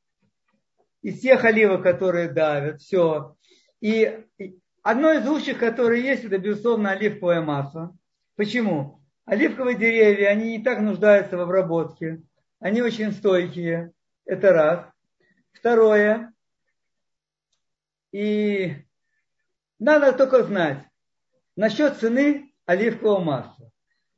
из 1.02 1.22
тех 1.22 1.46
оливок, 1.46 1.84
которые 1.84 2.30
давят, 2.30 2.82
все. 2.82 3.38
И 3.80 4.26
одно 4.84 5.14
из 5.14 5.26
лучших, 5.26 5.58
которое 5.58 6.02
есть, 6.02 6.26
это, 6.26 6.38
безусловно, 6.38 6.92
оливковое 6.92 7.42
масло. 7.42 7.96
Почему? 8.36 9.02
Оливковые 9.24 9.78
деревья, 9.78 10.28
они 10.28 10.58
не 10.58 10.64
так 10.64 10.82
нуждаются 10.82 11.38
в 11.38 11.42
обработке. 11.42 12.22
Они 12.60 12.82
очень 12.82 13.14
стойкие. 13.14 13.92
Это 14.26 14.52
раз. 14.52 14.86
Второе. 15.54 16.34
И 18.12 18.74
надо 19.80 20.14
только 20.14 20.44
знать 20.44 20.84
насчет 21.56 21.98
цены 21.98 22.54
оливкового 22.66 23.20
масла. 23.20 23.72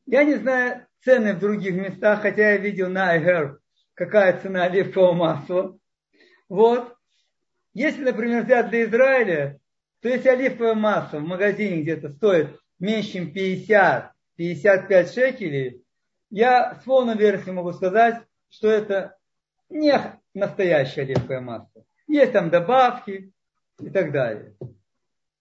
Я 0.05 0.23
не 0.23 0.35
знаю 0.35 0.87
цены 1.03 1.33
в 1.33 1.39
других 1.39 1.75
местах, 1.75 2.21
хотя 2.21 2.51
я 2.51 2.57
видел 2.57 2.89
на 2.89 3.17
iHerb, 3.17 3.57
какая 3.93 4.39
цена 4.39 4.65
оливкового 4.65 5.13
масла. 5.13 5.77
Вот. 6.47 6.95
Если, 7.73 8.03
например, 8.03 8.43
взять 8.43 8.69
для 8.69 8.85
Израиля, 8.85 9.59
то 10.01 10.09
если 10.09 10.29
оливковое 10.29 10.73
масло 10.73 11.19
в 11.19 11.23
магазине 11.23 11.81
где-то 11.81 12.09
стоит 12.09 12.59
меньше, 12.79 13.13
чем 13.13 13.31
50, 13.31 14.11
55 14.35 15.13
шекелей, 15.13 15.83
я 16.29 16.75
с 16.75 16.83
полной 16.83 17.17
версией 17.17 17.53
могу 17.53 17.73
сказать, 17.73 18.21
что 18.49 18.69
это 18.69 19.17
не 19.69 19.93
настоящее 20.33 21.03
оливковое 21.03 21.41
масло. 21.41 21.85
Есть 22.07 22.33
там 22.33 22.49
добавки 22.49 23.31
и 23.79 23.89
так 23.89 24.11
далее. 24.11 24.55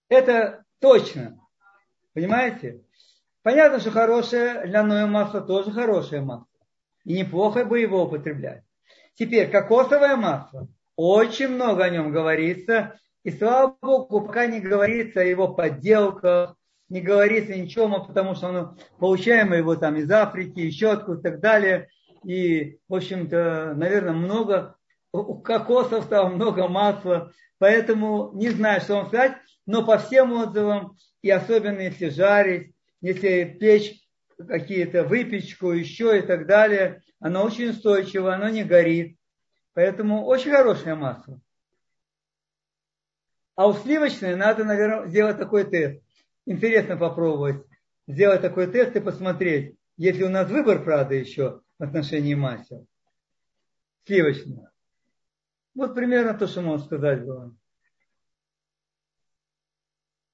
Это 0.08 0.64
точно. 0.80 1.38
Понимаете? 2.14 2.82
Понятно, 3.42 3.80
что 3.80 3.90
хорошее 3.90 4.62
льняное 4.64 5.06
масло 5.06 5.40
тоже 5.40 5.70
хорошее 5.70 6.22
масло. 6.22 6.46
И 7.04 7.14
неплохо 7.14 7.64
бы 7.64 7.80
его 7.80 8.04
употреблять. 8.04 8.62
Теперь 9.14 9.50
кокосовое 9.50 10.16
масло. 10.16 10.68
Очень 10.96 11.48
много 11.48 11.84
о 11.84 11.90
нем 11.90 12.12
говорится. 12.12 12.98
И 13.24 13.30
слава 13.30 13.76
Богу, 13.80 14.22
пока 14.22 14.46
не 14.46 14.60
говорится 14.60 15.20
о 15.20 15.24
его 15.24 15.48
подделках, 15.48 16.56
не 16.88 17.00
говорится 17.00 17.54
ничего, 17.54 18.04
потому 18.04 18.34
что 18.34 18.48
оно, 18.48 18.76
получаем 18.98 19.52
его 19.52 19.76
там 19.76 19.96
из 19.96 20.10
Африки, 20.10 20.60
еще 20.60 20.92
откуда 20.92 21.20
и 21.20 21.22
так 21.22 21.40
далее. 21.40 21.88
И, 22.24 22.78
в 22.88 22.94
общем-то, 22.94 23.74
наверное, 23.76 24.14
много 24.14 24.76
у 25.12 25.40
кокосов 25.40 26.08
там 26.08 26.34
много 26.34 26.68
масла, 26.68 27.32
поэтому 27.58 28.32
не 28.34 28.50
знаю, 28.50 28.80
что 28.80 28.96
вам 28.96 29.08
сказать, 29.08 29.36
но 29.66 29.84
по 29.84 29.98
всем 29.98 30.32
отзывам, 30.32 30.96
и 31.22 31.30
особенно 31.30 31.80
если 31.80 32.08
жарить, 32.08 32.74
если 33.00 33.56
печь 33.58 34.00
какие-то 34.36 35.04
выпечку, 35.04 35.72
еще 35.72 36.18
и 36.18 36.22
так 36.22 36.46
далее, 36.46 37.02
оно 37.20 37.44
очень 37.44 37.70
устойчиво, 37.70 38.34
оно 38.34 38.48
не 38.48 38.64
горит. 38.64 39.16
Поэтому 39.74 40.24
очень 40.24 40.50
хорошее 40.50 40.94
масло. 40.94 41.40
А 43.56 43.66
у 43.66 43.74
сливочной 43.74 44.36
надо, 44.36 44.64
наверное, 44.64 45.08
сделать 45.08 45.38
такой 45.38 45.64
тест. 45.64 46.00
Интересно 46.46 46.96
попробовать 46.96 47.64
сделать 48.08 48.40
такой 48.40 48.66
тест 48.66 48.96
и 48.96 49.00
посмотреть, 49.00 49.76
если 49.96 50.24
у 50.24 50.30
нас 50.30 50.50
выбор, 50.50 50.82
правда, 50.82 51.14
еще 51.14 51.60
в 51.78 51.82
отношении 51.82 52.34
масел. 52.34 52.86
Сливочная. 54.06 54.70
Вот 55.78 55.94
примерно 55.94 56.34
то, 56.34 56.48
что 56.48 56.60
можно 56.60 56.84
сказать 56.84 57.24
было. 57.24 57.54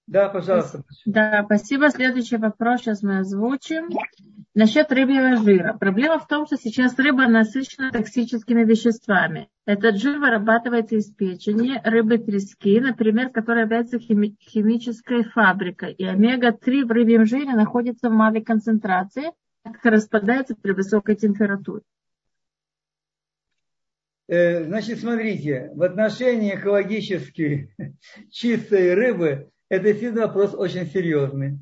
Да, 0.07 0.30
пожалуйста. 0.30 0.82
Да, 1.05 1.42
спасибо. 1.45 1.90
Следующий 1.90 2.38
вопрос 2.38 2.80
сейчас 2.80 3.03
мы 3.03 3.18
озвучим. 3.18 3.90
Насчет 4.55 4.90
рыбьего 4.90 5.36
жира. 5.36 5.74
Проблема 5.74 6.18
в 6.18 6.26
том, 6.26 6.47
что 6.47 6.57
сейчас 6.57 6.99
рыба 6.99 7.26
насыщена 7.28 7.90
токсическими 7.92 8.64
веществами. 8.64 9.51
Этот 9.66 9.99
жир 9.99 10.18
вырабатывается 10.18 10.97
из 10.97 11.12
печени, 11.12 11.78
рыбы 11.84 12.16
трески, 12.16 12.80
например, 12.80 13.28
которая 13.28 13.64
является 13.64 13.99
хими- 13.99 14.36
химической 14.40 15.24
фабрикой. 15.24 15.92
И 15.92 16.07
омега-3 16.07 16.86
в 16.86 16.90
рыбьем 16.90 17.26
жире 17.26 17.53
находится 17.53 18.09
в 18.09 18.14
малой 18.14 18.42
концентрации, 18.42 19.32
как 19.62 19.84
распадается 19.84 20.55
при 20.55 20.72
высокой 20.72 21.16
температуре. 21.16 21.82
Э, 24.27 24.64
значит, 24.64 25.01
смотрите, 25.01 25.70
в 25.75 25.83
отношении 25.83 26.55
экологически 26.55 27.75
чистой 28.31 28.95
рыбы 28.95 29.51
это 29.68 29.85
действительно 29.85 30.27
вопрос 30.27 30.55
очень 30.55 30.87
серьезный. 30.87 31.59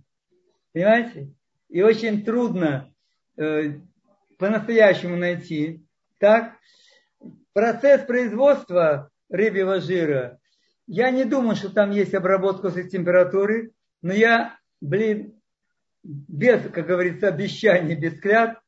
Понимаете? 0.73 1.31
И 1.69 1.83
очень 1.83 2.25
трудно 2.25 2.93
э, 3.37 3.81
по-настоящему 4.39 5.17
найти. 5.17 5.85
Так, 6.19 6.57
процесс 7.53 8.03
производства 8.03 9.11
рыбьего 9.29 9.81
жира, 9.81 10.39
я 10.87 11.11
не 11.11 11.25
думаю, 11.25 11.57
что 11.57 11.73
там 11.73 11.91
есть 11.91 12.15
обработка 12.15 12.71
с 12.71 12.89
температуры, 12.89 13.73
но 14.03 14.13
я, 14.13 14.59
блин, 14.81 15.41
без, 16.03 16.63
как 16.71 16.87
говорится, 16.87 17.29
обещаний, 17.29 17.95
без 17.95 18.21
клят, 18.21 18.61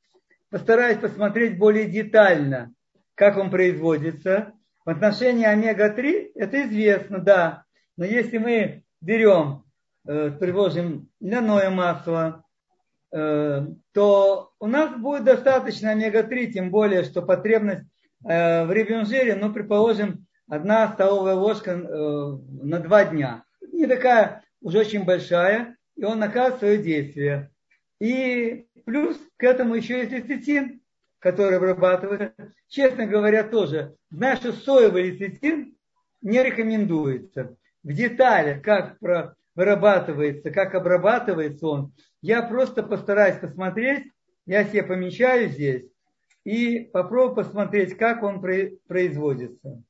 постараюсь 0.50 0.98
посмотреть 0.98 1.58
более 1.58 1.86
детально, 1.86 2.72
как 3.14 3.36
он 3.36 3.50
производится. 3.50 4.52
В 4.84 4.90
отношении 4.90 5.46
омега-3 5.46 6.32
это 6.34 6.62
известно, 6.64 7.18
да. 7.18 7.64
Но 7.96 8.04
если 8.04 8.38
мы 8.38 8.82
берем, 9.00 9.64
э, 10.06 10.30
привозим 10.30 11.08
льняное 11.20 11.70
масло, 11.70 12.44
э, 13.12 13.66
то 13.92 14.50
у 14.58 14.66
нас 14.66 14.96
будет 14.96 15.24
достаточно 15.24 15.90
омега-3, 15.90 16.52
тем 16.52 16.70
более, 16.70 17.04
что 17.04 17.22
потребность 17.22 17.86
э, 18.28 18.64
в 18.66 18.70
рыбьем 18.70 19.06
жире, 19.06 19.36
ну, 19.36 19.52
предположим, 19.52 20.26
одна 20.48 20.92
столовая 20.92 21.34
ложка 21.34 21.72
э, 21.72 22.38
на 22.62 22.80
два 22.80 23.04
дня. 23.04 23.44
Не 23.72 23.86
такая 23.86 24.42
уже 24.60 24.78
очень 24.78 25.04
большая, 25.04 25.76
и 25.96 26.04
он 26.04 26.18
наказывает 26.18 26.58
свое 26.58 26.78
действие. 26.78 27.50
И 28.00 28.66
плюс 28.84 29.16
к 29.36 29.44
этому 29.44 29.74
еще 29.74 29.98
есть 29.98 30.10
лецитин, 30.10 30.80
который 31.24 31.56
обрабатывается. 31.56 32.34
Честно 32.68 33.06
говоря, 33.06 33.44
тоже. 33.44 33.96
Что 34.12 34.52
соевый 34.52 35.10
лецитин 35.10 35.74
не 36.20 36.42
рекомендуется. 36.42 37.56
В 37.82 37.94
деталях, 37.94 38.62
как 38.62 38.98
вырабатывается, 39.54 40.50
как 40.50 40.74
обрабатывается 40.74 41.66
он, 41.66 41.94
я 42.20 42.42
просто 42.42 42.82
постараюсь 42.82 43.38
посмотреть, 43.38 44.04
я 44.44 44.64
себе 44.64 44.82
помечаю 44.82 45.48
здесь, 45.48 45.86
и 46.44 46.80
попробую 46.80 47.36
посмотреть, 47.36 47.96
как 47.96 48.22
он 48.22 48.42
производится. 48.86 49.82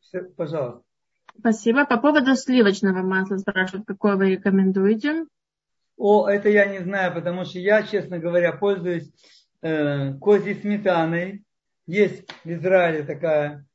Все, 0.00 0.22
пожалуйста. 0.22 0.82
Спасибо. 1.38 1.84
По 1.84 1.98
поводу 1.98 2.34
сливочного 2.34 3.02
масла 3.02 3.36
спрашивают, 3.36 3.86
какое 3.86 4.16
вы 4.16 4.30
рекомендуете? 4.30 5.26
О, 5.96 6.28
это 6.28 6.48
я 6.48 6.66
не 6.66 6.78
знаю, 6.80 7.14
потому 7.14 7.44
что 7.44 7.60
я, 7.60 7.84
честно 7.84 8.18
говоря, 8.18 8.52
пользуюсь 8.52 9.12
э, 9.62 10.14
козьей 10.14 10.54
сметаной. 10.54 11.44
Есть 11.86 12.30
в 12.44 12.50
Израиле 12.50 13.02
такая 13.04 13.66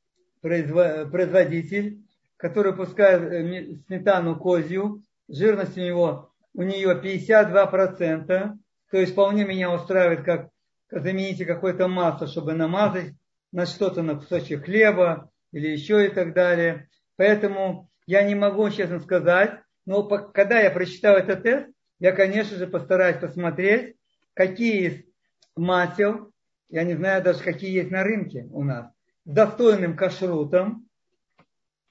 производитель, 0.42 2.02
который 2.38 2.76
пускает 2.76 3.22
э, 3.22 3.76
сметану 3.88 4.38
козью. 4.38 5.02
Жирность 5.28 5.78
у 5.78 5.82
него 5.82 6.32
у 6.54 6.64
нее 6.64 7.00
52%. 7.02 8.58
То 8.92 8.98
есть 8.98 9.14
вполне 9.14 9.46
меня 9.46 9.74
устраивает, 9.74 10.24
как 10.24 10.50
замените 10.92 11.46
какое-то 11.46 11.88
масло, 11.88 12.28
чтобы 12.28 12.54
намазать 12.54 13.14
на 13.52 13.66
что-то, 13.66 14.04
на 14.04 14.16
кусочек 14.16 14.66
хлеба 14.66 15.32
или 15.52 15.70
еще 15.70 16.06
и 16.06 16.10
так 16.10 16.34
далее. 16.34 16.90
Поэтому 17.16 17.90
я 18.06 18.24
не 18.24 18.36
могу 18.36 18.70
честно 18.70 19.00
сказать, 19.00 19.60
но 19.86 20.04
когда 20.04 20.60
я 20.60 20.72
прочитал 20.72 21.16
этот 21.16 21.44
тест, 21.44 21.68
я, 22.00 22.12
конечно 22.12 22.58
же, 22.58 22.68
постараюсь 22.68 23.18
посмотреть, 23.18 23.96
какие 24.34 24.88
из 24.88 25.13
масел, 25.56 26.32
я 26.70 26.84
не 26.84 26.96
знаю 26.96 27.24
даже, 27.24 27.44
какие 27.44 27.72
есть 27.72 27.92
на 27.92 28.04
рынке 28.04 28.48
у 28.52 28.64
нас, 28.64 28.92
достойным 29.26 29.96
кашрутом, 29.96 30.88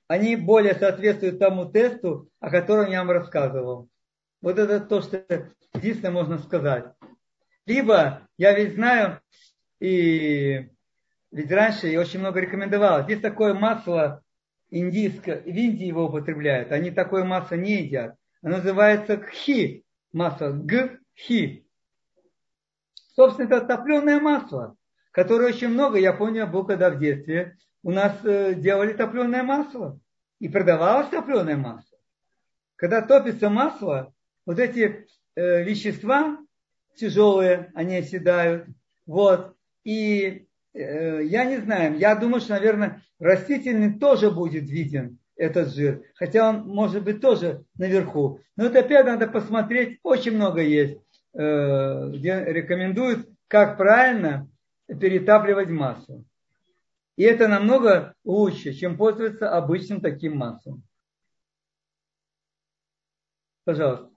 они 0.08 0.36
более 0.36 0.74
соответствуют 0.74 1.38
тому 1.38 1.66
тесту, 1.66 2.28
о 2.40 2.50
котором 2.50 2.90
я 2.90 2.98
вам 2.98 3.12
рассказывал. 3.12 3.88
Вот 4.42 4.58
это 4.58 4.80
то, 4.80 5.00
что 5.00 5.24
единственное 5.74 6.10
можно 6.10 6.38
сказать. 6.38 6.84
Либо, 7.64 8.28
я 8.36 8.52
ведь 8.52 8.74
знаю, 8.74 9.20
и 9.80 10.68
ведь 11.30 11.50
раньше 11.50 11.86
я 11.88 12.00
очень 12.00 12.18
много 12.18 12.40
рекомендовал. 12.40 13.04
Здесь 13.04 13.20
такое 13.20 13.54
масло 13.54 14.22
индийское, 14.70 15.40
в 15.40 15.46
Индии 15.46 15.86
его 15.86 16.06
употребляют. 16.06 16.72
Они 16.72 16.90
такое 16.90 17.24
масло 17.24 17.54
не 17.54 17.82
едят. 17.82 18.16
Оно 18.42 18.56
называется 18.56 19.16
кхи, 19.16 19.84
масло 20.12 20.50
г-хи. 20.52 21.66
Собственно, 23.14 23.46
это 23.46 23.60
топленое 23.60 24.20
масло, 24.20 24.76
которое 25.10 25.48
очень 25.48 25.68
много, 25.68 25.98
я 25.98 26.12
помню, 26.12 26.46
был 26.46 26.64
когда 26.64 26.90
в 26.90 26.98
детстве, 26.98 27.56
у 27.82 27.90
нас 27.90 28.16
э, 28.24 28.54
делали 28.54 28.92
топленое 28.92 29.42
масло. 29.42 29.98
И 30.38 30.48
продавалось 30.48 31.08
топленое 31.08 31.56
масло. 31.56 31.98
Когда 32.76 33.02
топится 33.02 33.48
масло, 33.48 34.12
вот 34.46 34.58
эти 34.58 35.06
э, 35.36 35.62
вещества 35.62 36.38
тяжелые, 36.96 37.70
они 37.74 37.96
оседают. 37.96 38.66
Вот. 39.06 39.56
И 39.84 40.46
э, 40.72 41.24
я 41.24 41.44
не 41.44 41.58
знаю, 41.58 41.98
я 41.98 42.14
думаю, 42.14 42.40
что, 42.40 42.54
наверное, 42.54 43.02
растительный 43.18 43.98
тоже 43.98 44.30
будет 44.30 44.64
виден 44.64 45.18
этот 45.36 45.74
жир. 45.74 46.02
Хотя 46.14 46.48
он 46.48 46.66
может 46.66 47.04
быть 47.04 47.20
тоже 47.20 47.64
наверху. 47.76 48.40
Но 48.56 48.66
это 48.66 48.80
опять 48.80 49.06
надо 49.06 49.26
посмотреть. 49.26 49.98
Очень 50.02 50.32
много 50.32 50.62
есть, 50.62 50.98
где 51.35 52.45
рекомендуют, 52.47 53.28
как 53.49 53.76
правильно 53.76 54.49
перетапливать 54.87 55.68
массу. 55.68 56.24
И 57.16 57.24
это 57.24 57.49
намного 57.49 58.14
лучше, 58.24 58.72
чем 58.72 58.97
пользоваться 58.97 59.51
обычным 59.51 60.01
таким 60.01 60.37
маслом. 60.37 60.83
Пожалуйста. 63.64 64.11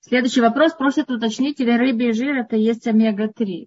Следующий 0.00 0.40
вопрос 0.40 0.72
просит 0.74 1.10
уточнить, 1.10 1.58
или 1.58 1.76
рыбий 1.76 2.12
жир 2.12 2.36
это 2.36 2.54
есть 2.54 2.86
омега-3. 2.86 3.66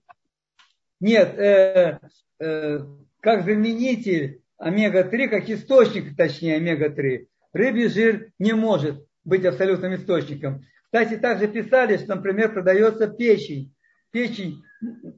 Нет, 1.01 1.37
э, 1.37 1.99
э, 2.39 2.79
как 3.19 3.43
заменитель 3.43 4.41
омега-3, 4.57 5.27
как 5.27 5.49
источник, 5.49 6.15
точнее, 6.15 6.55
омега-3, 6.55 7.27
рыбий 7.53 7.87
жир 7.87 8.31
не 8.39 8.53
может 8.53 9.05
быть 9.23 9.45
абсолютным 9.45 9.95
источником. 9.95 10.61
Кстати, 10.85 11.17
также 11.17 11.47
писали, 11.47 11.97
что, 11.97 12.15
например, 12.15 12.53
продается 12.53 13.07
печень. 13.07 13.73
Печень, 14.11 14.63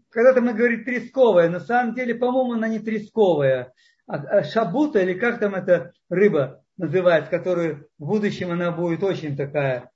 когда-то 0.09 0.41
мы 0.41 0.53
говорим 0.53 0.83
тресковая, 0.83 1.49
на 1.49 1.59
самом 1.59 1.95
деле, 1.95 2.15
по-моему, 2.15 2.53
она 2.53 2.67
не 2.67 2.79
тресковая. 2.79 3.73
А, 4.07 4.17
а 4.17 4.43
шабута, 4.43 4.99
или 4.99 5.13
как 5.13 5.39
там 5.39 5.55
эта 5.55 5.93
рыба 6.09 6.61
называется, 6.77 7.31
которую 7.31 7.87
в 7.97 8.07
будущем 8.07 8.51
она 8.51 8.71
будет 8.71 9.03
очень 9.03 9.37
такая. 9.37 9.89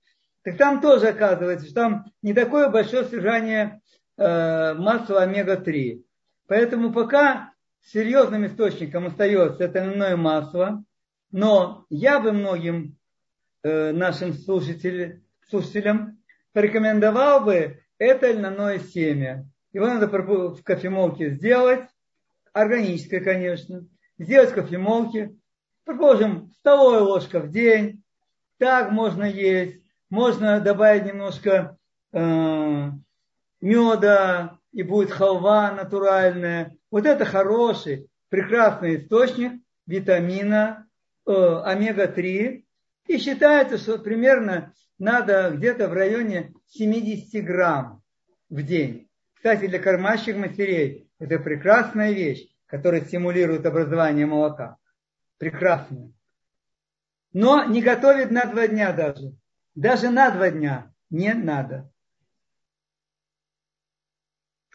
Так 0.44 0.58
там 0.58 0.80
тоже 0.80 1.08
оказывается, 1.08 1.66
что 1.66 1.76
там 1.76 2.06
не 2.22 2.34
такое 2.34 2.70
большое 2.70 3.04
содержание 3.04 3.82
э, 4.18 4.74
масла 4.76 5.24
омега-3. 5.24 6.04
Поэтому 6.48 6.94
пока 6.94 7.52
серьезным 7.82 8.46
источником 8.46 9.08
остается 9.08 9.64
это 9.64 9.84
льняное 9.84 10.16
масло, 10.16 10.84
но 11.36 11.86
я 11.90 12.22
бы 12.22 12.32
многим 12.32 12.96
э, 13.62 13.92
нашим 13.92 14.34
слушателям, 14.34 15.22
слушателям 15.50 16.18
порекомендовал 16.54 17.44
бы 17.44 17.82
это 17.98 18.32
льняное 18.32 18.80
семя. 18.80 19.46
Его 19.74 19.86
надо 19.86 20.08
в 20.08 20.64
кофемолке 20.64 21.32
сделать, 21.32 21.90
органическое, 22.54 23.20
конечно, 23.20 23.86
сделать 24.18 24.52
в 24.52 24.56
кофемолке, 24.56 25.36
предположим, 25.84 26.54
столовая 26.60 27.02
ложка 27.02 27.42
в 27.42 27.52
день, 27.52 28.02
так 28.58 28.92
можно 28.92 29.26
есть, 29.26 29.82
можно 30.10 30.62
добавить 30.62 31.04
немножко 31.04 31.78
э, 32.14 32.92
меда, 33.60 34.58
и 34.72 34.84
будет 34.84 35.12
халва 35.12 35.74
натуральная. 35.74 36.78
Вот 36.90 37.06
это 37.06 37.26
хороший, 37.26 38.08
прекрасный 38.30 38.96
источник 38.96 39.62
витамина 39.86 40.86
омега-3. 41.26 42.64
И 43.08 43.18
считается, 43.18 43.78
что 43.78 44.00
примерно 44.00 44.74
надо 44.98 45.52
где-то 45.56 45.88
в 45.90 45.94
районе 45.94 46.54
70 46.68 47.44
грамм 47.44 48.02
в 48.50 48.62
день. 48.64 49.10
Кстати, 49.36 49.68
для 49.68 49.80
кормящих 49.80 50.38
матерей 50.38 51.10
это 51.20 51.40
прекрасная 51.40 52.12
вещь, 52.12 52.48
которая 52.66 53.02
стимулирует 53.02 53.66
образование 53.66 54.26
молока. 54.26 54.78
Прекрасная. 55.38 56.12
Но 57.34 57.66
не 57.66 57.82
готовит 57.82 58.32
на 58.32 58.46
два 58.46 58.68
дня 58.68 58.94
даже. 58.94 59.36
Даже 59.76 60.10
на 60.10 60.32
два 60.32 60.50
дня 60.50 60.92
не 61.10 61.34
надо. 61.34 61.92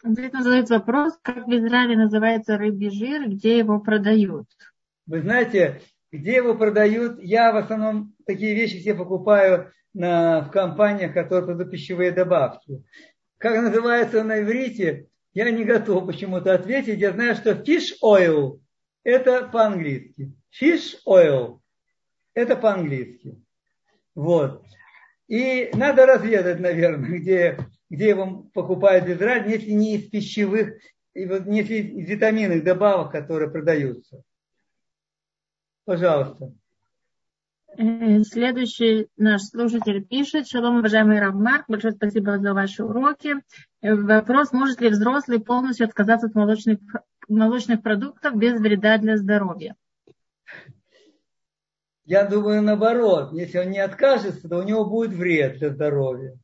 Ответно 0.03 0.41
задает 0.41 0.69
вопрос, 0.69 1.17
как 1.21 1.47
в 1.47 1.51
Израиле 1.51 1.95
называется 1.95 2.57
рыбий 2.57 2.89
жир, 2.89 3.29
где 3.29 3.59
его 3.59 3.79
продают? 3.79 4.47
Вы 5.05 5.21
знаете, 5.21 5.81
где 6.11 6.35
его 6.35 6.55
продают, 6.55 7.21
я 7.21 7.51
в 7.51 7.57
основном 7.57 8.13
такие 8.25 8.53
вещи 8.55 8.79
все 8.79 8.93
покупаю 8.93 9.71
на, 9.93 10.41
в 10.41 10.51
компаниях, 10.51 11.13
которые 11.13 11.45
продают 11.45 11.71
пищевые 11.71 12.11
добавки. 12.11 12.83
Как 13.37 13.61
называется 13.61 14.23
на 14.23 14.41
иврите, 14.41 15.07
я 15.33 15.49
не 15.49 15.63
готов 15.63 16.05
почему-то 16.05 16.53
ответить. 16.53 16.99
Я 16.99 17.11
знаю, 17.11 17.35
что 17.35 17.51
fish 17.51 17.93
oil– 18.03 18.59
это 19.03 19.47
по-английски. 19.47 20.33
Fish 20.61 20.97
oil– 21.07 21.59
это 22.33 22.55
по-английски. 22.55 23.41
Вот. 24.13 24.63
И 25.27 25.71
надо 25.73 26.05
разведать, 26.05 26.59
наверное, 26.59 27.17
где 27.17 27.57
где 27.91 28.09
его 28.09 28.49
покупают 28.53 29.05
в 29.05 29.11
Израиле, 29.11 29.51
если 29.51 29.71
не 29.71 29.97
из 29.97 30.09
пищевых, 30.09 30.79
если 31.13 31.75
из 31.75 32.09
витаминных 32.09 32.63
добавок, 32.63 33.11
которые 33.11 33.51
продаются. 33.51 34.23
Пожалуйста. 35.85 36.53
Э, 37.77 38.21
следующий 38.23 39.07
наш 39.17 39.43
слушатель 39.43 40.03
пишет. 40.03 40.47
Шалом, 40.47 40.79
уважаемый 40.79 41.19
Равмарк, 41.19 41.65
большое 41.67 41.93
спасибо 41.93 42.37
за 42.37 42.53
ваши 42.53 42.83
уроки. 42.83 43.35
Э, 43.81 43.95
вопрос, 43.95 44.51
может 44.51 44.81
ли 44.81 44.89
взрослый 44.89 45.39
полностью 45.39 45.87
отказаться 45.87 46.27
от 46.27 46.35
молочных, 46.35 46.79
молочных 47.27 47.81
продуктов 47.81 48.35
без 48.35 48.59
вреда 48.59 48.97
для 48.97 49.17
здоровья? 49.17 49.75
Я 52.05 52.25
думаю, 52.25 52.61
наоборот. 52.61 53.31
Если 53.31 53.57
он 53.57 53.69
не 53.69 53.79
откажется, 53.79 54.49
то 54.49 54.57
у 54.57 54.63
него 54.63 54.85
будет 54.85 55.11
вред 55.11 55.59
для 55.59 55.69
здоровья. 55.69 56.37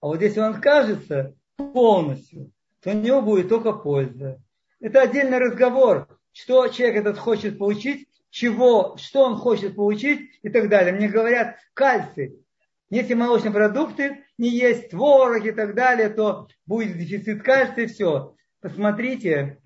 А 0.00 0.06
вот 0.06 0.22
если 0.22 0.38
он 0.38 0.54
откажется 0.54 1.34
полностью, 1.56 2.52
то 2.82 2.90
у 2.90 2.94
него 2.94 3.22
будет 3.22 3.48
только 3.48 3.72
польза. 3.72 4.40
Это 4.78 5.02
отдельный 5.02 5.38
разговор, 5.38 6.06
что 6.32 6.68
человек 6.68 6.98
этот 6.98 7.18
хочет 7.18 7.58
получить, 7.58 8.07
чего, 8.30 8.96
что 8.98 9.24
он 9.24 9.36
хочет 9.36 9.76
получить 9.76 10.38
и 10.42 10.48
так 10.48 10.68
далее. 10.68 10.92
Мне 10.92 11.08
говорят, 11.08 11.56
кальций. 11.74 12.44
Если 12.90 13.14
молочные 13.14 13.52
продукты 13.52 14.24
не 14.38 14.48
есть, 14.48 14.90
творог 14.90 15.44
и 15.44 15.52
так 15.52 15.74
далее, 15.74 16.08
то 16.08 16.48
будет 16.66 16.96
дефицит 16.96 17.42
кальция 17.42 17.84
и 17.84 17.86
все. 17.88 18.34
Посмотрите, 18.60 19.58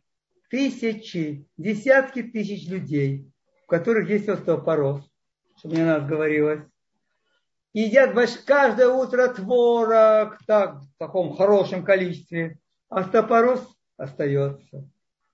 тысячи, 0.51 1.47
десятки 1.57 2.23
тысяч 2.23 2.69
людей, 2.69 3.31
у 3.65 3.71
которых 3.71 4.09
есть 4.09 4.29
остеопороз, 4.29 5.09
чтобы 5.57 5.77
мне 5.77 5.85
нас 5.85 6.05
говорилось, 6.05 6.63
едят 7.73 8.15
каждое 8.45 8.89
утро 8.89 9.29
творог 9.29 10.39
так, 10.47 10.81
в 10.83 10.99
таком 10.99 11.35
хорошем 11.35 11.85
количестве, 11.85 12.59
стопороз 13.09 13.67
остается. 13.97 14.89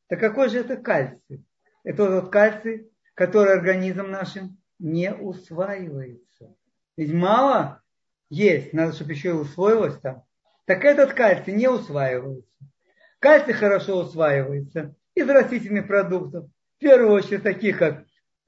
Так 0.09 0.21
какой 0.21 0.49
же 0.51 0.61
это 0.61 0.77
кальций? 0.77 1.45
Это 1.85 2.21
тот 2.21 2.31
кальций, 2.31 2.91
который 3.19 3.55
организм 3.55 4.13
нашим 4.13 4.59
не 4.79 5.13
усваивается. 5.13 6.55
Ведь 6.97 7.13
мало 7.13 7.83
есть, 8.31 8.73
надо, 8.73 8.93
чтобы 8.93 9.11
еще 9.11 9.31
и 9.31 9.33
усвоилось 9.33 9.99
там. 9.99 10.23
Так 10.67 10.85
этот 10.85 11.15
кальций 11.15 11.53
не 11.53 11.67
усваивается. 11.67 12.49
Кальций 13.19 13.55
хорошо 13.55 14.03
усваивается 14.03 14.95
из 15.17 15.29
растительных 15.29 15.89
продуктов. 15.89 16.45
В 16.77 16.79
первую 16.79 17.11
очередь 17.11 17.43
таких, 17.43 17.79
как 17.79 18.05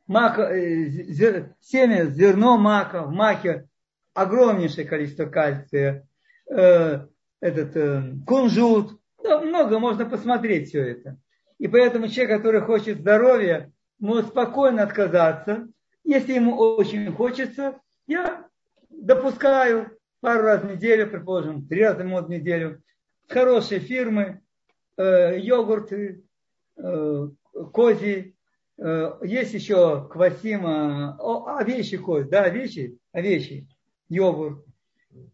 мака, 0.06 0.42
э, 0.42 1.48
семя, 1.60 2.04
зерно 2.04 2.56
мака, 2.56 3.02
в 3.02 3.10
маке 3.10 3.66
огромнейшее 4.14 4.86
количество 4.86 5.26
кальция, 5.26 6.06
э, 6.48 7.06
этот 7.40 7.76
э, 7.76 8.12
кунжут, 8.24 9.00
много 9.18 9.80
можно 9.80 10.08
посмотреть 10.08 10.68
все 10.68 10.92
это. 10.92 11.16
И 11.58 11.66
поэтому 11.66 12.06
человек, 12.06 12.36
который 12.36 12.60
хочет 12.60 13.00
здоровья, 13.00 13.72
может 14.01 14.28
спокойно 14.28 14.82
отказаться. 14.82 15.68
Если 16.05 16.32
ему 16.32 16.57
очень 16.57 17.12
хочется, 17.12 17.78
я 18.07 18.46
допускаю 18.88 19.96
пару 20.20 20.42
раз 20.42 20.62
в 20.62 20.70
неделю, 20.70 21.09
предположим, 21.09 21.66
три 21.66 21.84
раза 21.84 22.03
в 22.03 22.30
неделю, 22.30 22.82
хорошие 23.28 23.80
фирмы, 23.80 24.42
э, 24.96 25.38
йогурты, 25.38 26.24
э, 26.76 27.28
кози, 27.72 28.34
э, 28.78 29.12
есть 29.22 29.55
еще 29.55 30.09
квасима, 30.09 31.16
о, 31.20 31.59
овечий 31.59 31.98
кость, 31.98 32.30
да, 32.30 32.44
овечий, 32.44 32.98
овечий 33.12 33.68
йогурт. 34.09 34.64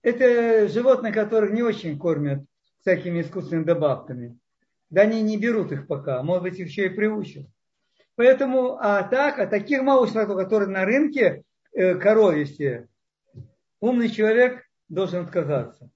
Это 0.02 0.68
животные, 0.68 1.12
которых 1.12 1.52
не 1.52 1.62
очень 1.62 1.98
кормят 1.98 2.44
всякими 2.80 3.20
искусственными 3.20 3.64
добавками. 3.64 4.38
Да 4.90 5.02
они 5.02 5.22
не 5.22 5.36
берут 5.36 5.72
их 5.72 5.86
пока, 5.86 6.22
может 6.22 6.44
быть, 6.44 6.58
их 6.58 6.68
еще 6.68 6.86
и 6.86 6.90
приучат. 6.90 7.46
Поэтому, 8.16 8.78
а 8.80 9.02
так, 9.02 9.38
а 9.38 9.46
таких 9.46 9.82
молочных, 9.82 10.26
которые 10.26 10.70
на 10.70 10.84
рынке, 10.84 11.44
э, 11.72 11.94
коровьи 11.96 12.88
умный 13.80 14.08
человек 14.08 14.64
должен 14.88 15.24
отказаться. 15.24 15.90